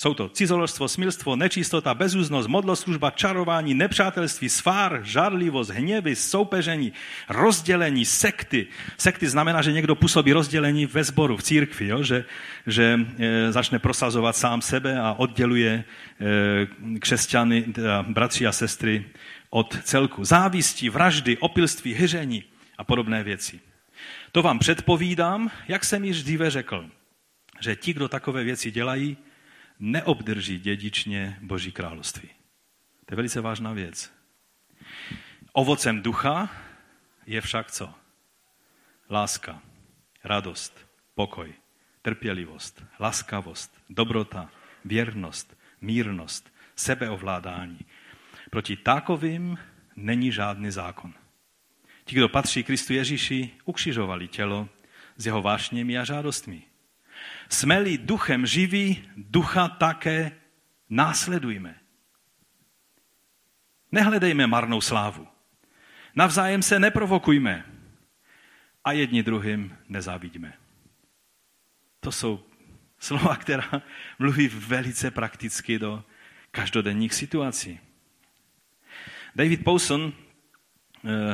Jsou 0.00 0.14
to 0.14 0.28
cizoložstvo, 0.28 0.88
smilstvo, 0.88 1.36
nečistota, 1.36 1.94
bezúznost, 1.94 2.48
modloslužba, 2.48 3.10
čarování, 3.10 3.74
nepřátelství, 3.74 4.48
svár, 4.48 5.00
žárlivost, 5.04 5.70
hněvy, 5.70 6.16
soupeření, 6.16 6.92
rozdělení, 7.28 8.04
sekty. 8.04 8.66
Sekty 8.98 9.28
znamená, 9.28 9.62
že 9.62 9.72
někdo 9.72 9.94
působí 9.94 10.32
rozdělení 10.32 10.86
ve 10.86 11.04
sboru, 11.04 11.36
v 11.36 11.42
církvi, 11.42 11.86
jo? 11.86 12.02
že, 12.02 12.24
že 12.66 13.00
e, 13.18 13.52
začne 13.52 13.78
prosazovat 13.78 14.36
sám 14.36 14.62
sebe 14.62 15.00
a 15.00 15.12
odděluje 15.12 15.84
e, 15.84 15.84
křesťany, 16.98 17.62
teda 17.62 18.02
bratři 18.02 18.46
a 18.46 18.52
sestry 18.52 19.04
od 19.50 19.78
celku. 19.82 20.24
Závistí, 20.24 20.88
vraždy, 20.88 21.36
opilství, 21.36 21.94
hyření 21.94 22.44
a 22.78 22.84
podobné 22.84 23.22
věci. 23.22 23.60
To 24.32 24.42
vám 24.42 24.58
předpovídám, 24.58 25.50
jak 25.68 25.84
jsem 25.84 26.04
již 26.04 26.22
dříve 26.22 26.50
řekl, 26.50 26.86
že 27.60 27.76
ti, 27.76 27.92
kdo 27.92 28.08
takové 28.08 28.44
věci 28.44 28.70
dělají, 28.70 29.16
neobdrží 29.80 30.58
dědičně 30.58 31.38
Boží 31.40 31.72
království. 31.72 32.28
To 33.06 33.12
je 33.12 33.16
velice 33.16 33.40
vážná 33.40 33.72
věc. 33.72 34.12
Ovocem 35.52 36.02
ducha 36.02 36.50
je 37.26 37.40
však 37.40 37.70
co? 37.70 37.94
Láska, 39.10 39.62
radost, 40.24 40.86
pokoj, 41.14 41.54
trpělivost, 42.02 42.84
laskavost, 43.00 43.82
dobrota, 43.88 44.50
věrnost, 44.84 45.56
mírnost, 45.80 46.52
sebeovládání. 46.76 47.78
Proti 48.50 48.76
takovým 48.76 49.58
není 49.96 50.32
žádný 50.32 50.70
zákon. 50.70 51.14
Ti, 52.04 52.16
kdo 52.16 52.28
patří 52.28 52.64
Kristu 52.64 52.92
Ježíši, 52.92 53.50
ukřižovali 53.64 54.28
tělo 54.28 54.68
s 55.16 55.26
jeho 55.26 55.42
vášněmi 55.42 55.98
a 55.98 56.04
žádostmi. 56.04 56.69
Jsme-li 57.48 57.98
duchem 57.98 58.46
živí, 58.46 59.08
ducha 59.16 59.68
také 59.68 60.32
následujme. 60.90 61.80
Nehledejme 63.92 64.46
marnou 64.46 64.80
slávu. 64.80 65.28
Navzájem 66.14 66.62
se 66.62 66.78
neprovokujme 66.78 67.64
a 68.84 68.92
jedni 68.92 69.22
druhým 69.22 69.76
nezávidíme. 69.88 70.52
To 72.00 72.12
jsou 72.12 72.44
slova, 72.98 73.36
která 73.36 73.82
mluví 74.18 74.48
velice 74.48 75.10
prakticky 75.10 75.78
do 75.78 76.04
každodenních 76.50 77.14
situací. 77.14 77.80
David 79.36 79.64
Powson 79.64 80.12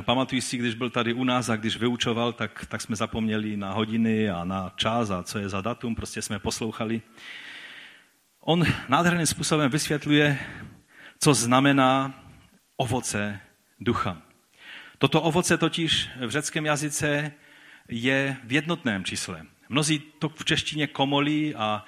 pamatuji 0.00 0.40
si, 0.40 0.56
když 0.56 0.74
byl 0.74 0.90
tady 0.90 1.12
u 1.12 1.24
nás 1.24 1.48
a 1.48 1.56
když 1.56 1.76
vyučoval, 1.76 2.32
tak, 2.32 2.66
tak 2.68 2.80
jsme 2.80 2.96
zapomněli 2.96 3.56
na 3.56 3.72
hodiny 3.72 4.30
a 4.30 4.44
na 4.44 4.72
čas 4.76 5.10
a 5.10 5.22
co 5.22 5.38
je 5.38 5.48
za 5.48 5.60
datum, 5.60 5.94
prostě 5.94 6.22
jsme 6.22 6.38
poslouchali. 6.38 7.02
On 8.40 8.64
nádherným 8.88 9.26
způsobem 9.26 9.70
vysvětluje, 9.70 10.38
co 11.20 11.34
znamená 11.34 12.24
ovoce 12.76 13.40
ducha. 13.80 14.22
Toto 14.98 15.22
ovoce 15.22 15.58
totiž 15.58 16.08
v 16.26 16.30
řeckém 16.30 16.66
jazyce 16.66 17.32
je 17.88 18.36
v 18.44 18.52
jednotném 18.52 19.04
čísle. 19.04 19.42
Mnozí 19.68 19.98
to 19.98 20.28
v 20.28 20.44
češtině 20.44 20.86
komolí 20.86 21.54
a 21.54 21.84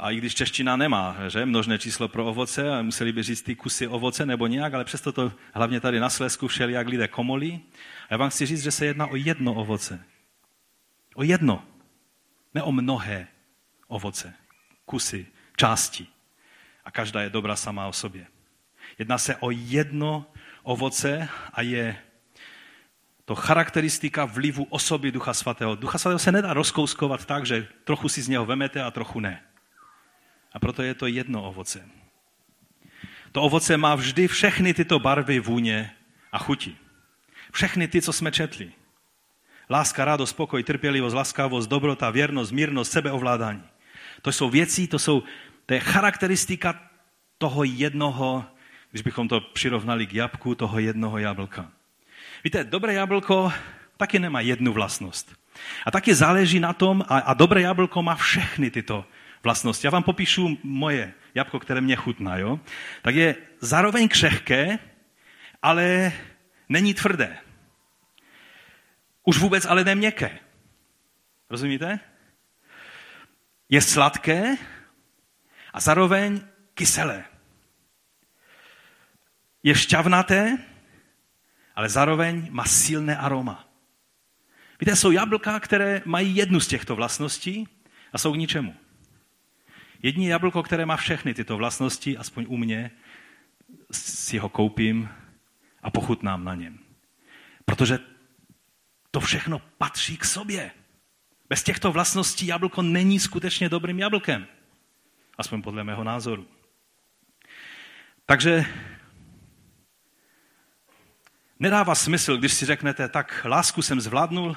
a 0.00 0.10
i 0.10 0.16
když 0.16 0.34
čeština 0.34 0.76
nemá 0.76 1.16
že, 1.28 1.46
množné 1.46 1.78
číslo 1.78 2.08
pro 2.08 2.26
ovoce, 2.26 2.82
museli 2.82 3.12
by 3.12 3.22
říct 3.22 3.42
ty 3.42 3.54
kusy 3.54 3.86
ovoce 3.86 4.26
nebo 4.26 4.46
nějak, 4.46 4.74
ale 4.74 4.84
přesto 4.84 5.12
to 5.12 5.32
hlavně 5.52 5.80
tady 5.80 6.00
na 6.00 6.10
Slesku 6.10 6.48
všeli, 6.48 6.72
jak 6.72 6.88
lidé 6.88 7.08
komolí. 7.08 7.60
A 8.04 8.06
já 8.10 8.16
vám 8.16 8.30
chci 8.30 8.46
říct, 8.46 8.62
že 8.62 8.70
se 8.70 8.86
jedná 8.86 9.06
o 9.06 9.16
jedno 9.16 9.54
ovoce. 9.54 10.04
O 11.14 11.22
jedno. 11.22 11.64
Ne 12.54 12.62
o 12.62 12.72
mnohé 12.72 13.26
ovoce, 13.88 14.34
kusy, 14.84 15.26
části. 15.56 16.06
A 16.84 16.90
každá 16.90 17.22
je 17.22 17.30
dobrá 17.30 17.56
sama 17.56 17.86
o 17.86 17.92
sobě. 17.92 18.26
Jedná 18.98 19.18
se 19.18 19.36
o 19.36 19.50
jedno 19.50 20.26
ovoce 20.62 21.28
a 21.52 21.62
je 21.62 21.96
to 23.24 23.34
charakteristika 23.34 24.24
vlivu 24.24 24.66
osoby 24.70 25.12
Ducha 25.12 25.34
Svatého. 25.34 25.74
Ducha 25.74 25.98
Svatého 25.98 26.18
se 26.18 26.32
nedá 26.32 26.54
rozkouskovat 26.54 27.24
tak, 27.24 27.46
že 27.46 27.68
trochu 27.84 28.08
si 28.08 28.22
z 28.22 28.28
něho 28.28 28.46
vemete 28.46 28.82
a 28.82 28.90
trochu 28.90 29.20
ne. 29.20 29.49
A 30.52 30.58
proto 30.58 30.82
je 30.82 30.94
to 30.94 31.06
jedno 31.06 31.42
ovoce. 31.42 31.88
To 33.32 33.42
ovoce 33.42 33.76
má 33.76 33.94
vždy 33.94 34.28
všechny 34.28 34.74
tyto 34.74 34.98
barvy, 34.98 35.40
vůně 35.40 35.90
a 36.32 36.38
chuti. 36.38 36.76
Všechny 37.52 37.88
ty, 37.88 38.02
co 38.02 38.12
jsme 38.12 38.32
četli. 38.32 38.72
Láska, 39.70 40.04
radost, 40.04 40.30
spokoj, 40.30 40.62
trpělivost, 40.62 41.14
laskavost, 41.14 41.70
dobrota, 41.70 42.10
věrnost, 42.10 42.50
mírnost, 42.50 42.92
sebeovládání. 42.92 43.62
To 44.22 44.32
jsou 44.32 44.50
věci, 44.50 44.86
to, 44.86 44.98
jsou, 44.98 45.22
to 45.66 45.74
je 45.74 45.80
charakteristika 45.80 46.80
toho 47.38 47.64
jednoho, 47.64 48.44
když 48.90 49.02
bychom 49.02 49.28
to 49.28 49.40
přirovnali 49.40 50.06
k 50.06 50.14
jabku, 50.14 50.54
toho 50.54 50.78
jednoho 50.78 51.18
jablka. 51.18 51.70
Víte, 52.44 52.64
dobré 52.64 52.92
jablko 52.92 53.52
taky 53.96 54.18
nemá 54.18 54.40
jednu 54.40 54.72
vlastnost. 54.72 55.32
A 55.86 55.90
taky 55.90 56.14
záleží 56.14 56.60
na 56.60 56.72
tom, 56.72 57.04
a, 57.08 57.18
a 57.18 57.34
dobré 57.34 57.60
jablko 57.60 58.02
má 58.02 58.14
všechny 58.14 58.70
tyto 58.70 59.04
vlastnosti. 59.42 59.86
Já 59.86 59.90
vám 59.90 60.02
popíšu 60.02 60.58
moje 60.62 61.14
jabko, 61.34 61.60
které 61.60 61.80
mě 61.80 61.96
chutná. 61.96 62.36
Jo? 62.36 62.60
Tak 63.02 63.14
je 63.14 63.36
zároveň 63.60 64.08
křehké, 64.08 64.78
ale 65.62 66.12
není 66.68 66.94
tvrdé. 66.94 67.38
Už 69.24 69.38
vůbec 69.38 69.66
ale 69.66 69.84
ne 69.84 69.94
měkké. 69.94 70.38
Rozumíte? 71.50 72.00
Je 73.68 73.82
sladké 73.82 74.56
a 75.72 75.80
zároveň 75.80 76.40
kyselé. 76.74 77.24
Je 79.62 79.74
šťavnaté, 79.74 80.58
ale 81.74 81.88
zároveň 81.88 82.48
má 82.50 82.64
silné 82.64 83.16
aroma. 83.16 83.68
Víte, 84.80 84.96
jsou 84.96 85.10
jablka, 85.10 85.60
které 85.60 86.02
mají 86.04 86.36
jednu 86.36 86.60
z 86.60 86.66
těchto 86.66 86.96
vlastností 86.96 87.68
a 88.12 88.18
jsou 88.18 88.32
k 88.32 88.36
ničemu. 88.36 88.74
Jediné 90.02 90.26
jablko, 90.26 90.62
které 90.62 90.86
má 90.86 90.96
všechny 90.96 91.34
tyto 91.34 91.56
vlastnosti, 91.56 92.16
aspoň 92.16 92.46
u 92.48 92.56
mě, 92.56 92.90
si 93.92 94.38
ho 94.38 94.48
koupím 94.48 95.08
a 95.82 95.90
pochutnám 95.90 96.44
na 96.44 96.54
něm. 96.54 96.78
Protože 97.64 97.98
to 99.10 99.20
všechno 99.20 99.58
patří 99.78 100.16
k 100.16 100.24
sobě. 100.24 100.70
Bez 101.48 101.62
těchto 101.62 101.92
vlastností 101.92 102.46
jablko 102.46 102.82
není 102.82 103.20
skutečně 103.20 103.68
dobrým 103.68 103.98
jablkem. 103.98 104.46
Aspoň 105.38 105.62
podle 105.62 105.84
mého 105.84 106.04
názoru. 106.04 106.46
Takže 108.26 108.64
nedává 111.58 111.94
smysl, 111.94 112.36
když 112.36 112.52
si 112.52 112.66
řeknete, 112.66 113.08
tak 113.08 113.46
lásku 113.48 113.82
jsem 113.82 114.00
zvládnul, 114.00 114.56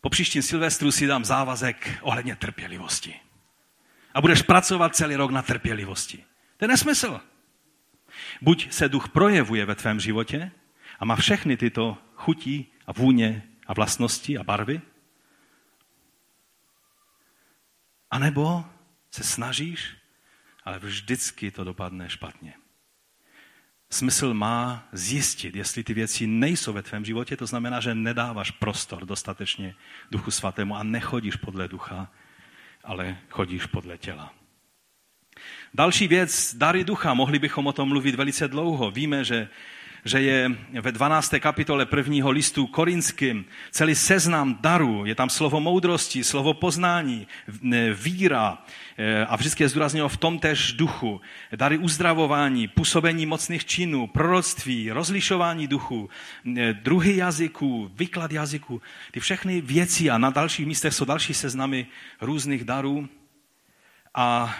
po 0.00 0.10
příštím 0.10 0.42
Silvestru 0.42 0.92
si 0.92 1.06
dám 1.06 1.24
závazek 1.24 1.98
ohledně 2.02 2.36
trpělivosti 2.36 3.25
a 4.16 4.20
budeš 4.20 4.42
pracovat 4.42 4.96
celý 4.96 5.16
rok 5.16 5.30
na 5.30 5.42
trpělivosti. 5.42 6.24
To 6.56 6.64
je 6.64 6.68
nesmysl. 6.68 7.20
Buď 8.42 8.72
se 8.72 8.88
duch 8.88 9.08
projevuje 9.08 9.66
ve 9.66 9.74
tvém 9.74 10.00
životě 10.00 10.50
a 11.00 11.04
má 11.04 11.16
všechny 11.16 11.56
tyto 11.56 11.98
chutí 12.14 12.72
a 12.86 12.92
vůně 12.92 13.42
a 13.66 13.74
vlastnosti 13.74 14.38
a 14.38 14.44
barvy, 14.44 14.80
anebo 18.10 18.64
se 19.10 19.24
snažíš, 19.24 19.96
ale 20.64 20.78
vždycky 20.78 21.50
to 21.50 21.64
dopadne 21.64 22.10
špatně. 22.10 22.54
Smysl 23.90 24.34
má 24.34 24.88
zjistit, 24.92 25.56
jestli 25.56 25.84
ty 25.84 25.94
věci 25.94 26.26
nejsou 26.26 26.72
ve 26.72 26.82
tvém 26.82 27.04
životě, 27.04 27.36
to 27.36 27.46
znamená, 27.46 27.80
že 27.80 27.94
nedáváš 27.94 28.50
prostor 28.50 29.04
dostatečně 29.04 29.74
Duchu 30.10 30.30
Svatému 30.30 30.76
a 30.76 30.82
nechodíš 30.82 31.36
podle 31.36 31.68
ducha, 31.68 32.10
ale 32.86 33.16
chodíš 33.30 33.66
podle 33.66 33.98
těla. 33.98 34.32
Další 35.74 36.08
věc, 36.08 36.54
dary 36.54 36.84
ducha, 36.84 37.14
mohli 37.14 37.38
bychom 37.38 37.66
o 37.66 37.72
tom 37.72 37.88
mluvit 37.88 38.14
velice 38.14 38.48
dlouho. 38.48 38.90
Víme, 38.90 39.24
že, 39.24 39.48
že 40.06 40.20
je 40.20 40.50
ve 40.80 40.92
12. 40.92 41.34
kapitole 41.40 41.86
prvního 41.86 42.30
listu 42.30 42.66
korinským 42.66 43.44
celý 43.70 43.94
seznam 43.94 44.58
darů. 44.60 45.06
Je 45.06 45.14
tam 45.14 45.30
slovo 45.30 45.60
moudrosti, 45.60 46.24
slovo 46.24 46.54
poznání, 46.54 47.26
víra 47.94 48.58
e, 48.96 49.26
a 49.26 49.36
vždycky 49.36 49.62
je 49.62 49.68
zdůrazněno 49.68 50.08
v 50.08 50.16
tom 50.16 50.38
tež 50.38 50.72
duchu. 50.72 51.20
Dary 51.56 51.78
uzdravování, 51.78 52.68
působení 52.68 53.26
mocných 53.26 53.64
činů, 53.64 54.06
proroctví, 54.06 54.90
rozlišování 54.90 55.66
duchu, 55.66 56.10
druhy 56.72 57.16
jazyků, 57.16 57.90
výklad 57.94 58.32
jazyků. 58.32 58.82
Ty 59.10 59.20
všechny 59.20 59.60
věci 59.60 60.10
a 60.10 60.18
na 60.18 60.30
dalších 60.30 60.66
místech 60.66 60.94
jsou 60.94 61.04
další 61.04 61.34
seznamy 61.34 61.86
různých 62.20 62.64
darů. 62.64 63.08
A 64.14 64.56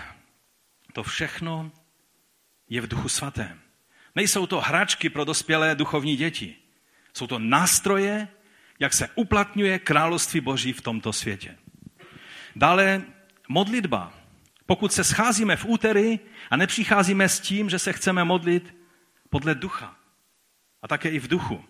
to 0.93 1.03
všechno 1.03 1.71
je 2.69 2.81
v 2.81 2.89
duchu 2.89 3.09
svatém. 3.09 3.66
Nejsou 4.17 4.47
to 4.47 4.61
hračky 4.61 5.11
pro 5.11 5.25
dospělé 5.25 5.75
duchovní 5.75 6.17
děti. 6.17 6.57
Jsou 7.13 7.27
to 7.27 7.39
nástroje, 7.39 8.29
jak 8.79 8.93
se 8.93 9.09
uplatňuje 9.15 9.79
království 9.79 10.41
Boží 10.41 10.73
v 10.73 10.81
tomto 10.81 11.13
světě. 11.13 11.57
Dále 12.57 13.03
modlitba. 13.49 14.13
Pokud 14.67 14.93
se 14.93 15.05
scházíme 15.05 15.57
v 15.57 15.65
úterý 15.65 16.21
a 16.51 16.57
nepřicházíme 16.57 17.29
s 17.29 17.41
tím, 17.41 17.71
že 17.71 17.79
se 17.79 17.93
chceme 17.93 18.25
modlit 18.25 18.77
podle 19.31 19.55
ducha 19.55 19.97
a 20.83 20.89
také 20.89 21.09
i 21.09 21.19
v 21.19 21.29
duchu, 21.29 21.65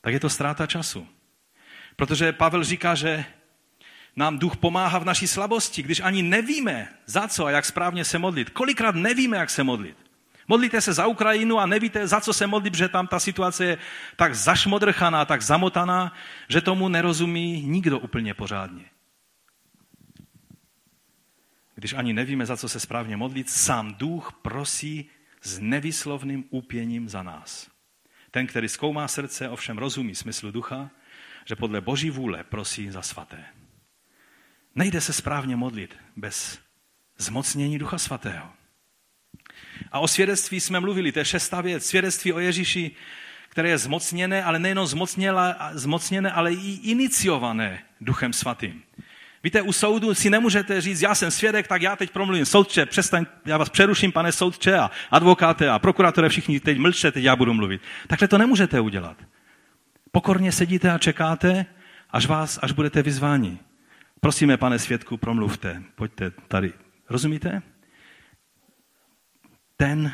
tak 0.00 0.12
je 0.12 0.20
to 0.20 0.30
ztráta 0.30 0.66
času. 0.66 1.06
Protože 1.96 2.32
Pavel 2.32 2.64
říká, 2.64 2.94
že 2.94 3.24
nám 4.16 4.38
duch 4.38 4.56
pomáhá 4.56 4.98
v 4.98 5.04
naší 5.04 5.26
slabosti, 5.26 5.82
když 5.82 6.00
ani 6.00 6.22
nevíme, 6.22 6.94
za 7.06 7.28
co 7.28 7.46
a 7.46 7.50
jak 7.50 7.64
správně 7.64 8.04
se 8.04 8.18
modlit. 8.18 8.50
Kolikrát 8.50 8.94
nevíme, 8.94 9.36
jak 9.36 9.50
se 9.50 9.64
modlit. 9.64 10.07
Modlíte 10.48 10.80
se 10.80 10.92
za 10.92 11.06
Ukrajinu 11.06 11.58
a 11.58 11.66
nevíte, 11.66 12.06
za 12.06 12.20
co 12.20 12.32
se 12.32 12.46
modlit, 12.46 12.74
že 12.74 12.88
tam 12.88 13.06
ta 13.06 13.20
situace 13.20 13.64
je 13.64 13.78
tak 14.16 14.34
zašmodrchaná, 14.34 15.24
tak 15.24 15.42
zamotaná, 15.42 16.12
že 16.48 16.60
tomu 16.60 16.88
nerozumí 16.88 17.62
nikdo 17.62 17.98
úplně 17.98 18.34
pořádně. 18.34 18.84
Když 21.74 21.92
ani 21.92 22.12
nevíme, 22.12 22.46
za 22.46 22.56
co 22.56 22.68
se 22.68 22.80
správně 22.80 23.16
modlit, 23.16 23.50
sám 23.50 23.94
duch 23.94 24.32
prosí 24.42 25.10
s 25.42 25.58
nevyslovným 25.58 26.44
úpěním 26.50 27.08
za 27.08 27.22
nás. 27.22 27.70
Ten, 28.30 28.46
který 28.46 28.68
zkoumá 28.68 29.08
srdce, 29.08 29.48
ovšem 29.48 29.78
rozumí 29.78 30.14
smyslu 30.14 30.50
ducha, 30.50 30.90
že 31.44 31.56
podle 31.56 31.80
boží 31.80 32.10
vůle 32.10 32.44
prosí 32.44 32.90
za 32.90 33.02
svaté. 33.02 33.44
Nejde 34.74 35.00
se 35.00 35.12
správně 35.12 35.56
modlit 35.56 35.96
bez 36.16 36.58
zmocnění 37.18 37.78
ducha 37.78 37.98
svatého. 37.98 38.57
A 39.92 39.98
o 39.98 40.08
svědectví 40.08 40.60
jsme 40.60 40.80
mluvili, 40.80 41.12
to 41.12 41.18
je 41.18 41.24
šestá 41.24 41.60
věc. 41.60 41.86
Svědectví 41.86 42.32
o 42.32 42.38
Ježíši, 42.38 42.90
které 43.48 43.68
je 43.68 43.78
zmocněné, 43.78 44.44
ale 44.44 44.58
nejenom 44.58 44.86
zmocněné, 45.72 46.32
ale 46.32 46.52
i 46.52 46.70
iniciované 46.82 47.78
duchem 48.00 48.32
svatým. 48.32 48.82
Víte, 49.44 49.62
u 49.62 49.72
soudu 49.72 50.14
si 50.14 50.30
nemůžete 50.30 50.80
říct, 50.80 51.02
já 51.02 51.14
jsem 51.14 51.30
svědek, 51.30 51.68
tak 51.68 51.82
já 51.82 51.96
teď 51.96 52.10
promluvím. 52.10 52.46
Soudče, 52.46 52.86
přestaň, 52.86 53.26
já 53.46 53.58
vás 53.58 53.68
přeruším, 53.68 54.12
pane 54.12 54.32
soudče 54.32 54.78
a 54.78 54.90
advokáte 55.10 55.70
a 55.70 55.78
prokurátore, 55.78 56.28
všichni 56.28 56.60
teď 56.60 56.78
mlčte, 56.78 57.12
teď 57.12 57.24
já 57.24 57.36
budu 57.36 57.54
mluvit. 57.54 57.82
Takhle 58.06 58.28
to 58.28 58.38
nemůžete 58.38 58.80
udělat. 58.80 59.16
Pokorně 60.12 60.52
sedíte 60.52 60.90
a 60.90 60.98
čekáte, 60.98 61.66
až 62.10 62.26
vás, 62.26 62.58
až 62.62 62.72
budete 62.72 63.02
vyzváni. 63.02 63.58
Prosíme, 64.20 64.56
pane 64.56 64.78
svědku, 64.78 65.16
promluvte, 65.16 65.82
pojďte 65.94 66.30
tady. 66.30 66.72
Rozumíte? 67.10 67.62
Ten 69.78 70.12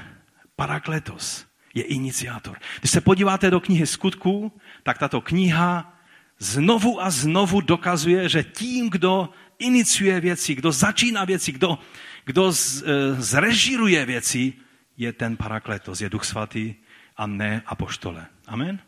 parakletos 0.56 1.46
je 1.74 1.82
iniciátor. 1.82 2.58
Když 2.80 2.90
se 2.90 3.00
podíváte 3.00 3.50
do 3.50 3.60
knihy 3.60 3.86
skutků, 3.86 4.52
tak 4.82 4.98
tato 4.98 5.20
kniha 5.20 5.98
znovu 6.38 7.02
a 7.02 7.10
znovu 7.10 7.60
dokazuje, 7.60 8.28
že 8.28 8.42
tím, 8.42 8.90
kdo 8.90 9.28
iniciuje 9.58 10.20
věci, 10.20 10.54
kdo 10.54 10.72
začíná 10.72 11.24
věci, 11.24 11.52
kdo, 11.52 11.78
kdo 12.24 12.52
z, 12.52 12.82
e, 12.82 13.14
zrežíruje 13.22 14.06
věci, 14.06 14.52
je 14.96 15.12
ten 15.12 15.36
parakletos, 15.36 16.00
je 16.00 16.08
Duch 16.08 16.24
Svatý 16.24 16.74
a 17.16 17.26
ne 17.26 17.62
apoštole. 17.66 18.26
Amen? 18.46 18.78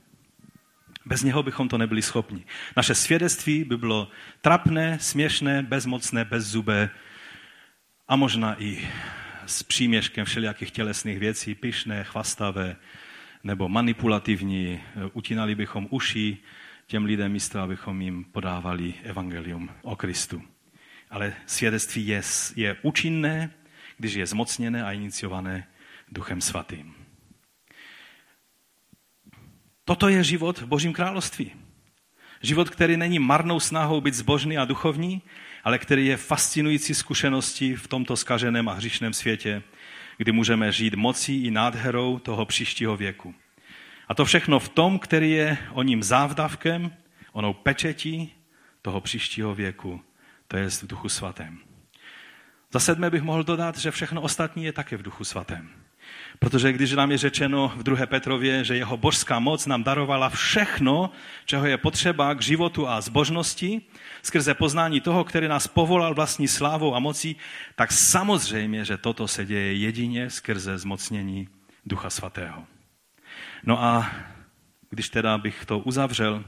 Bez 1.07 1.23
něho 1.23 1.43
bychom 1.43 1.69
to 1.69 1.79
nebyli 1.79 2.03
schopni. 2.03 2.45
Naše 2.77 2.95
svědectví 2.95 3.65
by 3.65 3.77
bylo 3.77 4.09
trapné, 4.41 4.99
směšné, 5.01 5.63
bezmocné, 5.63 6.25
bezzubé 6.25 6.91
a 8.09 8.17
možná 8.17 8.63
i 8.63 8.89
s 9.47 9.63
příměškem 9.63 10.25
všelijakých 10.25 10.71
tělesných 10.71 11.19
věcí, 11.19 11.55
pyšné, 11.55 12.05
chvastavé 12.05 12.77
nebo 13.45 13.69
manipulativní. 13.69 14.81
Utínali 15.13 15.55
bychom 15.55 15.87
uši 15.91 16.39
těm 16.87 17.05
lidem 17.05 17.33
místo, 17.33 17.61
abychom 17.61 18.03
jim 18.03 18.25
podávali 18.25 18.95
evangelium 19.03 19.71
o 19.83 19.97
Kristu. 19.97 20.43
Ale 21.11 21.35
svědectví 21.47 22.07
je, 22.07 22.23
je 22.57 22.77
účinné, 22.83 23.51
když 23.99 24.15
je 24.15 24.27
zmocněné 24.27 24.85
a 24.85 24.93
iniciované 24.93 25.67
Duchem 26.09 26.41
Svatým. 26.41 26.95
Toto 29.85 30.09
je 30.09 30.25
život 30.25 30.59
v 30.59 30.67
Božím 30.67 30.93
království. 30.93 31.53
Život, 32.43 32.71
který 32.71 32.97
není 32.97 33.19
marnou 33.19 33.61
snahou 33.61 34.01
být 34.01 34.15
zbožný 34.15 34.59
a 34.59 34.65
duchovní, 34.65 35.23
ale 35.67 35.79
který 35.79 36.07
je 36.07 36.17
fascinující 36.17 36.95
zkušeností 36.95 37.75
v 37.75 37.89
tomto 37.89 38.17
skaženém 38.17 38.69
a 38.69 38.73
hříšném 38.73 39.13
světě, 39.13 39.63
kdy 40.17 40.33
můžeme 40.33 40.73
žít 40.73 40.95
mocí 40.95 41.45
i 41.45 41.51
nádherou 41.51 42.19
toho 42.19 42.47
příštího 42.47 42.97
věku. 42.97 43.35
A 44.09 44.15
to 44.15 44.25
všechno 44.25 44.59
v 44.59 44.69
tom, 44.69 44.99
který 44.99 45.31
je 45.31 45.59
o 45.73 45.83
ním 45.83 46.03
závdavkem, 46.03 46.93
onou 47.33 47.53
pečetí 47.53 48.33
toho 48.83 49.01
příštího 49.01 49.55
věku, 49.55 50.01
to 50.49 50.57
je 50.57 50.71
v 50.71 50.87
duchu 50.87 51.09
svatém. 51.09 51.59
Za 52.73 52.81
sedmé 52.81 53.11
bych 53.11 53.23
mohl 53.23 53.45
dodat, 53.45 53.79
že 53.79 53.91
všechno 53.91 54.23
ostatní 54.23 54.65
je 54.65 54.73
také 54.73 54.97
v 54.97 55.03
duchu 55.03 55.25
svatém. 55.25 55.71
Protože 56.39 56.73
když 56.73 56.93
nám 56.93 57.11
je 57.11 57.19
řečeno 57.19 57.73
v 57.77 57.83
2. 57.83 58.07
Petrově, 58.07 58.65
že 58.65 58.77
jeho 58.77 58.97
božská 58.97 59.39
moc 59.39 59.67
nám 59.67 59.85
darovala 59.85 60.29
všechno, 60.29 61.11
čeho 61.45 61.67
je 61.67 61.79
potřeba 61.79 62.35
k 62.35 62.43
životu 62.43 62.89
a 62.89 63.01
zbožnosti, 63.01 63.83
skrze 64.23 64.55
poznání 64.55 65.01
toho, 65.01 65.25
který 65.25 65.49
nás 65.49 65.67
povolal 65.67 66.15
vlastní 66.15 66.49
slávou 66.49 66.95
a 66.95 66.99
mocí, 66.99 67.37
tak 67.75 67.93
samozřejmě, 67.93 68.85
že 68.85 68.97
toto 68.97 69.29
se 69.29 69.45
děje 69.45 69.75
jedině 69.75 70.31
skrze 70.31 70.79
zmocnění 70.79 71.49
Ducha 71.87 72.11
Svatého. 72.11 72.65
No 73.65 73.83
a 73.83 74.11
když 74.91 75.09
teda 75.09 75.39
bych 75.39 75.65
to 75.65 75.79
uzavřel, 75.79 76.45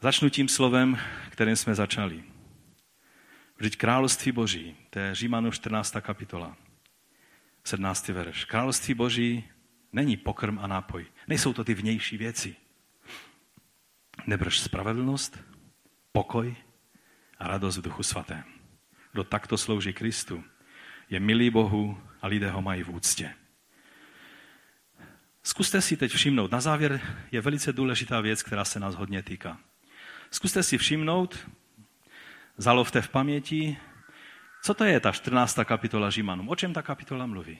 začnu 0.00 0.28
tím 0.28 0.48
slovem, 0.48 0.98
kterým 1.30 1.56
jsme 1.56 1.74
začali. 1.74 2.22
Vždyť 3.58 3.76
království 3.76 4.32
Boží, 4.32 4.76
to 4.90 4.98
je 4.98 5.14
Římanu 5.14 5.50
14. 5.50 5.96
kapitola. 6.00 6.56
17. 7.66 8.08
verš. 8.08 8.44
Království 8.44 8.94
Boží 8.94 9.44
není 9.92 10.16
pokrm 10.16 10.58
a 10.58 10.66
nápoj. 10.66 11.06
Nejsou 11.28 11.52
to 11.52 11.64
ty 11.64 11.74
vnější 11.74 12.16
věci. 12.16 12.56
Nebrž 14.26 14.60
spravedlnost, 14.60 15.38
pokoj 16.12 16.56
a 17.38 17.48
radost 17.48 17.76
v 17.76 17.82
duchu 17.82 18.02
svatém. 18.02 18.44
Kdo 19.12 19.24
takto 19.24 19.58
slouží 19.58 19.92
Kristu, 19.92 20.44
je 21.10 21.20
milý 21.20 21.50
Bohu 21.50 22.02
a 22.22 22.26
lidé 22.26 22.50
ho 22.50 22.62
mají 22.62 22.82
v 22.82 22.90
úctě. 22.90 23.34
Zkuste 25.42 25.82
si 25.82 25.96
teď 25.96 26.12
všimnout, 26.12 26.50
na 26.50 26.60
závěr 26.60 27.00
je 27.32 27.40
velice 27.40 27.72
důležitá 27.72 28.20
věc, 28.20 28.42
která 28.42 28.64
se 28.64 28.80
nás 28.80 28.94
hodně 28.94 29.22
týká. 29.22 29.58
Zkuste 30.30 30.62
si 30.62 30.78
všimnout, 30.78 31.50
zalovte 32.56 33.02
v 33.02 33.08
paměti, 33.08 33.76
co 34.64 34.74
to 34.74 34.84
je 34.84 35.00
ta 35.00 35.12
14. 35.12 35.58
kapitola 35.64 36.10
Římanům? 36.10 36.48
O 36.48 36.56
čem 36.56 36.72
ta 36.72 36.82
kapitola 36.82 37.26
mluví? 37.26 37.58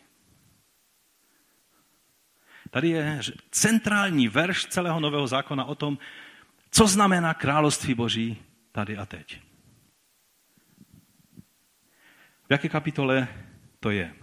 Tady 2.71 2.89
je 2.89 3.21
centrální 3.51 4.29
verš 4.29 4.67
celého 4.67 5.01
Nového 5.01 5.27
zákona 5.27 5.65
o 5.65 5.75
tom, 5.75 5.99
co 6.71 6.87
znamená 6.87 7.35
království 7.35 7.95
Boží 7.95 8.43
tady 8.73 8.97
a 8.97 9.07
teď. 9.07 9.41
V 12.49 12.51
jaké 12.51 12.69
kapitole 12.69 13.29
to 13.81 13.91
je? 13.91 14.15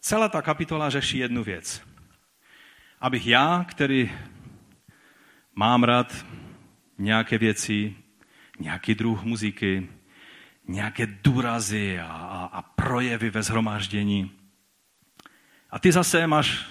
Celá 0.00 0.28
ta 0.28 0.42
kapitola 0.42 0.90
řeší 0.90 1.18
jednu 1.18 1.44
věc. 1.44 1.82
Abych 3.00 3.26
já, 3.26 3.64
který 3.68 4.12
mám 5.54 5.84
rád 5.84 6.26
nějaké 6.98 7.38
věci, 7.38 7.96
nějaký 8.58 8.94
druh 8.94 9.22
muziky, 9.22 9.88
nějaké 10.68 11.06
důrazy 11.06 11.98
a, 11.98 12.06
a, 12.06 12.44
a 12.44 12.62
projevy 12.62 13.30
ve 13.30 13.42
zhromáždění. 13.42 14.30
A 15.70 15.78
ty 15.78 15.92
zase 15.92 16.26
máš 16.26 16.66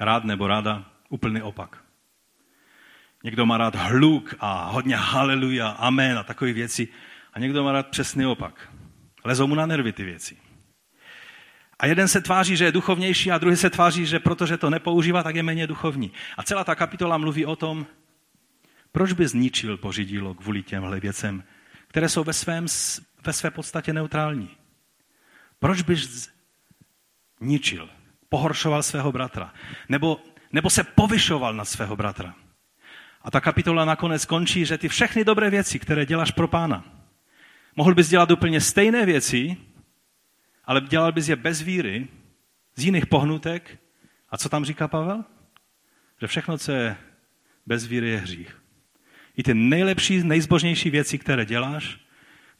rád 0.00 0.24
nebo 0.24 0.46
ráda 0.46 0.84
úplný 1.08 1.42
opak. 1.42 1.84
Někdo 3.24 3.46
má 3.46 3.56
rád 3.56 3.74
hluk 3.74 4.34
a 4.40 4.70
hodně 4.70 4.96
haleluja, 4.96 5.68
amen 5.68 6.18
a 6.18 6.22
takové 6.22 6.52
věci. 6.52 6.88
A 7.32 7.38
někdo 7.38 7.64
má 7.64 7.72
rád 7.72 7.88
přesný 7.88 8.26
opak. 8.26 8.72
Lezou 9.24 9.46
mu 9.46 9.54
na 9.54 9.66
nervy 9.66 9.92
ty 9.92 10.04
věci. 10.04 10.36
A 11.78 11.86
jeden 11.86 12.08
se 12.08 12.20
tváří, 12.20 12.56
že 12.56 12.64
je 12.64 12.72
duchovnější 12.72 13.30
a 13.30 13.38
druhý 13.38 13.56
se 13.56 13.70
tváří, 13.70 14.06
že 14.06 14.18
protože 14.18 14.56
to 14.56 14.70
nepoužívá, 14.70 15.22
tak 15.22 15.34
je 15.34 15.42
méně 15.42 15.66
duchovní. 15.66 16.12
A 16.36 16.42
celá 16.42 16.64
ta 16.64 16.74
kapitola 16.74 17.18
mluví 17.18 17.46
o 17.46 17.56
tom, 17.56 17.86
proč 18.92 19.12
by 19.12 19.28
zničil 19.28 19.76
Boží 19.76 20.04
dílo 20.04 20.34
kvůli 20.34 20.62
těmhle 20.62 21.00
věcem, 21.00 21.44
které 21.88 22.08
jsou 22.08 22.24
ve, 22.24 22.32
svém, 22.32 22.68
ve 23.26 23.32
své 23.32 23.50
podstatě 23.50 23.92
neutrální. 23.92 24.50
Proč 25.58 25.82
bys 25.82 26.30
ničil, 27.40 27.88
pohoršoval 28.28 28.82
svého 28.82 29.12
bratra, 29.12 29.54
nebo, 29.88 30.20
nebo 30.52 30.70
se 30.70 30.84
povyšoval 30.84 31.54
nad 31.54 31.64
svého 31.64 31.96
bratra. 31.96 32.34
A 33.22 33.30
ta 33.30 33.40
kapitola 33.40 33.84
nakonec 33.84 34.24
končí, 34.24 34.64
že 34.64 34.78
ty 34.78 34.88
všechny 34.88 35.24
dobré 35.24 35.50
věci, 35.50 35.78
které 35.78 36.06
děláš 36.06 36.30
pro 36.30 36.48
pána, 36.48 36.84
mohl 37.76 37.94
bys 37.94 38.08
dělat 38.08 38.30
úplně 38.30 38.60
stejné 38.60 39.06
věci, 39.06 39.56
ale 40.64 40.80
dělal 40.80 41.12
bys 41.12 41.28
je 41.28 41.36
bez 41.36 41.60
víry, 41.60 42.08
z 42.76 42.84
jiných 42.84 43.06
pohnutek. 43.06 43.78
A 44.28 44.38
co 44.38 44.48
tam 44.48 44.64
říká 44.64 44.88
Pavel? 44.88 45.24
Že 46.20 46.26
všechno, 46.26 46.58
co 46.58 46.72
je 46.72 46.96
bez 47.66 47.86
víry, 47.86 48.08
je 48.08 48.18
hřích. 48.18 48.62
I 49.36 49.42
ty 49.42 49.54
nejlepší, 49.54 50.22
nejzbožnější 50.22 50.90
věci, 50.90 51.18
které 51.18 51.44
děláš, 51.44 51.98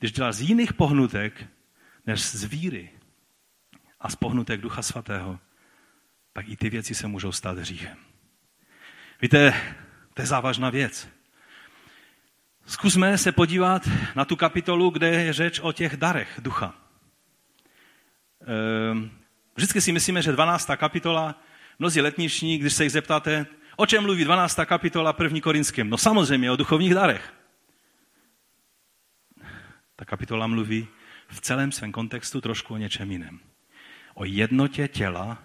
když 0.03 0.13
děláš 0.13 0.35
z 0.35 0.41
jiných 0.41 0.73
pohnutek, 0.73 1.47
než 2.07 2.21
z 2.23 2.45
víry 2.45 2.91
a 4.01 4.09
z 4.11 4.17
pohnutek 4.17 4.61
Ducha 4.61 4.83
Svatého, 4.83 5.39
pak 6.33 6.49
i 6.49 6.57
ty 6.57 6.71
věci 6.71 6.95
se 6.95 7.07
můžou 7.07 7.33
stát 7.33 7.59
hříchem. 7.59 7.97
Víte, 9.21 9.55
to 10.15 10.23
je 10.23 10.27
závažná 10.27 10.71
věc. 10.71 11.09
Zkusme 12.67 13.19
se 13.19 13.33
podívat 13.33 13.89
na 14.15 14.25
tu 14.25 14.37
kapitolu, 14.37 14.91
kde 14.91 15.09
je 15.09 15.33
řeč 15.33 15.61
o 15.61 15.73
těch 15.73 15.97
darech 15.97 16.41
ducha. 16.43 16.75
Ehm, 18.47 19.11
vždycky 19.55 19.81
si 19.81 19.93
myslíme, 19.93 20.23
že 20.23 20.33
12. 20.33 20.77
kapitola, 20.77 21.41
mnozí 21.79 22.01
letniční, 22.01 22.59
když 22.59 22.73
se 22.73 22.85
jich 22.85 22.93
zeptáte, 22.93 23.47
o 23.77 23.87
čem 23.87 24.03
mluví 24.03 24.25
12. 24.25 24.65
kapitola 24.65 25.17
1. 25.23 25.41
Korinském? 25.41 25.91
No 25.91 25.99
samozřejmě 25.99 26.51
o 26.51 26.57
duchovních 26.57 26.95
darech. 26.95 27.42
Ta 30.03 30.07
kapitola 30.07 30.47
mluví 30.47 30.89
v 31.29 31.41
celém 31.41 31.73
svém 31.73 31.93
kontextu 31.93 32.41
trošku 32.41 32.75
o 32.75 32.77
něčem 32.77 33.11
jiném. 33.11 33.41
O 34.15 34.25
jednotě 34.25 34.89
těla 34.89 35.43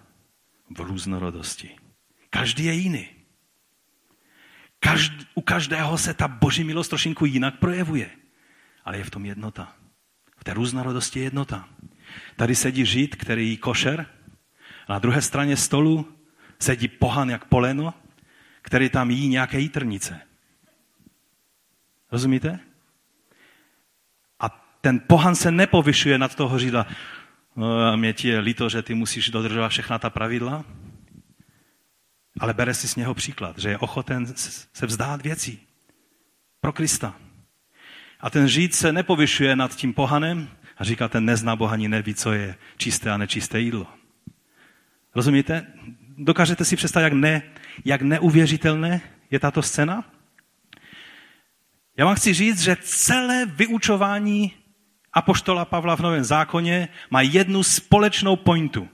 v 0.76 0.80
různorodosti. 0.80 1.76
Každý 2.30 2.64
je 2.64 2.72
jiný. 2.72 3.08
Každ, 4.80 5.12
u 5.34 5.40
každého 5.40 5.98
se 5.98 6.14
ta 6.14 6.28
boží 6.28 6.64
milost 6.64 6.90
trošinku 6.90 7.24
jinak 7.24 7.58
projevuje. 7.58 8.10
Ale 8.84 8.98
je 8.98 9.04
v 9.04 9.10
tom 9.10 9.26
jednota. 9.26 9.76
V 10.36 10.44
té 10.44 10.54
různorodosti 10.54 11.18
je 11.18 11.24
jednota. 11.24 11.68
Tady 12.36 12.54
sedí 12.54 12.86
žid, 12.86 13.16
který 13.16 13.48
jí 13.48 13.56
košer. 13.56 14.06
A 14.86 14.92
na 14.92 14.98
druhé 14.98 15.22
straně 15.22 15.56
stolu 15.56 16.18
sedí 16.58 16.88
pohan 16.88 17.30
jak 17.30 17.44
poleno, 17.44 17.94
který 18.62 18.90
tam 18.90 19.10
jí 19.10 19.28
nějaké 19.28 19.60
jitrnice. 19.60 20.20
Rozumíte? 22.12 22.67
Ten 24.80 25.00
pohan 25.06 25.34
se 25.34 25.50
nepovyšuje 25.50 26.18
nad 26.18 26.34
toho 26.34 26.58
žida. 26.58 26.86
No 27.56 27.80
a 27.80 27.96
mě 27.96 28.12
ti 28.12 28.28
je 28.28 28.38
líto, 28.38 28.68
že 28.68 28.82
ty 28.82 28.94
musíš 28.94 29.30
dodržovat 29.30 29.68
všechna 29.68 29.98
ta 29.98 30.10
pravidla, 30.10 30.64
ale 32.40 32.54
bere 32.54 32.74
si 32.74 32.88
z 32.88 32.96
něho 32.96 33.14
příklad, 33.14 33.58
že 33.58 33.68
je 33.68 33.78
ochoten 33.78 34.26
se 34.72 34.86
vzdát 34.86 35.22
věcí 35.22 35.60
pro 36.60 36.72
Krista. 36.72 37.14
A 38.20 38.30
ten 38.30 38.48
žít 38.48 38.74
se 38.74 38.92
nepovyšuje 38.92 39.56
nad 39.56 39.76
tím 39.76 39.94
pohanem 39.94 40.48
a 40.76 40.84
říká, 40.84 41.08
ten 41.08 41.24
nezná 41.24 41.56
Boha 41.56 41.72
ani 41.72 41.88
neví, 41.88 42.14
co 42.14 42.32
je 42.32 42.54
čisté 42.76 43.10
a 43.10 43.16
nečisté 43.16 43.60
jídlo. 43.60 43.86
Rozumíte? 45.14 45.66
Dokážete 46.18 46.64
si 46.64 46.76
představit, 46.76 47.04
jak, 47.04 47.12
ne, 47.12 47.42
jak 47.84 48.02
neuvěřitelné 48.02 49.00
je 49.30 49.38
tato 49.38 49.62
scéna? 49.62 50.04
Já 51.96 52.04
vám 52.04 52.14
chci 52.14 52.34
říct, 52.34 52.60
že 52.60 52.76
celé 52.80 53.46
vyučování 53.46 54.52
apoštola 55.12 55.64
Pavla 55.64 55.96
v 55.96 56.00
Novém 56.00 56.24
zákoně 56.24 56.88
má 57.10 57.20
jednu 57.20 57.62
společnou 57.62 58.36
pointu. 58.36 58.88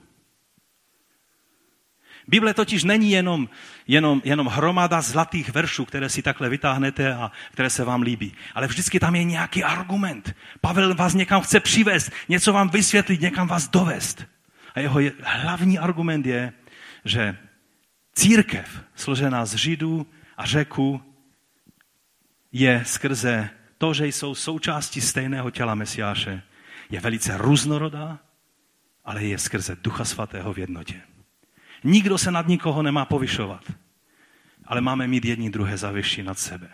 Bible 2.27 2.53
totiž 2.53 2.83
není 2.83 3.11
jenom, 3.11 3.49
jenom, 3.87 4.21
jenom 4.25 4.47
hromada 4.47 5.01
zlatých 5.01 5.49
veršů, 5.49 5.85
které 5.85 6.09
si 6.09 6.21
takhle 6.21 6.49
vytáhnete 6.49 7.13
a 7.13 7.31
které 7.51 7.69
se 7.69 7.83
vám 7.83 8.01
líbí. 8.01 8.33
Ale 8.53 8.67
vždycky 8.67 8.99
tam 8.99 9.15
je 9.15 9.23
nějaký 9.23 9.63
argument. 9.63 10.35
Pavel 10.61 10.95
vás 10.95 11.13
někam 11.13 11.41
chce 11.41 11.59
přivést, 11.59 12.11
něco 12.29 12.53
vám 12.53 12.69
vysvětlit, 12.69 13.21
někam 13.21 13.47
vás 13.47 13.67
dovést. 13.67 14.25
A 14.75 14.79
jeho 14.79 14.99
hlavní 15.23 15.79
argument 15.79 16.25
je, 16.25 16.53
že 17.05 17.37
církev, 18.13 18.83
složená 18.95 19.45
z 19.45 19.55
Židů 19.55 20.07
a 20.37 20.45
řeků, 20.45 21.01
je 22.51 22.83
skrze 22.85 23.49
to, 23.77 23.93
že 23.93 24.07
jsou 24.07 24.35
součástí 24.35 25.01
stejného 25.01 25.51
těla 25.51 25.75
Mesiáše, 25.75 26.43
je 26.89 26.99
velice 26.99 27.37
různorodá, 27.37 28.19
ale 29.05 29.23
je 29.23 29.37
skrze 29.37 29.77
Ducha 29.81 30.05
Svatého 30.05 30.53
v 30.53 30.57
jednotě. 30.57 31.01
Nikdo 31.83 32.17
se 32.17 32.31
nad 32.31 32.47
nikoho 32.47 32.81
nemá 32.83 33.05
povyšovat, 33.05 33.63
ale 34.65 34.81
máme 34.81 35.07
mít 35.07 35.25
jedni 35.25 35.49
druhé 35.49 35.77
zavyši 35.77 36.23
nad 36.23 36.39
sebe. 36.39 36.69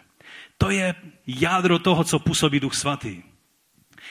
To 0.57 0.69
je 0.69 0.95
jádro 1.27 1.79
toho, 1.79 2.03
co 2.03 2.19
působí 2.19 2.59
Duch 2.59 2.75
Svatý. 2.75 3.23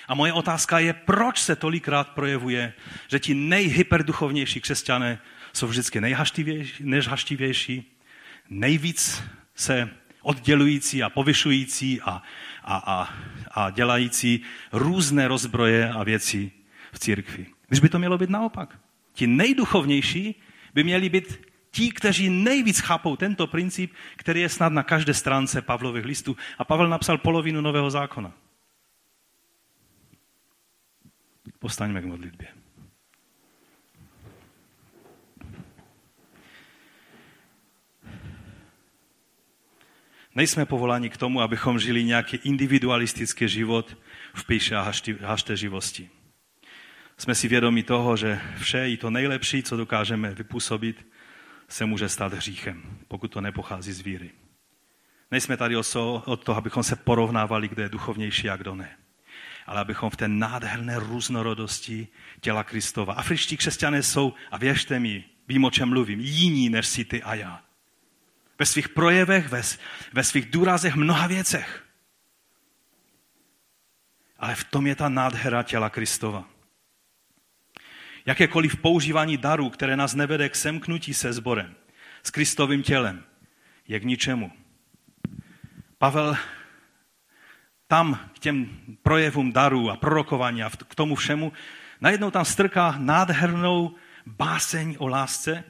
A 0.08 0.14
moje 0.14 0.32
otázka 0.32 0.78
je, 0.78 0.92
proč 0.92 1.38
se 1.38 1.56
tolikrát 1.56 2.08
projevuje, 2.08 2.72
že 3.08 3.18
ti 3.18 3.34
nejhyperduchovnější 3.34 4.60
křesťané 4.60 5.18
jsou 5.52 5.66
vždycky 5.66 6.00
nejhaštivější, 6.80 7.96
nejvíc 8.48 9.22
se 9.54 9.90
oddělující 10.22 11.02
a 11.02 11.10
povyšující 11.10 12.00
a, 12.00 12.22
a, 12.70 12.76
a, 12.86 13.08
a 13.50 13.70
dělající 13.70 14.42
různé 14.72 15.28
rozbroje 15.28 15.90
a 15.90 16.04
věci 16.04 16.50
v 16.92 16.98
církvi. 16.98 17.46
Když 17.68 17.80
by 17.80 17.88
to 17.88 17.98
mělo 17.98 18.18
být 18.18 18.30
naopak. 18.30 18.78
Ti 19.12 19.26
nejduchovnější 19.26 20.42
by 20.74 20.84
měli 20.84 21.08
být 21.08 21.40
ti, 21.70 21.90
kteří 21.90 22.30
nejvíc 22.30 22.80
chápou 22.80 23.16
tento 23.16 23.46
princip, 23.46 23.92
který 24.16 24.40
je 24.40 24.48
snad 24.48 24.72
na 24.72 24.82
každé 24.82 25.14
stránce 25.14 25.62
Pavlových 25.62 26.04
listů. 26.04 26.36
A 26.58 26.64
Pavel 26.64 26.88
napsal 26.88 27.18
polovinu 27.18 27.60
Nového 27.60 27.90
zákona. 27.90 28.32
Postaňme 31.58 32.02
k 32.02 32.04
modlitbě. 32.04 32.59
Nejsme 40.34 40.66
povoláni 40.66 41.10
k 41.10 41.16
tomu, 41.16 41.40
abychom 41.40 41.78
žili 41.78 42.04
nějaký 42.04 42.36
individualistický 42.36 43.48
život 43.48 43.96
v 44.34 44.46
píše 44.46 44.76
a 44.76 44.92
hašteživosti. 45.20 46.10
Jsme 47.18 47.34
si 47.34 47.48
vědomi 47.48 47.82
toho, 47.82 48.16
že 48.16 48.40
vše 48.58 48.88
i 48.88 48.96
to 48.96 49.10
nejlepší, 49.10 49.62
co 49.62 49.76
dokážeme 49.76 50.34
vypůsobit, 50.34 51.06
se 51.68 51.86
může 51.86 52.08
stát 52.08 52.32
hříchem, 52.32 52.98
pokud 53.08 53.28
to 53.28 53.40
nepochází 53.40 53.92
z 53.92 54.00
víry. 54.00 54.30
Nejsme 55.30 55.56
tady 55.56 55.76
od 55.76 56.44
toho, 56.44 56.58
abychom 56.58 56.82
se 56.82 56.96
porovnávali, 56.96 57.68
kdo 57.68 57.82
je 57.82 57.88
duchovnější 57.88 58.50
a 58.50 58.56
kdo 58.56 58.74
ne. 58.74 58.96
Ale 59.66 59.80
abychom 59.80 60.10
v 60.10 60.16
té 60.16 60.28
nádherné 60.28 60.98
různorodosti 60.98 62.08
těla 62.40 62.64
Kristova. 62.64 63.14
Afričtí 63.14 63.56
křesťané 63.56 64.02
jsou, 64.02 64.34
a 64.50 64.58
věřte 64.58 65.00
mi, 65.00 65.24
vím, 65.48 65.64
o 65.64 65.70
čem 65.70 65.88
mluvím, 65.88 66.20
jiní 66.20 66.70
než 66.70 66.86
si 66.86 67.04
ty 67.04 67.22
a 67.22 67.34
já 67.34 67.62
ve 68.60 68.66
svých 68.66 68.88
projevech, 68.88 69.48
ve, 69.48 69.62
ve 70.12 70.24
svých 70.24 70.50
důrazech, 70.50 70.94
mnoha 70.94 71.26
věcech. 71.26 71.84
Ale 74.38 74.54
v 74.54 74.64
tom 74.64 74.86
je 74.86 74.96
ta 74.96 75.08
nádhera 75.08 75.62
těla 75.62 75.90
Kristova. 75.90 76.44
Jakékoliv 78.26 78.76
používání 78.76 79.36
darů, 79.36 79.70
které 79.70 79.96
nás 79.96 80.14
nevede 80.14 80.48
k 80.48 80.56
semknutí 80.56 81.14
se 81.14 81.32
sborem, 81.32 81.74
s 82.22 82.30
Kristovým 82.30 82.82
tělem, 82.82 83.24
je 83.88 84.00
k 84.00 84.04
ničemu. 84.04 84.52
Pavel 85.98 86.36
tam 87.86 88.30
k 88.34 88.38
těm 88.38 88.78
projevům 89.02 89.52
darů 89.52 89.90
a 89.90 89.96
prorokování 89.96 90.62
a 90.62 90.70
k 90.70 90.94
tomu 90.94 91.14
všemu, 91.14 91.52
najednou 92.00 92.30
tam 92.30 92.44
strká 92.44 92.94
nádhernou 92.98 93.94
báseň 94.26 94.96
o 94.98 95.08
lásce, 95.08 95.64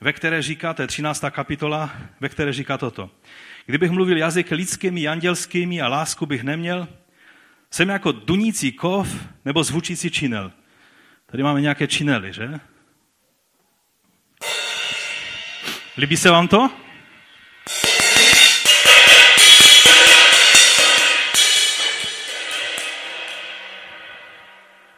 ve 0.00 0.12
které 0.12 0.42
říká, 0.42 0.74
to 0.74 0.82
je 0.82 0.88
13. 0.88 1.24
kapitola, 1.30 1.90
ve 2.20 2.28
které 2.28 2.52
říká 2.52 2.78
toto. 2.78 3.10
Kdybych 3.66 3.90
mluvil 3.90 4.16
jazyky 4.16 4.54
lidskými, 4.54 5.08
andělskými 5.08 5.80
a 5.80 5.88
lásku 5.88 6.26
bych 6.26 6.42
neměl, 6.42 6.88
jsem 7.70 7.88
jako 7.88 8.12
dunící 8.12 8.72
kov 8.72 9.08
nebo 9.44 9.64
zvučící 9.64 10.10
činel. 10.10 10.52
Tady 11.26 11.42
máme 11.42 11.60
nějaké 11.60 11.86
činely, 11.86 12.32
že? 12.32 12.60
Líbí 15.96 16.16
se 16.16 16.30
vám 16.30 16.48
to? 16.48 16.70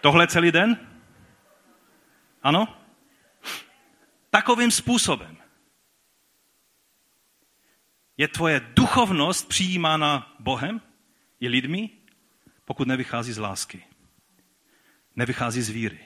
Tohle 0.00 0.26
celý 0.26 0.52
den? 0.52 0.76
Ano? 2.42 2.81
Takovým 4.32 4.70
způsobem 4.70 5.36
je 8.16 8.28
tvoje 8.28 8.60
duchovnost 8.60 9.48
přijímána 9.48 10.36
Bohem 10.38 10.80
i 11.40 11.48
lidmi, 11.48 11.90
pokud 12.64 12.88
nevychází 12.88 13.32
z 13.32 13.38
lásky. 13.38 13.84
Nevychází 15.16 15.62
z 15.62 15.68
víry. 15.68 16.00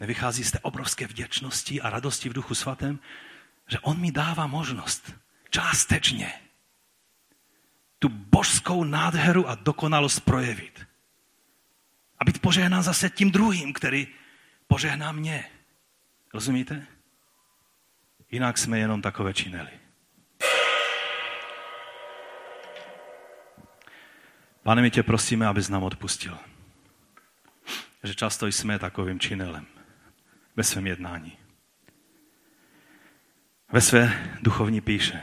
Nevychází 0.00 0.44
z 0.44 0.50
té 0.50 0.58
obrovské 0.58 1.06
vděčnosti 1.06 1.80
a 1.80 1.90
radosti 1.90 2.28
v 2.28 2.32
duchu 2.32 2.54
svatém, 2.54 2.98
že 3.68 3.78
on 3.78 4.00
mi 4.00 4.12
dává 4.12 4.46
možnost 4.46 5.12
částečně 5.50 6.32
tu 7.98 8.08
božskou 8.08 8.84
nádheru 8.84 9.48
a 9.48 9.54
dokonalost 9.54 10.20
projevit. 10.20 10.86
A 12.18 12.24
být 12.24 12.42
požehnán 12.42 12.82
zase 12.82 13.10
tím 13.10 13.30
druhým, 13.30 13.72
který 13.72 14.08
požehná 14.66 15.12
mě. 15.12 15.50
Rozumíte? 16.34 16.86
Jinak 18.32 18.58
jsme 18.58 18.78
jenom 18.78 19.02
takové 19.02 19.34
čineli. 19.34 19.70
Pane, 24.62 24.82
my 24.82 24.90
tě 24.90 25.02
prosíme, 25.02 25.46
abys 25.46 25.68
nám 25.68 25.82
odpustil. 25.82 26.38
Že 28.02 28.14
často 28.14 28.46
jsme 28.46 28.78
takovým 28.78 29.20
činelem 29.20 29.66
ve 30.56 30.64
svém 30.64 30.86
jednání. 30.86 31.38
Ve 33.72 33.80
své 33.80 34.36
duchovní 34.42 34.80
píše. 34.80 35.22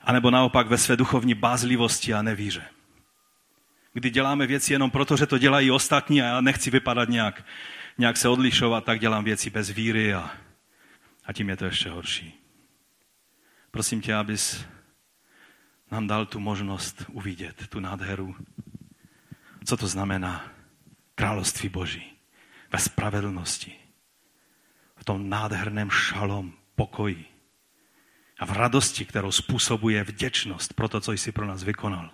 A 0.00 0.12
nebo 0.12 0.30
naopak 0.30 0.66
ve 0.66 0.78
své 0.78 0.96
duchovní 0.96 1.34
bázlivosti 1.34 2.14
a 2.14 2.22
nevíře. 2.22 2.64
Kdy 3.92 4.10
děláme 4.10 4.46
věci 4.46 4.72
jenom 4.72 4.90
proto, 4.90 5.16
že 5.16 5.26
to 5.26 5.38
dělají 5.38 5.70
ostatní 5.70 6.22
a 6.22 6.26
já 6.26 6.40
nechci 6.40 6.70
vypadat 6.70 7.08
nějak, 7.08 7.44
nějak 7.98 8.16
se 8.16 8.28
odlišovat, 8.28 8.84
tak 8.84 9.00
dělám 9.00 9.24
věci 9.24 9.50
bez 9.50 9.70
víry 9.70 10.14
a, 10.14 10.30
a 11.24 11.32
tím 11.32 11.48
je 11.48 11.56
to 11.56 11.64
ještě 11.64 11.90
horší. 11.90 12.34
Prosím 13.70 14.00
tě, 14.00 14.14
abys 14.14 14.64
nám 15.90 16.06
dal 16.06 16.26
tu 16.26 16.40
možnost 16.40 17.04
uvidět 17.08 17.68
tu 17.68 17.80
nádheru, 17.80 18.36
co 19.64 19.76
to 19.76 19.86
znamená 19.86 20.52
království 21.14 21.68
Boží 21.68 22.12
ve 22.72 22.78
spravedlnosti, 22.78 23.74
v 24.96 25.04
tom 25.04 25.28
nádherném 25.28 25.90
šalom, 25.90 26.52
pokoji 26.74 27.24
a 28.38 28.46
v 28.46 28.52
radosti, 28.52 29.04
kterou 29.04 29.32
způsobuje 29.32 30.04
vděčnost 30.04 30.74
pro 30.74 30.88
to, 30.88 31.00
co 31.00 31.12
jsi 31.12 31.32
pro 31.32 31.46
nás 31.46 31.62
vykonal. 31.62 32.10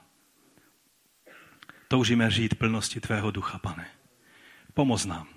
Toužíme 1.88 2.30
žít 2.30 2.58
plnosti 2.58 3.00
tvého 3.00 3.30
ducha, 3.30 3.58
pane. 3.58 3.90
Pomoz 4.74 5.04
nám. 5.04 5.28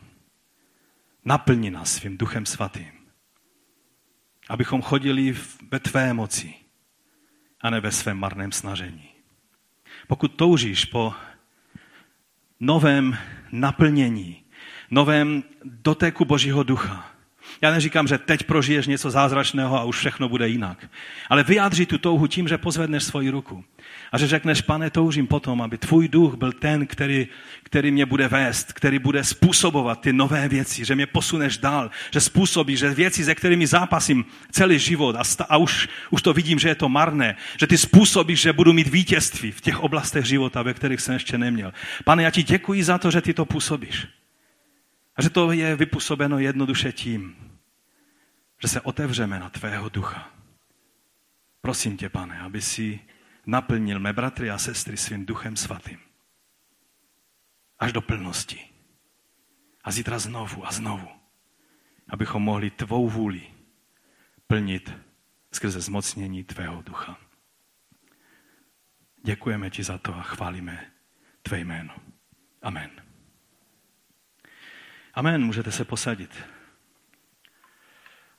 Naplni 1.25 1.71
nás 1.71 1.95
svým 1.95 2.17
duchem 2.17 2.45
svatým. 2.45 3.00
Abychom 4.51 4.81
chodili 4.81 5.35
ve 5.71 5.79
tvé 5.79 6.13
moci 6.13 6.53
a 7.61 7.69
ne 7.69 7.79
ve 7.79 7.91
svém 7.91 8.17
marném 8.17 8.51
snažení. 8.51 9.09
Pokud 10.07 10.27
toužíš 10.27 10.85
po 10.85 11.13
novém 12.59 13.17
naplnění, 13.51 14.43
novém 14.89 15.43
doteku 15.63 16.25
Božího 16.25 16.63
ducha, 16.63 17.11
já 17.61 17.71
neříkám, 17.71 18.07
že 18.07 18.17
teď 18.17 18.43
prožiješ 18.43 18.87
něco 18.87 19.11
zázračného 19.11 19.77
a 19.77 19.83
už 19.83 19.97
všechno 19.97 20.29
bude 20.29 20.47
jinak. 20.47 20.89
Ale 21.29 21.43
vyjádří 21.43 21.85
tu 21.85 21.97
touhu 21.97 22.27
tím, 22.27 22.47
že 22.47 22.57
pozvedneš 22.57 23.03
svoji 23.03 23.29
ruku. 23.29 23.63
A 24.11 24.17
že 24.17 24.27
řekneš, 24.27 24.61
pane, 24.61 24.89
toužím 24.89 25.27
potom, 25.27 25.61
aby 25.61 25.77
tvůj 25.77 26.07
duch 26.07 26.35
byl 26.35 26.51
ten, 26.51 26.87
který, 26.87 27.27
který 27.63 27.91
mě 27.91 28.05
bude 28.05 28.27
vést, 28.27 28.73
který 28.73 28.99
bude 28.99 29.23
způsobovat 29.23 30.01
ty 30.01 30.13
nové 30.13 30.47
věci, 30.47 30.85
že 30.85 30.95
mě 30.95 31.05
posuneš 31.07 31.57
dál, 31.57 31.91
že 32.13 32.21
způsobí, 32.21 32.77
že 32.77 32.89
věci, 32.89 33.23
se 33.23 33.35
kterými 33.35 33.67
zápasím 33.67 34.25
celý 34.51 34.79
život 34.79 35.15
a, 35.15 35.23
sta, 35.23 35.43
a 35.49 35.57
už, 35.57 35.89
už 36.09 36.21
to 36.21 36.33
vidím, 36.33 36.59
že 36.59 36.69
je 36.69 36.75
to 36.75 36.89
marné, 36.89 37.35
že 37.59 37.67
ty 37.67 37.77
způsobíš, 37.77 38.41
že 38.41 38.53
budu 38.53 38.73
mít 38.73 38.87
vítězství 38.87 39.51
v 39.51 39.61
těch 39.61 39.79
oblastech 39.79 40.25
života, 40.25 40.61
ve 40.61 40.73
kterých 40.73 41.01
jsem 41.01 41.13
ještě 41.13 41.37
neměl. 41.37 41.73
Pane, 42.03 42.23
já 42.23 42.29
ti 42.29 42.43
děkuji 42.43 42.83
za 42.83 42.97
to, 42.97 43.11
že 43.11 43.21
ty 43.21 43.33
to 43.33 43.45
působíš. 43.45 44.07
Že 45.21 45.29
to 45.29 45.51
je 45.51 45.75
vypůsobeno 45.75 46.39
jednoduše 46.39 46.91
tím, 46.91 47.51
že 48.61 48.67
se 48.67 48.81
otevřeme 48.81 49.39
na 49.39 49.49
tvého 49.49 49.89
ducha. 49.89 50.33
Prosím 51.61 51.97
tě, 51.97 52.09
pane, 52.09 52.39
aby 52.39 52.61
si 52.61 52.99
naplnil 53.45 53.99
mé 53.99 54.13
bratry 54.13 54.51
a 54.51 54.57
sestry 54.57 54.97
svým 54.97 55.25
duchem 55.25 55.55
svatým. 55.55 55.99
Až 57.79 57.93
do 57.93 58.01
plnosti. 58.01 58.69
A 59.83 59.91
zítra 59.91 60.19
znovu 60.19 60.67
a 60.67 60.71
znovu. 60.71 61.07
Abychom 62.09 62.43
mohli 62.43 62.69
tvou 62.69 63.09
vůli 63.09 63.43
plnit 64.47 64.93
skrze 65.51 65.81
zmocnění 65.81 66.43
tvého 66.43 66.81
ducha. 66.81 67.17
Děkujeme 69.23 69.69
ti 69.69 69.83
za 69.83 69.97
to 69.97 70.15
a 70.15 70.21
chválíme 70.21 70.91
tvé 71.41 71.59
jméno. 71.59 71.95
Amen. 72.61 73.10
Amen, 75.13 75.45
můžete 75.45 75.71
se 75.71 75.85
posadit. 75.85 76.43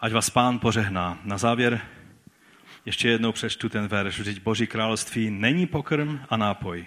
Ať 0.01 0.13
vás 0.13 0.31
pán 0.31 0.59
požehná. 0.59 1.21
Na 1.25 1.39
závěr 1.39 1.81
ještě 2.87 3.09
jednou 3.09 3.33
přečtu 3.33 3.69
ten 3.69 3.89
verš. 3.89 4.19
Vždyť 4.19 4.43
Boží 4.43 4.67
království 4.67 5.31
není 5.31 5.67
pokrm 5.67 6.19
a 6.29 6.37
nápoj, 6.37 6.87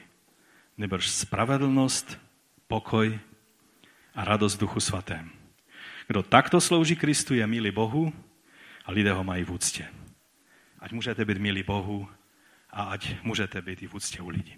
nebož 0.77 1.09
spravedlnost, 1.09 2.19
pokoj 2.67 3.19
a 4.15 4.23
radost 4.25 4.57
duchu 4.57 4.79
svatém. 4.79 5.29
Kdo 6.07 6.23
takto 6.23 6.61
slouží 6.61 6.95
Kristu, 6.95 7.33
je 7.33 7.47
milý 7.47 7.71
Bohu 7.71 8.13
a 8.85 8.91
lidé 8.91 9.11
ho 9.11 9.23
mají 9.23 9.43
v 9.43 9.51
úctě. 9.51 9.87
Ať 10.79 10.91
můžete 10.91 11.25
být 11.25 11.37
milí 11.37 11.63
Bohu 11.63 12.09
a 12.69 12.83
ať 12.83 13.23
můžete 13.23 13.61
být 13.61 13.83
i 13.83 13.87
v 13.87 13.93
úctě 13.93 14.21
u 14.21 14.29
lidí. 14.29 14.55